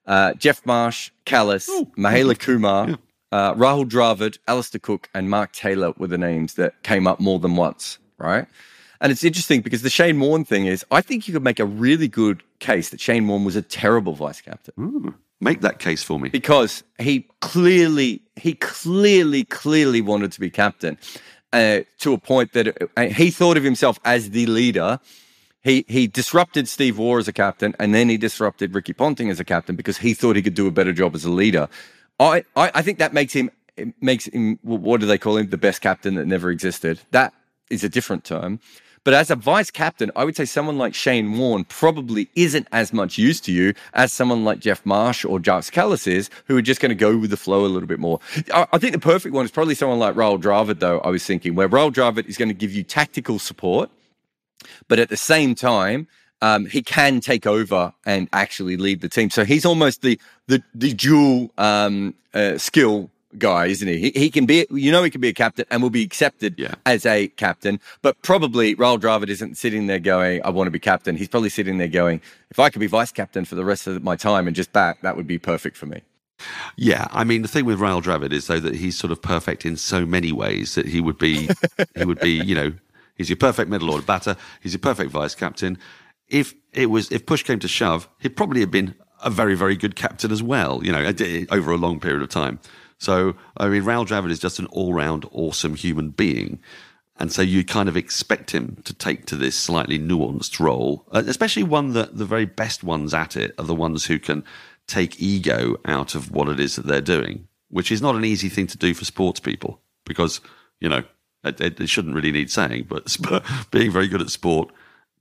Uh, 0.07 0.35
Geoff 0.35 0.65
Marsh, 0.67 1.11
Kallis, 1.25 1.69
Mahela 1.97 2.39
Kumar, 2.39 2.91
yeah. 2.91 2.97
uh, 3.33 3.55
Rahul 3.55 3.89
Dravid, 3.89 4.39
Alastair 4.47 4.81
Cook, 4.81 5.09
and 5.15 5.31
Mark 5.31 5.53
Taylor 5.53 5.95
were 5.97 6.09
the 6.09 6.19
names 6.19 6.55
that 6.55 6.83
came 6.83 7.07
up 7.07 7.21
more 7.21 7.39
than 7.39 7.57
once, 7.57 7.99
right? 8.19 8.47
And 9.01 9.11
it's 9.11 9.25
interesting 9.25 9.61
because 9.61 9.83
the 9.83 9.91
Shane 9.91 10.21
Warne 10.21 10.45
thing 10.45 10.67
is, 10.67 10.85
I 10.91 11.01
think 11.01 11.27
you 11.27 11.35
could 11.35 11.43
make 11.43 11.61
a 11.61 11.65
really 11.67 12.09
good 12.09 12.43
case 12.59 12.91
that 12.91 13.01
Shane 13.01 13.27
Warne 13.27 13.45
was 13.45 13.57
a 13.57 13.63
terrible 13.63 14.15
vice 14.15 14.41
captain. 14.41 14.75
Ooh, 14.79 15.15
make 15.41 15.61
that 15.61 15.79
case 15.79 16.03
for 16.03 16.19
me. 16.19 16.29
Because 16.29 16.85
he 16.99 17.29
clearly, 17.41 18.23
he 18.37 18.55
clearly, 18.55 19.45
clearly 19.45 20.01
wanted 20.01 20.33
to 20.33 20.41
be 20.41 20.51
captain 20.51 20.99
uh, 21.53 21.81
to 21.99 22.13
a 22.13 22.19
point 22.19 22.53
that 22.53 22.91
uh, 22.97 23.03
he 23.07 23.31
thought 23.31 23.57
of 23.57 23.63
himself 23.63 23.99
as 24.05 24.31
the 24.31 24.47
leader. 24.47 24.99
He 25.63 25.85
he 25.89 26.07
disrupted 26.07 26.69
Steve 26.69 26.99
Waugh 26.99 27.19
as 27.19 27.29
a 27.29 27.33
captain, 27.33 27.75
and 27.79 27.95
then 27.95 28.09
he 28.09 28.19
disrupted 28.19 28.75
Ricky 28.75 28.93
Ponting 28.93 29.31
as 29.31 29.41
a 29.41 29.45
captain 29.45 29.77
because 29.77 29.99
he 29.99 30.13
thought 30.13 30.37
he 30.37 30.43
could 30.43 30.55
do 30.55 30.67
a 30.67 30.71
better 30.71 30.93
job 30.93 31.15
as 31.15 31.25
a 31.25 31.31
leader. 31.31 31.69
I, 32.21 32.45
I, 32.55 32.71
I 32.75 32.83
think 32.83 32.99
that 32.99 33.15
makes 33.15 33.33
him 33.33 33.51
makes 34.01 34.27
him 34.27 34.59
what 34.63 35.01
do 35.01 35.07
they 35.07 35.19
call 35.19 35.37
him 35.37 35.49
the 35.49 35.57
best 35.57 35.81
captain 35.81 36.15
that 36.17 36.27
never 36.27 36.51
existed. 36.51 37.01
That 37.13 37.33
is 37.71 37.83
a 37.83 37.89
different 37.89 38.25
term. 38.25 38.61
But 39.05 39.15
as 39.15 39.31
a 39.31 39.37
vice 39.37 39.71
captain, 39.71 40.11
I 40.17 40.25
would 40.25 40.35
say 40.35 40.47
someone 40.47 40.79
like 40.79 40.95
Shane 40.95 41.37
Warne 41.37 41.65
probably 41.65 42.31
isn't 42.35 42.67
as 42.73 42.93
much 42.93 43.19
used 43.19 43.45
to 43.45 43.53
you 43.53 43.75
as 43.93 44.13
someone 44.13 44.45
like 44.45 44.61
Geoff 44.61 44.85
Marsh 44.87 45.25
or 45.25 45.39
Jacques 45.39 45.73
Kallis 45.73 46.07
is, 46.07 46.31
who 46.47 46.57
are 46.57 46.63
just 46.63 46.81
going 46.81 46.91
to 46.91 46.95
go 46.95 47.17
with 47.17 47.31
the 47.31 47.37
flow 47.37 47.67
a 47.67 47.69
little 47.69 47.87
bit 47.87 48.01
more. 48.01 48.19
I, 48.53 48.67
I, 48.73 48.79
think 48.79 48.93
the 48.93 48.99
perfect 48.99 49.35
one 49.35 49.45
is 49.45 49.51
probably 49.51 49.75
someone 49.75 49.99
like 49.99 50.15
Rahul 50.15 50.41
Dravid, 50.41 50.81
though, 50.81 51.01
I 51.01 51.11
was 51.11 51.25
thinking, 51.25 51.55
where 51.55 51.69
Rahul 51.69 51.93
Dravid 51.93 52.27
is 52.27 52.39
going 52.39 52.49
to 52.49 52.55
give 52.55 52.73
you 52.73 52.83
tactical 52.83 53.39
support, 53.39 53.91
but 54.89 54.99
at 54.99 55.11
the 55.11 55.17
same 55.19 55.55
time, 55.55 56.09
um, 56.41 56.67
he 56.67 56.83
can 56.83 57.21
take 57.21 57.47
over 57.47 57.93
and 58.07 58.29
actually 58.33 58.77
lead 58.77 59.01
the 59.01 59.09
team. 59.09 59.31
So 59.31 59.45
he's 59.45 59.65
almost 59.65 60.03
the 60.03 60.19
the, 60.47 60.63
the 60.75 60.93
dual 60.93 61.51
um, 61.57 62.15
uh, 62.35 62.59
skill 62.59 63.11
guy, 63.39 63.67
isn't 63.67 63.87
he? 63.87 63.99
he? 63.99 64.13
He 64.15 64.31
can 64.31 64.47
be, 64.47 64.67
you 64.71 64.91
know, 64.93 65.03
he 65.03 65.11
can 65.11 65.21
be 65.21 65.29
a 65.29 65.35
captain 65.35 65.67
and 65.71 65.83
will 65.83 65.91
be 65.91 66.03
accepted 66.03 66.55
yeah. 66.59 66.75
as 66.87 67.07
a 67.07 67.29
captain. 67.29 67.81
But 68.03 68.21
probably 68.23 68.77
Rahul 68.77 69.01
Dravid 69.01 69.29
isn't 69.29 69.57
sitting 69.57 69.87
there 69.87 69.99
going, 69.99 70.43
"I 70.45 70.51
want 70.51 70.67
to 70.67 70.71
be 70.71 70.79
captain." 70.79 71.17
He's 71.17 71.29
probably 71.29 71.51
sitting 71.51 71.79
there 71.79 71.89
going, 71.89 72.21
"If 72.51 72.59
I 72.59 72.71
could 72.71 72.81
be 72.81 72.87
vice 72.87 73.13
captain 73.13 73.45
for 73.45 73.55
the 73.55 73.65
rest 73.65 73.87
of 73.87 74.03
my 74.03 74.17
time 74.17 74.47
and 74.47 74.55
just 74.55 74.73
bat, 74.73 74.99
that 75.03 75.17
would 75.17 75.27
be 75.27 75.39
perfect 75.39 75.77
for 75.77 75.87
me." 75.87 76.03
Yeah, 76.77 77.07
I 77.11 77.25
mean 77.25 77.43
the 77.43 77.49
thing 77.49 77.65
with 77.65 77.79
Rahul 77.79 78.03
Dravid 78.03 78.33
is 78.33 78.47
though 78.47 78.61
that 78.61 78.77
he's 78.77 78.99
sort 78.99 79.13
of 79.13 79.23
perfect 79.23 79.65
in 79.65 79.77
so 79.77 80.05
many 80.05 80.33
ways 80.33 80.75
that 80.75 80.87
he 80.87 81.01
would 81.01 81.19
be, 81.19 81.49
he 81.97 82.05
would 82.05 82.21
be, 82.21 82.33
you 82.33 82.55
know, 82.55 82.73
he's 83.15 83.29
your 83.29 83.37
perfect 83.37 83.71
middle 83.71 83.91
order 83.91 84.05
batter. 84.05 84.37
He's 84.61 84.73
your 84.73 84.81
perfect 84.81 85.11
vice 85.11 85.35
captain. 85.35 85.79
If 86.29 86.55
it 86.73 86.87
was, 86.87 87.11
if 87.13 87.27
push 87.27 87.43
came 87.43 87.61
to 87.61 87.69
shove, 87.69 88.09
he'd 88.19 88.37
probably 88.37 88.61
have 88.61 88.71
been 88.71 88.95
a 89.23 89.31
very, 89.31 89.55
very 89.55 89.77
good 89.77 89.97
captain 89.97 90.31
as 90.31 90.43
well. 90.43 90.85
You 90.85 90.93
know, 90.93 91.13
over 91.51 91.73
a 91.73 91.77
long 91.77 92.01
period 92.01 92.23
of 92.23 92.29
time. 92.29 92.61
So, 92.99 93.35
I 93.57 93.69
mean, 93.69 93.83
Rahul 93.83 94.07
Dravid 94.07 94.31
is 94.31 94.39
just 94.39 94.59
an 94.59 94.67
all 94.67 94.95
round 94.95 95.27
awesome 95.33 95.75
human 95.75 96.11
being. 96.11 96.61
And 97.17 97.33
so 97.33 97.43
you 97.43 97.65
kind 97.65 97.89
of 97.89 97.97
expect 97.97 98.51
him 98.51 98.83
to 98.85 98.93
take 98.93 99.27
to 99.27 99.37
this 99.37 99.57
slightly 99.57 99.99
nuanced 99.99 100.59
role, 100.59 101.07
uh, 101.13 101.23
especially 101.27 101.63
one 101.63 101.93
that 101.93 102.19
the 102.19 102.25
very 102.25 102.45
best 102.45 102.83
ones 102.83 103.15
at 103.15 103.37
it 103.37 103.55
are 103.57 103.65
the 103.65 103.75
ones 103.75 104.07
who 104.07 104.19
can 104.19 104.43
take 104.87 105.21
ego 105.21 105.77
out 105.85 106.15
of 106.15 106.33
what 106.33 106.49
it 106.49 106.59
is 106.59 106.77
that 106.77 106.87
they're 106.87 107.01
doing, 107.01 107.47
which 107.69 107.93
is 107.93 108.03
not 108.03 108.17
an 108.17 108.25
easy 108.25 108.49
thing 108.49 108.67
to 108.67 108.79
do 108.79 108.95
for 108.95 109.05
sports 109.05 109.39
people 109.39 109.81
because, 110.05 110.41
you 110.81 110.89
know, 110.89 111.05
it, 111.45 111.61
it 111.61 111.89
shouldn't 111.89 112.15
really 112.15 112.33
need 112.33 112.51
saying, 112.51 112.87
but 112.89 113.17
being 113.71 113.93
very 113.93 114.09
good 114.09 114.21
at 114.21 114.31
sport 114.31 114.71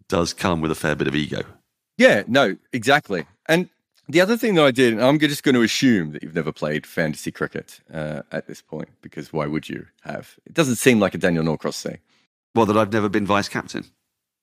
does 0.08 0.34
come 0.34 0.62
with 0.62 0.72
a 0.72 0.76
fair 0.76 0.96
bit 0.96 1.08
of 1.08 1.16
ego. 1.16 1.44
Yeah, 1.98 2.24
no, 2.28 2.58
exactly. 2.72 3.26
And 3.48 3.70
the 4.10 4.22
other 4.22 4.38
thing 4.38 4.56
that 4.56 4.64
I 4.64 4.72
did, 4.72 4.94
and 4.94 5.02
I'm 5.02 5.20
just 5.20 5.44
going 5.44 5.56
to 5.56 5.62
assume 5.62 6.12
that 6.12 6.24
you've 6.24 6.36
never 6.36 6.52
played 6.52 6.86
fantasy 6.86 7.32
cricket 7.32 7.80
uh, 7.94 8.24
at 8.32 8.48
this 8.48 8.62
point, 8.62 8.90
because 9.02 9.32
why 9.32 9.46
would 9.46 9.70
you 9.70 9.86
have? 10.02 10.36
It 10.46 10.54
doesn't 10.54 10.76
seem 10.76 11.00
like 11.00 11.14
a 11.14 11.18
Daniel 11.18 11.44
Norcross 11.44 11.82
thing. 11.82 12.00
Well, 12.56 12.66
that 12.66 12.78
I've 12.78 12.94
never 12.94 13.10
been 13.10 13.26
vice 13.26 13.50
captain. 13.50 13.86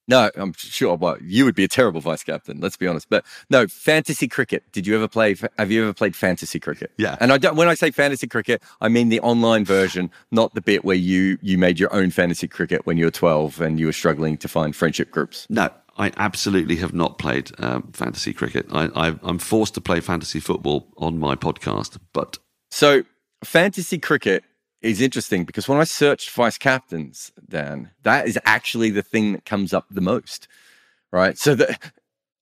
No, 0.09 0.29
I'm 0.35 0.53
sure. 0.57 0.97
Well, 0.97 1.19
you 1.23 1.45
would 1.45 1.55
be 1.55 1.63
a 1.63 1.69
terrible 1.69 2.01
vice 2.01 2.25
captain. 2.25 2.59
Let's 2.59 2.77
be 2.77 2.89
honest. 2.89 3.09
But 3.09 3.25
no, 3.49 3.69
fantasy 3.69 4.27
cricket. 4.27 4.65
Did 4.73 4.85
you 4.85 4.97
ever 4.97 5.07
play? 5.07 5.37
Have 5.57 5.71
you 5.71 5.85
ever 5.85 5.93
played 5.93 6.17
fantasy 6.17 6.59
cricket? 6.59 6.91
Yeah. 6.97 7.17
And 7.21 7.33
I 7.33 7.39
don't. 7.39 7.55
When 7.55 7.69
I 7.69 7.75
say 7.75 7.93
fantasy 7.93 8.27
cricket, 8.27 8.61
I 8.81 8.89
mean 8.89 9.09
the 9.09 9.21
online 9.21 9.65
version, 9.65 10.11
not 10.33 10.55
the 10.55 10.63
bit 10.63 10.85
where 10.85 10.97
you 10.97 11.39
you 11.43 11.59
made 11.59 11.79
your 11.79 11.95
own 11.95 12.11
fantasy 12.11 12.49
cricket 12.49 12.87
when 12.87 12.97
you 12.97 13.05
were 13.05 13.13
12 13.13 13.61
and 13.61 13.79
you 13.79 13.87
were 13.87 13.93
struggling 13.93 14.37
to 14.39 14.49
find 14.49 14.75
friendship 14.75 15.13
groups. 15.13 15.47
No, 15.49 15.71
I 15.99 16.13
absolutely 16.17 16.77
have 16.77 16.95
not 16.95 17.19
played 17.19 17.51
um, 17.59 17.91
fantasy 17.93 18.33
cricket. 18.33 18.67
I, 18.73 19.17
am 19.23 19.39
forced 19.39 19.75
to 19.75 19.81
play 19.81 20.01
fantasy 20.01 20.41
football 20.41 20.89
on 20.97 21.19
my 21.19 21.35
podcast, 21.35 21.99
but 22.13 22.39
so 22.71 23.03
fantasy 23.45 23.99
cricket 23.99 24.45
is 24.81 25.01
interesting 25.01 25.45
because 25.45 25.69
when 25.69 25.79
I 25.79 25.85
searched 25.85 26.31
vice 26.31 26.59
captains, 26.59 27.33
Dan, 27.49 27.91
that 28.03 28.27
is 28.27 28.39
actually 28.45 28.91
the 28.91 29.03
thing 29.03 29.33
that 29.33 29.45
comes 29.45 29.75
up 29.75 29.87
the 29.91 30.01
most, 30.01 30.49
right? 31.13 31.37
So 31.37 31.55
that 31.55 31.93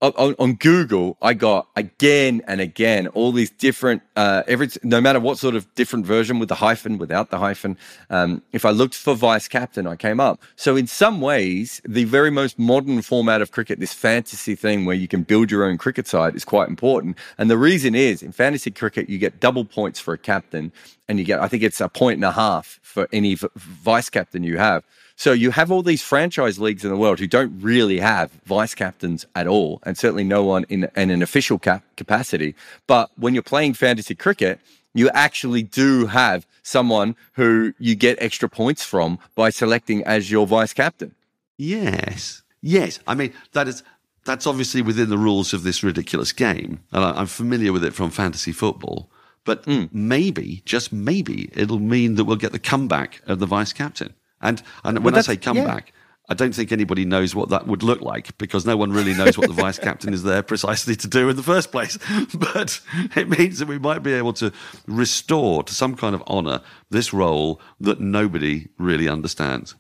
on, 0.01 0.37
on, 0.39 0.55
Google, 0.55 1.17
I 1.21 1.35
got 1.35 1.69
again 1.75 2.43
and 2.47 2.61
again 2.61 3.09
all 3.09 3.33
these 3.33 3.51
different, 3.51 4.03
uh, 4.15 4.45
every 4.47 4.69
no 4.85 5.01
matter 5.01 5.19
what 5.19 5.39
sort 5.39 5.57
of 5.57 5.73
different 5.75 6.07
version 6.07 6.39
with 6.39 6.49
the 6.49 6.55
hyphen, 6.55 6.99
without 6.99 7.31
the 7.31 7.39
hyphen. 7.39 7.77
Um, 8.09 8.43
if 8.53 8.65
I 8.65 8.71
looked 8.71 8.95
for 8.95 9.15
vice 9.15 9.49
captain, 9.49 9.89
I 9.89 9.97
came 9.97 10.21
up. 10.21 10.41
So 10.55 10.77
in 10.77 10.87
some 10.87 11.21
ways, 11.21 11.81
the 11.85 12.05
very 12.05 12.31
most 12.31 12.59
modern 12.59 13.03
format 13.03 13.43
of 13.43 13.51
cricket, 13.51 13.81
this 13.81 13.93
fantasy 13.93 14.55
thing 14.55 14.85
where 14.85 14.97
you 14.97 15.09
can 15.09 15.25
build 15.25 15.51
your 15.51 15.65
own 15.65 15.79
cricket 15.79 16.07
side, 16.07 16.37
is 16.37 16.45
quite 16.45 16.69
important. 16.69 17.17
And 17.37 17.51
the 17.51 17.59
reason 17.59 17.97
is, 17.97 18.23
in 18.23 18.31
fantasy 18.31 18.71
cricket, 18.71 19.09
you 19.09 19.19
get 19.19 19.41
double 19.41 19.65
points 19.65 19.99
for 19.99 20.15
a 20.15 20.19
captain, 20.19 20.71
and 21.09 21.19
you 21.19 21.25
get, 21.25 21.41
I 21.41 21.49
think 21.49 21.65
it's 21.65 21.81
a 21.81 21.89
point 21.89 22.19
and 22.19 22.25
a 22.25 22.33
half 22.33 22.79
for 22.83 23.09
any 23.13 23.35
v- 23.35 23.49
vice 23.57 24.11
captain 24.11 24.45
you 24.45 24.59
have. 24.59 24.85
So 25.19 25.33
you 25.33 25.51
have 25.51 25.73
all 25.73 25.83
these 25.83 26.01
franchise 26.01 26.61
leagues 26.61 26.85
in 26.85 26.93
the 26.93 26.97
world 26.97 27.19
who 27.19 27.27
don't 27.27 27.61
really 27.61 27.99
have 27.99 28.31
vice 28.47 28.73
captains 28.73 29.27
at 29.35 29.49
all, 29.49 29.81
and 29.83 29.99
certainly 29.99 30.23
no 30.23 30.45
one 30.45 30.65
in, 30.69 30.89
in 30.95 31.11
an 31.11 31.23
official 31.23 31.59
cap- 31.59 31.83
capacity. 31.97 32.55
But 32.87 33.11
when 33.17 33.35
you're 33.35 33.43
playing 33.43 33.75
fantasy 33.75 34.15
cricket, 34.15 34.61
you 34.95 35.11
actually 35.11 35.65
do 35.65 36.07
have 36.07 36.47
someone 36.63 37.17
who 37.33 37.75
you 37.81 37.97
get 37.97 38.17
extra 38.23 38.49
points 38.49 38.85
from 38.85 39.19
by 39.35 39.51
selecting 39.51 40.05
as 40.05 40.31
your 40.31 40.47
vice 40.47 40.73
captain. 40.73 41.17
Yes. 41.57 42.43
Yes. 42.63 43.01
I 43.09 43.17
mean, 43.17 43.33
that 43.55 43.67
is 43.67 43.83
that's 44.25 44.47
obviously 44.47 44.83
within 44.83 45.11
the 45.11 45.19
rules 45.19 45.53
of 45.53 45.65
this 45.65 45.83
ridiculous 45.83 46.31
game. 46.31 46.79
And 46.93 47.05
I, 47.05 47.21
am 47.21 47.27
familiar 47.27 47.73
with 47.73 47.83
it 47.83 47.93
from 47.93 48.11
fantasy 48.11 48.53
football. 48.53 49.11
But 49.45 49.65
mm. 49.65 49.89
maybe, 49.93 50.63
just 50.65 50.93
maybe, 50.93 51.51
it'll 51.55 51.81
mean 51.81 52.15
that 52.15 52.25
we'll 52.25 52.37
get 52.37 52.53
the 52.53 52.59
comeback 52.61 53.21
of 53.27 53.41
the 53.41 53.47
vice 53.47 53.73
captain. 53.73 54.15
And 54.41 54.63
and 54.85 55.05
when 55.05 55.15
I 55.15 55.21
say 55.21 55.37
comeback, 55.37 55.89
yeah. 55.89 55.95
I 56.31 56.35
don't 56.35 56.55
think 56.55 56.73
anybody 56.73 57.05
knows 57.07 57.35
what 57.35 57.49
that 57.49 57.67
would 57.67 57.83
look 57.83 58.03
like 58.03 58.37
because 58.37 58.67
no 58.67 58.77
one 58.77 58.93
really 58.93 59.15
knows 59.15 59.39
what 59.39 59.49
the 59.49 59.55
vice 59.55 59.79
captain 59.79 60.13
is 60.13 60.23
there 60.23 60.43
precisely 60.43 60.95
to 60.97 61.09
do 61.09 61.29
in 61.31 61.37
the 61.37 61.43
first 61.43 61.73
place. 61.73 61.99
But 62.35 62.81
it 63.17 63.29
means 63.29 63.59
that 63.59 63.69
we 63.69 63.79
might 63.79 64.03
be 64.03 64.13
able 64.13 64.35
to 64.35 64.53
restore 64.87 65.63
to 65.63 65.75
some 65.75 65.97
kind 65.97 66.15
of 66.15 66.23
honour 66.23 66.61
this 66.91 67.13
role 67.13 67.61
that 67.81 68.01
nobody 68.01 68.69
really 68.79 69.09
understands. 69.09 69.75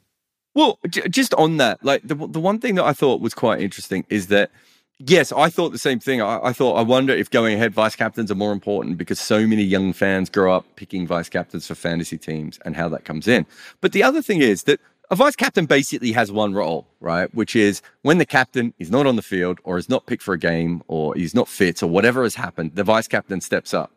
Well, 0.54 0.78
j- 0.88 1.08
just 1.08 1.34
on 1.34 1.58
that, 1.58 1.84
like 1.84 2.02
the 2.02 2.14
the 2.14 2.40
one 2.40 2.58
thing 2.58 2.76
that 2.76 2.84
I 2.84 2.94
thought 2.94 3.20
was 3.20 3.34
quite 3.34 3.60
interesting 3.60 4.06
is 4.08 4.28
that 4.28 4.50
yes, 4.98 5.32
I 5.32 5.50
thought 5.50 5.70
the 5.70 5.78
same 5.78 6.00
thing. 6.00 6.20
I, 6.20 6.40
I 6.44 6.52
thought 6.52 6.74
I 6.74 6.82
wonder 6.82 7.12
if 7.12 7.30
going 7.30 7.54
ahead 7.54 7.74
vice 7.74 7.96
captains 7.96 8.30
are 8.30 8.36
more 8.36 8.52
important 8.52 8.98
because 8.98 9.20
so 9.20 9.46
many 9.46 9.62
young 9.62 9.92
fans 9.92 10.30
grow 10.30 10.54
up 10.54 10.66
picking 10.76 11.06
vice 11.06 11.28
captains 11.28 11.66
for 11.66 11.74
fantasy 11.74 12.18
teams 12.18 12.58
and 12.64 12.76
how 12.76 12.88
that 12.88 13.04
comes 13.04 13.28
in. 13.28 13.46
But 13.80 13.92
the 13.92 14.02
other 14.02 14.22
thing 14.22 14.40
is 14.40 14.64
that 14.64 14.80
a 15.10 15.16
vice 15.16 15.36
captain 15.36 15.64
basically 15.64 16.12
has 16.12 16.30
one 16.30 16.52
role, 16.52 16.86
right? 17.00 17.32
Which 17.34 17.56
is 17.56 17.80
when 18.02 18.18
the 18.18 18.26
captain 18.26 18.74
is 18.78 18.90
not 18.90 19.06
on 19.06 19.16
the 19.16 19.22
field 19.22 19.58
or 19.64 19.78
is 19.78 19.88
not 19.88 20.06
picked 20.06 20.22
for 20.22 20.34
a 20.34 20.38
game 20.38 20.82
or 20.86 21.14
he's 21.14 21.34
not 21.34 21.48
fit 21.48 21.82
or 21.82 21.86
whatever 21.86 22.24
has 22.24 22.34
happened, 22.34 22.72
the 22.74 22.84
vice 22.84 23.08
captain 23.08 23.40
steps 23.40 23.72
up. 23.72 23.90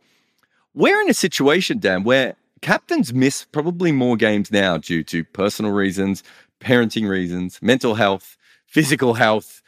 We're 0.73 1.01
in 1.01 1.09
a 1.09 1.13
situation, 1.13 1.79
Dan, 1.79 2.05
where 2.05 2.35
captains 2.61 3.13
miss 3.13 3.43
probably 3.43 3.91
more 3.91 4.15
games 4.15 4.51
now 4.51 4.77
due 4.77 5.03
to 5.05 5.25
personal 5.25 5.73
reasons, 5.73 6.23
parenting 6.61 7.09
reasons, 7.09 7.59
mental 7.61 7.95
health, 7.95 8.37
physical 8.67 9.15
health, 9.15 9.60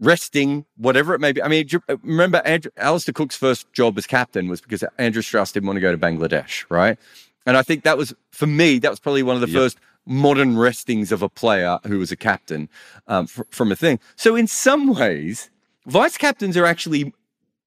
resting, 0.00 0.64
whatever 0.76 1.14
it 1.14 1.20
may 1.20 1.32
be. 1.32 1.42
I 1.42 1.48
mean, 1.48 1.68
remember, 2.02 2.38
Andrew, 2.44 2.70
Alastair 2.76 3.12
Cook's 3.12 3.36
first 3.36 3.70
job 3.72 3.96
as 3.98 4.06
captain 4.06 4.48
was 4.48 4.60
because 4.60 4.82
Andrew 4.98 5.22
Strauss 5.22 5.52
didn't 5.52 5.66
want 5.66 5.76
to 5.76 5.80
go 5.80 5.92
to 5.92 5.98
Bangladesh, 5.98 6.64
right? 6.70 6.98
And 7.46 7.56
I 7.56 7.62
think 7.62 7.84
that 7.84 7.96
was, 7.96 8.14
for 8.30 8.46
me, 8.46 8.78
that 8.78 8.90
was 8.90 9.00
probably 9.00 9.22
one 9.22 9.36
of 9.36 9.40
the 9.40 9.48
yep. 9.48 9.60
first 9.60 9.78
modern 10.06 10.56
restings 10.56 11.12
of 11.12 11.22
a 11.22 11.28
player 11.28 11.78
who 11.86 11.98
was 11.98 12.10
a 12.10 12.16
captain 12.16 12.68
um, 13.06 13.24
f- 13.24 13.46
from 13.50 13.70
a 13.70 13.76
thing. 13.76 14.00
So, 14.16 14.34
in 14.34 14.46
some 14.46 14.94
ways, 14.94 15.50
vice 15.86 16.16
captains 16.16 16.56
are 16.56 16.66
actually 16.66 17.14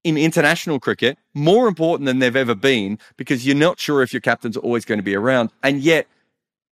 in 0.04 0.18
international 0.18 0.80
cricket 0.80 1.18
more 1.34 1.68
important 1.68 2.08
than 2.08 2.20
they've 2.20 2.36
ever 2.36 2.56
been 2.56 3.00
because 3.16 3.46
you're 3.46 3.56
not 3.56 3.80
sure 3.80 4.02
if 4.02 4.12
your 4.12 4.22
captains 4.22 4.58
are 4.58 4.62
always 4.62 4.86
going 4.86 5.00
to 5.00 5.04
be 5.04 5.16
around. 5.16 5.52
And 5.64 5.82
yet, 5.82 6.08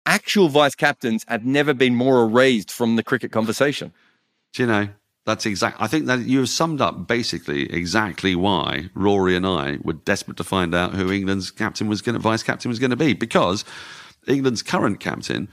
actual 0.06 0.50
vice 0.50 0.76
captains 0.76 1.26
have 1.28 1.46
never 1.46 1.74
been 1.74 1.96
more 1.96 2.24
erased 2.24 2.72
from 2.72 2.96
the 2.96 3.04
cricket 3.04 3.32
conversation. 3.32 3.94
Do 4.54 4.64
you 4.64 4.68
know? 4.68 4.90
That's 5.26 5.46
exact. 5.48 5.78
I 5.80 5.88
think 5.88 6.06
that 6.06 6.20
you 6.20 6.40
have 6.40 6.50
summed 6.50 6.82
up 6.82 7.08
basically 7.08 7.72
exactly 7.74 8.36
why 8.36 8.90
Rory 8.94 9.36
and 9.36 9.46
I 9.46 9.80
were 9.84 9.94
desperate 9.94 10.38
to 10.38 10.44
find 10.44 10.76
out 10.76 10.94
who 10.94 11.12
England's 11.12 11.50
captain 11.50 11.88
was 11.88 12.04
going 12.04 12.14
to, 12.14 12.20
vice 12.20 12.44
captain 12.44 12.70
was 12.70 12.78
going 12.78 12.92
to 12.92 12.96
be, 12.96 13.14
because 13.14 13.66
England's 14.28 14.62
current 14.62 15.00
captain, 15.00 15.50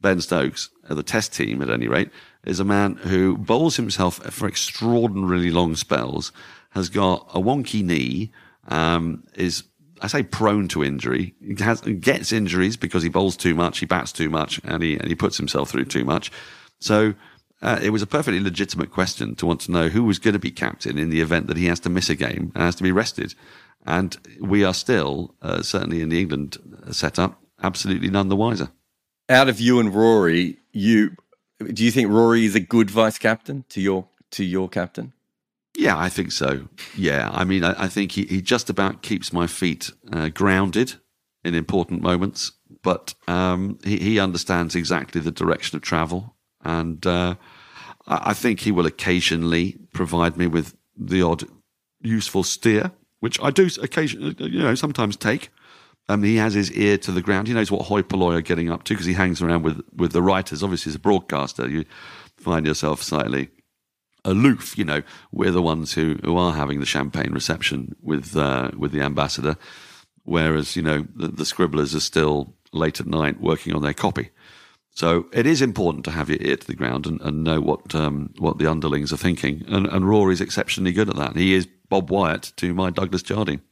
Ben 0.00 0.22
Stokes, 0.22 0.70
the 0.88 1.02
Test 1.02 1.34
team 1.34 1.60
at 1.60 1.68
any 1.68 1.86
rate, 1.86 2.10
is 2.44 2.60
a 2.60 2.64
man 2.64 2.96
who 2.96 3.36
bowls 3.36 3.76
himself 3.76 4.16
for 4.16 4.48
extraordinarily 4.48 5.50
long 5.50 5.76
spells 5.76 6.32
has 6.70 6.88
got 6.88 7.28
a 7.34 7.40
wonky 7.40 7.84
knee, 7.84 8.32
um, 8.68 9.24
is 9.34 9.64
I 10.00 10.06
say 10.06 10.22
prone 10.22 10.66
to 10.68 10.82
injury. 10.82 11.34
He 11.46 11.62
has, 11.62 11.82
gets 11.82 12.32
injuries 12.32 12.78
because 12.78 13.02
he 13.02 13.10
bowls 13.10 13.36
too 13.36 13.54
much, 13.54 13.80
he 13.80 13.86
bats 13.86 14.12
too 14.12 14.30
much, 14.30 14.60
and 14.64 14.82
he 14.82 14.96
and 14.96 15.08
he 15.08 15.14
puts 15.14 15.36
himself 15.36 15.68
through 15.68 15.86
too 15.86 16.04
much. 16.04 16.32
So 16.78 17.14
uh, 17.62 17.78
it 17.82 17.90
was 17.90 18.02
a 18.02 18.06
perfectly 18.06 18.40
legitimate 18.40 18.90
question 18.90 19.34
to 19.36 19.46
want 19.46 19.60
to 19.62 19.72
know 19.72 19.88
who 19.88 20.04
was 20.04 20.18
going 20.18 20.32
to 20.32 20.38
be 20.38 20.50
captain 20.50 20.98
in 20.98 21.10
the 21.10 21.20
event 21.20 21.46
that 21.46 21.56
he 21.56 21.66
has 21.66 21.80
to 21.80 21.90
miss 21.90 22.08
a 22.08 22.14
game 22.14 22.52
and 22.54 22.62
has 22.62 22.74
to 22.76 22.82
be 22.82 22.92
rested. 22.92 23.34
And 23.86 24.16
we 24.40 24.64
are 24.64 24.74
still, 24.74 25.34
uh, 25.42 25.62
certainly 25.62 26.02
in 26.02 26.08
the 26.08 26.20
England 26.20 26.58
setup, 26.90 27.40
absolutely 27.62 28.10
none 28.10 28.28
the 28.28 28.36
wiser. 28.36 28.70
Out 29.28 29.48
of 29.48 29.60
you 29.60 29.78
and 29.78 29.94
Rory, 29.94 30.58
you 30.72 31.16
do 31.72 31.84
you 31.84 31.90
think 31.90 32.10
Rory 32.10 32.44
is 32.46 32.54
a 32.54 32.60
good 32.60 32.90
vice 32.90 33.18
captain 33.18 33.64
to 33.68 33.80
your 33.80 34.08
to 34.32 34.44
your 34.44 34.68
captain? 34.68 35.12
Yeah, 35.76 35.96
I 35.96 36.08
think 36.08 36.32
so. 36.32 36.68
Yeah, 36.96 37.30
I 37.32 37.44
mean, 37.44 37.62
I, 37.62 37.84
I 37.84 37.88
think 37.88 38.12
he, 38.12 38.24
he 38.24 38.42
just 38.42 38.68
about 38.68 39.02
keeps 39.02 39.32
my 39.32 39.46
feet 39.46 39.90
uh, 40.12 40.28
grounded 40.28 40.94
in 41.44 41.54
important 41.54 42.02
moments, 42.02 42.52
but 42.82 43.14
um, 43.28 43.78
he, 43.84 43.98
he 43.98 44.18
understands 44.18 44.74
exactly 44.74 45.20
the 45.20 45.30
direction 45.30 45.76
of 45.76 45.82
travel. 45.82 46.34
And 46.64 47.04
uh, 47.06 47.36
I, 48.06 48.34
think 48.34 48.60
he 48.60 48.72
will 48.72 48.86
occasionally 48.86 49.78
provide 49.92 50.36
me 50.36 50.46
with 50.46 50.76
the 50.96 51.22
odd 51.22 51.44
useful 52.00 52.42
steer, 52.42 52.92
which 53.20 53.40
I 53.42 53.50
do 53.50 53.68
occasionally, 53.82 54.34
you 54.38 54.60
know, 54.60 54.74
sometimes 54.74 55.16
take. 55.16 55.50
Um, 56.08 56.24
he 56.24 56.36
has 56.36 56.54
his 56.54 56.72
ear 56.72 56.98
to 56.98 57.12
the 57.12 57.22
ground. 57.22 57.46
He 57.46 57.54
knows 57.54 57.70
what 57.70 57.86
hoi 57.86 58.02
polloi 58.02 58.34
are 58.34 58.40
getting 58.40 58.70
up 58.70 58.82
to 58.84 58.94
because 58.94 59.06
he 59.06 59.12
hangs 59.12 59.40
around 59.40 59.62
with, 59.62 59.80
with 59.94 60.12
the 60.12 60.22
writers. 60.22 60.62
Obviously, 60.62 60.90
as 60.90 60.96
a 60.96 61.00
broadcaster, 61.00 61.68
you 61.68 61.84
find 62.36 62.66
yourself 62.66 63.02
slightly 63.02 63.48
aloof. 64.24 64.76
You 64.76 64.84
know, 64.84 65.02
we're 65.32 65.52
the 65.52 65.62
ones 65.62 65.92
who, 65.92 66.18
who 66.24 66.36
are 66.36 66.52
having 66.52 66.80
the 66.80 66.86
champagne 66.86 67.32
reception 67.32 67.94
with 68.02 68.36
uh, 68.36 68.70
with 68.76 68.92
the 68.92 69.02
ambassador, 69.02 69.56
whereas 70.24 70.76
you 70.76 70.82
know 70.82 71.06
the, 71.14 71.28
the, 71.28 71.44
scribblers 71.44 71.94
are 71.94 72.00
still 72.00 72.54
late 72.72 73.00
at 73.00 73.06
night 73.06 73.40
working 73.40 73.74
on 73.74 73.82
their 73.82 73.94
copy. 73.94 74.30
So 75.00 75.24
it 75.32 75.46
is 75.46 75.62
important 75.62 76.04
to 76.04 76.10
have 76.10 76.28
your 76.28 76.36
ear 76.42 76.58
to 76.58 76.66
the 76.66 76.74
ground 76.74 77.06
and, 77.06 77.22
and 77.22 77.42
know 77.42 77.58
what 77.58 77.94
um, 77.94 78.34
what 78.36 78.58
the 78.58 78.66
underlings 78.66 79.14
are 79.14 79.16
thinking. 79.16 79.64
And, 79.66 79.86
and 79.86 80.06
Rory's 80.06 80.42
exceptionally 80.42 80.92
good 80.92 81.08
at 81.08 81.16
that. 81.16 81.36
He 81.36 81.54
is 81.54 81.66
Bob 81.88 82.10
Wyatt 82.10 82.52
to 82.56 82.74
my 82.74 82.90
Douglas 82.90 83.22
Jardine. 83.22 83.62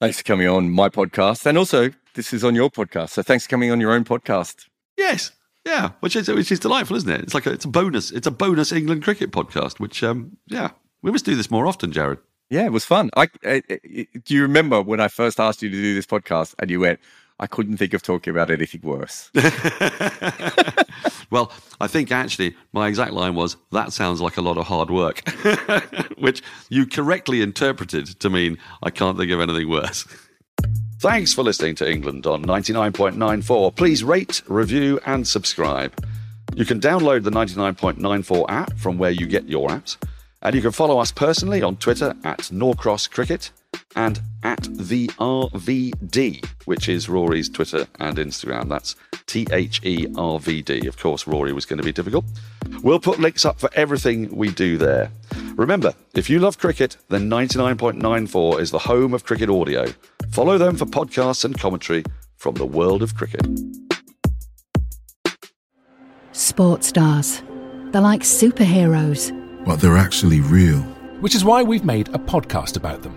Thanks 0.00 0.18
for 0.18 0.22
coming 0.22 0.46
on 0.46 0.70
my 0.70 0.88
podcast, 0.88 1.44
and 1.44 1.58
also 1.58 1.90
this 2.14 2.32
is 2.32 2.44
on 2.44 2.54
your 2.54 2.70
podcast. 2.70 3.08
So 3.08 3.24
thanks 3.24 3.46
for 3.46 3.50
coming 3.50 3.72
on 3.72 3.80
your 3.80 3.90
own 3.90 4.04
podcast. 4.04 4.66
Yes, 4.96 5.32
yeah, 5.64 5.90
which 5.98 6.14
is 6.14 6.28
which 6.28 6.52
is 6.52 6.60
delightful, 6.60 6.96
isn't 6.98 7.10
it? 7.10 7.20
It's 7.20 7.34
like 7.34 7.46
a, 7.46 7.50
it's 7.50 7.64
a 7.64 7.68
bonus. 7.68 8.12
It's 8.12 8.28
a 8.28 8.30
bonus 8.30 8.70
England 8.70 9.02
cricket 9.02 9.32
podcast. 9.32 9.80
Which 9.80 10.04
um, 10.04 10.36
yeah, 10.46 10.70
we 11.02 11.10
must 11.10 11.24
do 11.24 11.34
this 11.34 11.50
more 11.50 11.66
often, 11.66 11.90
Jarrod. 11.90 12.18
Yeah, 12.48 12.64
it 12.64 12.70
was 12.70 12.84
fun. 12.84 13.10
I, 13.16 13.26
I, 13.44 13.60
I, 13.68 14.06
do 14.24 14.34
you 14.36 14.42
remember 14.42 14.80
when 14.80 15.00
I 15.00 15.08
first 15.08 15.40
asked 15.40 15.62
you 15.62 15.68
to 15.68 15.82
do 15.82 15.96
this 15.96 16.06
podcast, 16.06 16.54
and 16.60 16.70
you 16.70 16.78
went, 16.78 17.00
"I 17.38 17.46
couldn't 17.46 17.76
think 17.76 17.94
of 17.94 18.02
talking 18.02 18.30
about 18.30 18.50
anything 18.50 18.80
worse." 18.82 19.30
well, 21.30 21.52
I 21.80 21.86
think 21.86 22.10
actually 22.12 22.54
my 22.72 22.88
exact 22.88 23.12
line 23.12 23.34
was, 23.34 23.56
"That 23.72 23.92
sounds 23.92 24.20
like 24.20 24.36
a 24.36 24.42
lot 24.42 24.58
of 24.58 24.66
hard 24.66 24.90
work," 24.90 25.28
which 26.18 26.42
you 26.68 26.86
correctly 26.86 27.42
interpreted 27.42 28.06
to 28.20 28.30
mean 28.30 28.58
I 28.82 28.90
can't 28.90 29.18
think 29.18 29.30
of 29.30 29.40
anything 29.40 29.68
worse. 29.68 30.06
Thanks 30.98 31.34
for 31.34 31.42
listening 31.42 31.74
to 31.76 31.90
England 31.90 32.26
on 32.26 32.44
99.94. 32.44 33.76
Please 33.76 34.02
rate, 34.02 34.42
review, 34.48 34.98
and 35.04 35.28
subscribe. 35.28 35.92
You 36.54 36.64
can 36.64 36.80
download 36.80 37.24
the 37.24 37.30
99.94 37.30 38.46
app 38.48 38.72
from 38.78 38.96
where 38.96 39.10
you 39.10 39.26
get 39.26 39.46
your 39.46 39.68
apps, 39.68 39.98
and 40.40 40.54
you 40.54 40.62
can 40.62 40.72
follow 40.72 40.98
us 40.98 41.12
personally 41.12 41.62
on 41.62 41.76
Twitter 41.76 42.14
at 42.24 42.50
Norcross 42.50 43.10
Cricket 43.10 43.50
and 43.94 44.20
at 44.42 44.68
the 44.72 45.08
RVD, 45.18 46.44
which 46.66 46.88
is 46.88 47.08
Rory's 47.08 47.48
Twitter 47.48 47.86
and 47.98 48.18
Instagram. 48.18 48.68
That's 48.68 48.94
T 49.26 49.46
H 49.50 49.80
E 49.84 50.06
R 50.16 50.38
V 50.38 50.62
D. 50.62 50.86
Of 50.86 50.98
course, 50.98 51.26
Rory 51.26 51.52
was 51.52 51.66
going 51.66 51.78
to 51.78 51.82
be 51.82 51.92
difficult. 51.92 52.24
We'll 52.82 53.00
put 53.00 53.18
links 53.18 53.44
up 53.44 53.58
for 53.58 53.70
everything 53.74 54.34
we 54.34 54.50
do 54.50 54.76
there. 54.76 55.10
Remember, 55.56 55.94
if 56.14 56.28
you 56.28 56.38
love 56.38 56.58
cricket, 56.58 56.96
then 57.08 57.30
99.94 57.30 58.60
is 58.60 58.70
the 58.70 58.78
home 58.78 59.14
of 59.14 59.24
cricket 59.24 59.48
audio. 59.48 59.86
Follow 60.30 60.58
them 60.58 60.76
for 60.76 60.84
podcasts 60.84 61.44
and 61.44 61.58
commentary 61.58 62.04
from 62.36 62.54
the 62.56 62.66
world 62.66 63.02
of 63.02 63.14
cricket. 63.14 63.46
Sports 66.32 66.88
stars. 66.88 67.42
They're 67.92 68.02
like 68.02 68.20
superheroes. 68.20 69.32
But 69.64 69.80
they're 69.80 69.96
actually 69.96 70.40
real. 70.40 70.80
Which 71.20 71.34
is 71.34 71.44
why 71.44 71.62
we've 71.62 71.84
made 71.84 72.08
a 72.08 72.18
podcast 72.18 72.76
about 72.76 73.02
them. 73.02 73.16